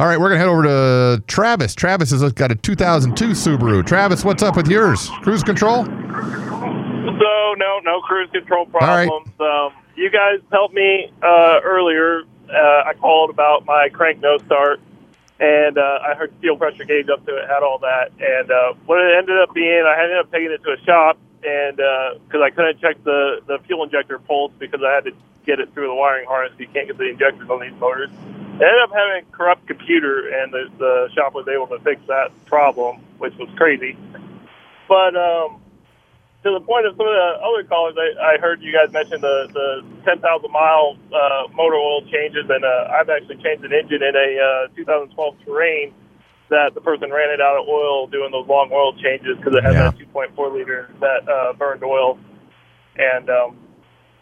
All 0.00 0.06
right, 0.06 0.18
we're 0.18 0.30
gonna 0.30 0.38
head 0.38 0.48
over 0.48 0.62
to 0.62 1.22
Travis. 1.26 1.74
Travis 1.74 2.10
has 2.10 2.32
got 2.32 2.50
a 2.50 2.54
2002 2.54 3.32
Subaru. 3.32 3.86
Travis, 3.86 4.24
what's 4.24 4.42
up 4.42 4.56
with 4.56 4.66
yours? 4.66 5.10
Cruise 5.20 5.42
control? 5.42 5.84
So 5.84 5.90
no, 7.58 7.80
no 7.84 8.00
cruise 8.00 8.30
control 8.32 8.64
right. 8.72 9.06
problems. 9.06 9.28
Um, 9.38 9.74
you 9.96 10.08
guys 10.08 10.40
helped 10.50 10.72
me 10.72 11.12
uh, 11.22 11.60
earlier. 11.62 12.22
Uh, 12.48 12.84
I 12.86 12.94
called 12.98 13.28
about 13.28 13.66
my 13.66 13.90
crank 13.92 14.20
no 14.20 14.38
start, 14.38 14.80
and 15.38 15.76
uh, 15.76 15.98
I 16.02 16.14
heard 16.14 16.32
fuel 16.40 16.56
pressure 16.56 16.84
gauge 16.84 17.10
up 17.10 17.26
to 17.26 17.36
it, 17.36 17.46
had 17.46 17.62
all 17.62 17.78
that, 17.80 18.10
and 18.18 18.50
uh, 18.50 18.72
what 18.86 19.02
it 19.02 19.18
ended 19.18 19.38
up 19.38 19.52
being, 19.52 19.84
I 19.86 20.02
ended 20.02 20.16
up 20.16 20.32
taking 20.32 20.50
it 20.50 20.62
to 20.64 20.72
a 20.72 20.80
shop, 20.86 21.18
and 21.44 21.76
because 21.76 22.40
I 22.42 22.48
couldn't 22.48 22.80
check 22.80 23.04
the 23.04 23.42
the 23.46 23.58
fuel 23.66 23.84
injector 23.84 24.18
pulse 24.18 24.52
because 24.58 24.80
I 24.82 24.94
had 24.94 25.04
to 25.04 25.12
get 25.46 25.60
it 25.60 25.72
through 25.74 25.88
the 25.88 25.94
wiring 25.94 26.26
harness. 26.28 26.52
You 26.58 26.68
can't 26.72 26.86
get 26.86 26.98
the 26.98 27.08
injectors 27.08 27.48
on 27.48 27.60
these 27.60 27.74
motors. 27.80 28.10
I 28.60 28.64
ended 28.68 28.82
up 28.84 28.92
having 28.92 29.24
a 29.24 29.36
corrupt 29.36 29.66
computer, 29.66 30.28
and 30.28 30.52
the, 30.52 30.68
the 30.78 31.08
shop 31.14 31.32
was 31.34 31.48
able 31.48 31.66
to 31.68 31.82
fix 31.82 32.00
that 32.08 32.28
problem, 32.44 33.00
which 33.18 33.32
was 33.40 33.48
crazy. 33.56 33.96
But 34.88 35.16
um, 35.16 35.62
to 36.44 36.52
the 36.52 36.60
point 36.60 36.84
of 36.84 36.92
some 36.96 37.08
of 37.08 37.14
the 37.16 37.30
other 37.40 37.64
callers, 37.64 37.96
I, 37.96 38.36
I 38.36 38.38
heard 38.40 38.60
you 38.60 38.72
guys 38.72 38.92
mention 38.92 39.20
the 39.20 39.48
the 39.52 39.68
10,000 40.04 40.20
mile 40.52 40.96
uh, 41.08 41.48
motor 41.56 41.76
oil 41.76 42.02
changes, 42.12 42.44
and 42.48 42.64
uh, 42.64 42.92
I've 43.00 43.08
actually 43.08 43.40
changed 43.40 43.64
an 43.64 43.72
engine 43.72 44.02
in 44.04 44.14
a 44.16 44.68
uh, 44.68 44.76
2012 44.76 45.36
Terrain 45.46 45.94
that 46.50 46.74
the 46.74 46.80
person 46.80 47.10
ran 47.12 47.30
it 47.30 47.40
out 47.40 47.56
of 47.62 47.68
oil 47.68 48.08
doing 48.08 48.32
those 48.32 48.46
long 48.48 48.68
oil 48.72 48.92
changes 48.98 49.38
because 49.38 49.54
it 49.54 49.62
had 49.64 49.72
Yeah. 49.72 49.90
that 49.94 50.34
2.4 50.36 50.52
liter 50.52 50.90
that 51.00 51.22
uh, 51.28 51.52
burned 51.54 51.84
oil, 51.84 52.18
and 52.96 53.30
um, 53.30 53.56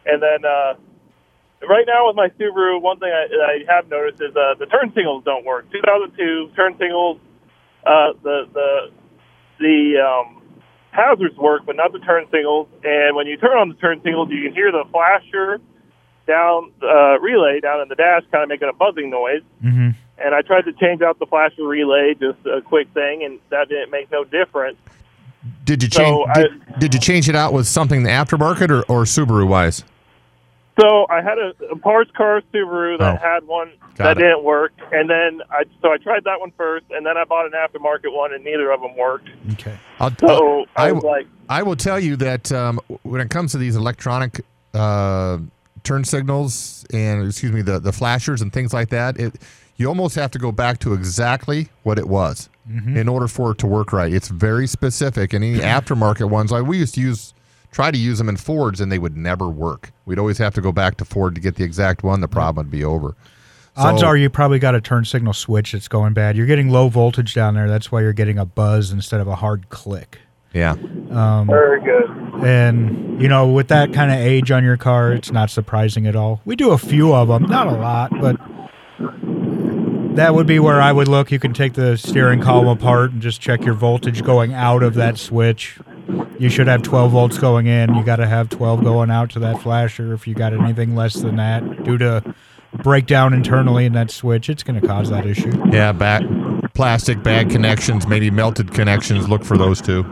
and 0.07 0.23
then 0.23 0.45
uh, 0.45 0.75
right 1.67 1.85
now 1.87 2.07
with 2.09 2.17
my 2.17 2.29
Subaru, 2.31 2.81
one 2.81 2.99
thing 2.99 3.11
I, 3.11 3.27
I 3.69 3.75
have 3.75 3.89
noticed 3.89 4.21
is 4.23 4.35
uh, 4.37 4.55
the 4.59 4.67
turn 4.67 4.93
signals 4.95 5.25
don't 5.25 5.45
work. 5.45 5.71
2002 5.73 6.53
turn 6.55 6.77
signals, 6.79 7.19
uh, 7.87 8.13
the 8.23 8.49
the 8.53 8.91
the 9.59 9.95
um, 9.99 10.43
hazards 10.91 11.37
work, 11.37 11.63
but 11.67 11.77
not 11.77 11.93
the 11.93 11.99
turn 12.01 12.27
signals. 12.31 12.69
And 12.85 13.17
when 13.17 13.27
you 13.27 13.37
turn 13.37 13.57
on 13.59 13.69
the 13.69 13.75
turn 13.77 14.01
signals, 14.03 14.29
you 14.31 14.43
can 14.43 14.53
hear 14.53 14.71
the 14.71 14.85
flasher 14.91 15.61
down 16.27 16.73
uh, 16.83 17.19
relay 17.21 17.61
down 17.61 17.81
in 17.81 17.89
the 17.89 17.95
dash, 17.95 18.23
kind 18.31 18.43
of 18.43 18.49
making 18.49 18.69
a 18.69 18.73
buzzing 18.73 19.11
noise. 19.11 19.43
Mm-hmm. 19.65 19.91
And 20.21 20.35
I 20.35 20.43
tried 20.43 20.63
to 20.67 20.73
change 20.73 21.01
out 21.01 21.19
the 21.19 21.27
flasher 21.27 21.63
relay, 21.65 22.15
just 22.15 22.45
a 22.45 22.61
quick 22.61 22.89
thing, 22.93 23.23
and 23.25 23.39
that 23.51 23.69
didn't 23.69 23.91
make 23.91 24.11
no 24.11 24.25
difference. 24.25 24.77
Did 25.65 25.83
you 25.83 25.89
So 25.91 26.03
change? 26.03 26.29
I- 26.35 26.43
did, 26.43 26.79
did 26.81 26.95
you 26.95 27.01
change 27.01 27.29
it 27.29 27.37
out 27.37 27.53
with 27.53 27.67
something 27.67 28.03
the 28.03 28.11
aftermarket 28.11 28.71
or, 28.71 28.83
or 28.93 29.05
Subaru 29.05 29.47
wise? 29.47 29.85
So 30.81 31.07
I 31.11 31.21
had 31.23 31.39
a, 31.39 31.53
a 31.73 31.77
parts 31.77 32.11
car 32.17 32.41
Subaru 32.53 32.99
that 32.99 33.15
Oh. 33.15 33.27
had 33.27 33.47
one 33.47 33.73
Got 33.97 34.05
that 34.05 34.19
it. 34.19 34.21
didn't 34.21 34.45
work, 34.45 34.73
and 34.93 35.11
then 35.11 35.41
I 35.51 35.65
so 35.83 35.91
I 35.93 35.97
tried 35.97 36.25
that 36.25 36.39
one 36.39 36.53
first, 36.57 36.87
and 36.91 37.05
then 37.05 37.17
I 37.17 37.25
bought 37.25 37.47
an 37.47 37.53
aftermarket 37.53 38.13
one, 38.15 38.33
and 38.33 38.45
neither 38.45 38.71
of 38.71 38.81
them 38.81 38.97
worked. 38.97 39.29
Okay. 39.55 39.77
I'll, 39.99 40.13
So 40.21 40.67
I 40.77 40.89
I 40.89 40.93
was 40.93 41.03
like, 41.03 41.27
I 41.49 41.63
will 41.65 41.75
tell 41.77 41.99
you 41.99 42.15
that 42.17 42.53
um, 42.53 42.79
when 43.03 43.21
it 43.21 43.29
comes 43.31 43.53
to 43.53 43.59
these 43.59 43.75
electronic 43.75 44.41
uh, 44.75 45.39
turn 45.83 46.05
signals 46.05 46.85
and 46.93 47.27
excuse 47.27 47.51
me 47.51 47.63
the 47.63 47.81
the 47.81 47.93
flashers 47.93 48.41
and 48.43 48.53
things 48.53 48.73
like 48.73 48.91
that, 48.91 49.19
it 49.19 49.35
you 49.79 49.89
almost 49.89 50.15
have 50.15 50.31
to 50.33 50.39
go 50.39 50.53
back 50.53 50.79
to 50.81 50.93
exactly 50.95 51.69
what 51.83 51.99
it 51.99 52.07
was 52.09 52.49
in 52.95 53.09
order 53.09 53.27
for 53.27 53.53
it 53.53 53.59
to 53.59 53.67
work 53.67 53.93
right. 53.95 54.13
It's 54.13 54.29
very 54.29 54.67
specific, 54.67 55.33
and 55.33 55.43
any 55.43 55.59
aftermarket 55.77 56.29
ones 56.31 56.53
like 56.53 56.67
we 56.67 56.79
used 56.79 56.95
to 56.97 57.01
use. 57.01 57.33
Try 57.71 57.91
to 57.91 57.99
use 57.99 58.19
them 58.19 58.29
in 58.29 58.37
Fords, 58.37 58.81
and 58.81 58.91
they 58.91 58.99
would 58.99 59.17
never 59.17 59.49
work. 59.49 59.93
We'd 60.07 60.19
always 60.19 60.39
have 60.39 60.55
to 60.55 60.61
go 60.61 60.73
back 60.73 60.97
to 60.97 61.05
Ford 61.05 61.35
to 61.35 61.41
get 61.41 61.57
the 61.57 61.65
exact 61.65 62.03
one. 62.03 62.21
The 62.21 62.29
problem 62.29 62.67
would 62.67 62.71
be 62.71 62.83
over. 62.85 63.15
Odds 63.77 64.03
are 64.03 64.17
you 64.17 64.29
probably 64.29 64.59
got 64.59 64.75
a 64.75 64.81
turn 64.81 65.05
signal 65.05 65.33
switch 65.33 65.71
that's 65.71 65.87
going 65.87 66.13
bad. 66.13 66.37
You're 66.37 66.47
getting 66.47 66.69
low 66.71 66.89
voltage 66.89 67.33
down 67.35 67.55
there. 67.55 67.69
That's 67.69 67.93
why 67.93 68.01
you're 68.01 68.13
getting 68.13 68.37
a 68.37 68.45
buzz 68.45 68.91
instead 68.91 69.21
of 69.21 69.29
a 69.29 69.37
hard 69.37 69.69
click. 69.69 70.19
yeah. 70.53 70.73
Um, 71.11 71.47
very 71.47 71.81
good. 71.83 72.11
And 72.45 73.23
you 73.23 73.29
know, 73.29 73.47
with 73.47 73.69
that 73.69 73.93
kind 73.93 74.11
of 74.11 74.19
age 74.19 74.51
on 74.51 74.65
your 74.65 74.77
car, 74.77 75.13
it's 75.13 75.31
not 75.31 75.51
surprising 75.51 76.07
at 76.09 76.17
all. 76.17 76.41
We 76.45 76.57
do 76.57 76.71
a 76.71 76.79
few 76.79 77.15
of 77.15 77.29
them, 77.29 77.45
not 77.45 77.69
a 77.69 77.73
lot, 77.73 78.11
but 78.21 78.37
that 80.17 80.35
would 80.35 80.47
be 80.47 80.59
where 80.59 80.81
I 80.81 80.91
would 80.91 81.07
look. 81.09 81.31
You 81.31 81.39
can 81.39 81.55
take 81.55 81.75
the 81.75 81.97
steering 81.97 82.41
column 82.41 82.67
apart 82.69 83.13
and 83.13 83.23
just 83.23 83.41
check 83.41 83.65
your 83.65 83.75
voltage 83.75 84.25
going 84.25 84.53
out 84.55 84.83
of 84.83 84.95
that 84.95 85.19
switch. 85.19 85.79
You 86.39 86.49
should 86.49 86.69
have 86.69 86.83
12 86.83 87.13
volts 87.13 87.39
going 87.39 87.67
in. 87.67 87.95
You 87.95 88.05
got 88.05 88.17
to 88.17 88.27
have 88.27 88.49
12 88.49 88.85
going 88.85 89.11
out 89.11 89.31
to 89.31 89.39
that 89.41 89.61
flasher. 89.61 90.13
If 90.15 90.27
you 90.29 90.35
got 90.35 90.53
anything 90.53 90.95
less 90.95 91.15
than 91.15 91.37
that, 91.37 91.85
due 91.85 91.99
to 91.99 92.23
breakdown 92.83 93.33
internally 93.35 93.85
in 93.87 93.93
that 93.95 94.11
switch, 94.11 94.49
it's 94.49 94.63
going 94.63 94.81
to 94.81 94.87
cause 94.87 95.11
that 95.11 95.27
issue. 95.27 95.53
Yeah, 95.73 95.93
back 95.93 96.23
plastic 96.75 97.23
bag 97.25 97.51
connections, 97.51 98.07
maybe 98.07 98.31
melted 98.31 98.73
connections. 98.73 99.29
Look 99.29 99.45
for 99.45 99.57
those 99.59 99.81
too. 99.81 100.05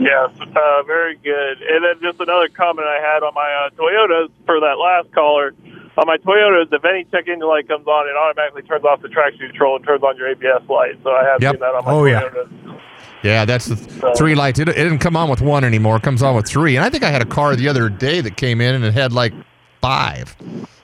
Yes, 0.00 0.30
uh, 0.40 0.82
very 0.86 1.16
good. 1.16 1.60
And 1.62 1.84
then 1.84 2.00
just 2.02 2.20
another 2.20 2.48
comment 2.48 2.88
I 2.88 3.00
had 3.00 3.22
on 3.22 3.32
my 3.34 3.66
uh, 3.66 3.70
Toyotas 3.76 4.30
for 4.46 4.58
that 4.60 4.76
last 4.80 5.12
caller. 5.14 5.54
On 5.98 6.06
my 6.06 6.16
Toyotas, 6.16 6.72
if 6.72 6.84
any 6.84 7.04
check 7.04 7.28
engine 7.28 7.46
light 7.46 7.68
comes 7.68 7.86
on, 7.86 8.08
it 8.08 8.16
automatically 8.16 8.62
turns 8.62 8.84
off 8.84 9.02
the 9.02 9.08
traction 9.08 9.46
control 9.50 9.76
and 9.76 9.84
turns 9.84 10.02
on 10.02 10.16
your 10.16 10.28
ABS 10.28 10.68
light. 10.68 10.94
So 11.04 11.10
I 11.10 11.24
have 11.24 11.42
Yep. 11.42 11.52
seen 11.52 11.60
that 11.60 11.74
on 11.74 11.84
my 11.84 11.92
Oh. 11.92 12.02
Toyotas. 12.02 12.48
Yeah, 12.66 12.72
that's 13.22 13.66
the 13.66 13.76
th- 13.76 14.16
three 14.16 14.34
lights. 14.34 14.58
It, 14.58 14.68
it 14.68 14.74
didn't 14.74 14.98
come 14.98 15.16
on 15.16 15.28
with 15.28 15.40
one 15.40 15.64
anymore. 15.64 15.96
It 15.96 16.02
comes 16.02 16.22
on 16.22 16.34
with 16.36 16.46
three. 16.46 16.76
And 16.76 16.84
I 16.84 16.90
think 16.90 17.02
I 17.04 17.10
had 17.10 17.22
a 17.22 17.26
car 17.26 17.54
the 17.56 17.68
other 17.68 17.88
day 17.88 18.20
that 18.20 18.36
came 18.36 18.60
in 18.60 18.74
and 18.74 18.84
it 18.84 18.94
had 18.94 19.12
like 19.12 19.32
five. 19.80 20.36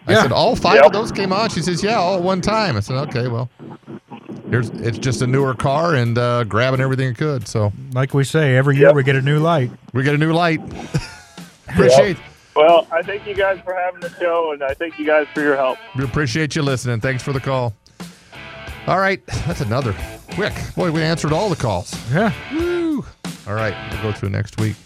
I 0.06 0.12
Yeah. 0.12 0.22
said, 0.22 0.32
all 0.32 0.54
five 0.56 0.76
Yep. 0.76 0.84
of 0.86 0.92
those 0.92 1.10
came 1.12 1.32
on. 1.32 1.48
She 1.50 1.62
says, 1.62 1.82
yeah, 1.82 1.96
all 1.96 2.16
at 2.16 2.22
one 2.22 2.40
time. 2.40 2.76
I 2.76 2.80
said, 2.80 2.96
okay, 3.08 3.26
well, 3.28 3.48
here's 4.50 4.68
it's 4.70 4.98
just 4.98 5.20
a 5.22 5.26
newer 5.26 5.54
car 5.54 5.94
and 5.96 6.16
uh, 6.18 6.44
grabbing 6.44 6.80
everything 6.80 7.08
it 7.08 7.16
could. 7.18 7.48
So 7.48 7.72
Like 7.92 8.14
we 8.14 8.22
say, 8.24 8.56
every 8.56 8.76
year 8.76 8.92
we 8.92 9.02
get 9.02 9.16
a 9.16 9.22
new 9.22 9.38
light. 9.40 9.70
we 9.92 10.02
get 10.04 10.14
a 10.14 10.18
new 10.18 10.32
light. 10.32 10.60
appreciate 11.68 12.16
Well, 12.54 12.86
I 12.92 13.02
thank 13.02 13.26
you 13.26 13.34
guys 13.34 13.58
for 13.64 13.74
having 13.74 14.00
the 14.00 14.10
show, 14.20 14.52
and 14.52 14.62
I 14.62 14.72
thank 14.74 14.98
you 14.98 15.04
guys 15.06 15.26
for 15.34 15.40
your 15.42 15.56
help. 15.56 15.78
we 15.96 16.04
appreciate 16.04 16.54
you 16.56 16.62
listening. 16.62 17.00
Thanks 17.00 17.22
for 17.22 17.32
the 17.32 17.40
call. 17.40 17.74
All 18.86 18.98
right, 19.00 19.24
that's 19.26 19.60
another 19.60 19.94
quick. 20.36 20.52
Boy, 20.76 20.92
we 20.92 21.02
answered 21.02 21.32
all 21.32 21.48
the 21.48 21.56
calls. 21.56 21.94
Yeah. 22.12 22.32
Woo! 22.52 23.04
All 23.48 23.54
right, 23.54 23.74
we'll 23.90 24.02
go 24.02 24.12
through 24.12 24.28
next 24.28 24.60
week. 24.60 24.76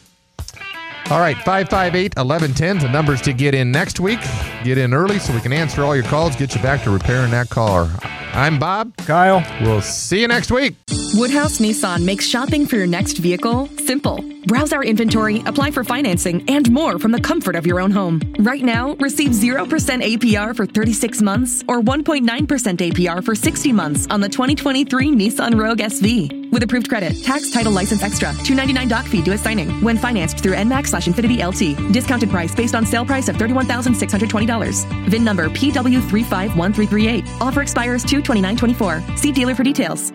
All 1.11 1.19
right, 1.19 1.37
558 1.39 2.15
1110 2.17 2.77
is 2.77 2.83
the 2.85 2.89
numbers 2.89 3.21
to 3.23 3.33
get 3.33 3.53
in 3.53 3.73
next 3.73 3.99
week. 3.99 4.21
Get 4.63 4.79
in 4.79 4.95
early 4.95 5.19
so 5.19 5.35
we 5.35 5.41
can 5.41 5.53
answer 5.53 5.83
all 5.83 5.97
your 5.97 6.05
calls, 6.05 6.37
get 6.37 6.55
you 6.55 6.63
back 6.63 6.85
to 6.85 6.91
repairing 6.91 7.33
that 7.33 7.51
car. 7.51 7.91
I'm 8.33 8.61
Bob. 8.61 8.97
Kyle. 8.99 9.45
We'll 9.61 9.83
see 9.83 10.21
you 10.21 10.29
next 10.29 10.53
week. 10.53 10.77
Woodhouse 11.15 11.59
Nissan 11.59 12.05
makes 12.05 12.25
shopping 12.25 12.67
for 12.67 12.77
your 12.77 12.87
next 12.87 13.19
vehicle 13.19 13.69
simple. 13.79 14.25
Browse 14.47 14.73
our 14.73 14.85
inventory, 14.85 15.41
apply 15.45 15.73
for 15.73 15.83
financing, 15.83 16.49
and 16.49 16.71
more 16.71 17.01
from 17.01 17.11
the 17.11 17.21
comfort 17.21 17.57
of 17.57 17.67
your 17.67 17.81
own 17.81 17.91
home. 17.91 18.21
Right 18.39 18.63
now, 18.63 18.95
receive 18.95 19.33
0% 19.33 19.59
APR 19.67 20.55
for 20.55 20.67
36 20.67 21.21
months 21.21 21.65
or 21.67 21.81
1.9% 21.81 22.23
APR 22.27 23.25
for 23.25 23.35
60 23.35 23.73
months 23.73 24.07
on 24.09 24.21
the 24.21 24.29
2023 24.29 25.09
Nissan 25.09 25.61
Rogue 25.61 25.79
SV. 25.79 26.53
With 26.53 26.63
approved 26.63 26.89
credit, 26.89 27.25
tax, 27.25 27.51
title, 27.51 27.73
license 27.73 28.05
extra, 28.05 28.29
$299 28.29 28.89
doc 28.89 29.05
fee 29.05 29.21
due 29.23 29.33
at 29.33 29.41
signing. 29.41 29.81
When 29.83 29.99
financed 29.99 30.39
through 30.39 30.55
NMAC 30.55 30.87
slash 30.87 31.07
Infiniti 31.07 31.43
LT. 31.45 31.93
Discounted 31.93 32.31
price 32.31 32.55
based 32.55 32.77
on 32.77 32.87
sale 32.87 33.05
price 33.05 33.29
of 33.29 33.37
$31,620. 33.37 35.09
VIN 35.09 35.25
number 35.25 35.49
PW351338. 35.49 37.41
Offer 37.41 37.63
expires 37.63 38.05
22924. 38.05 39.17
See 39.17 39.33
dealer 39.33 39.57
for 39.57 39.65
details. 39.65 40.13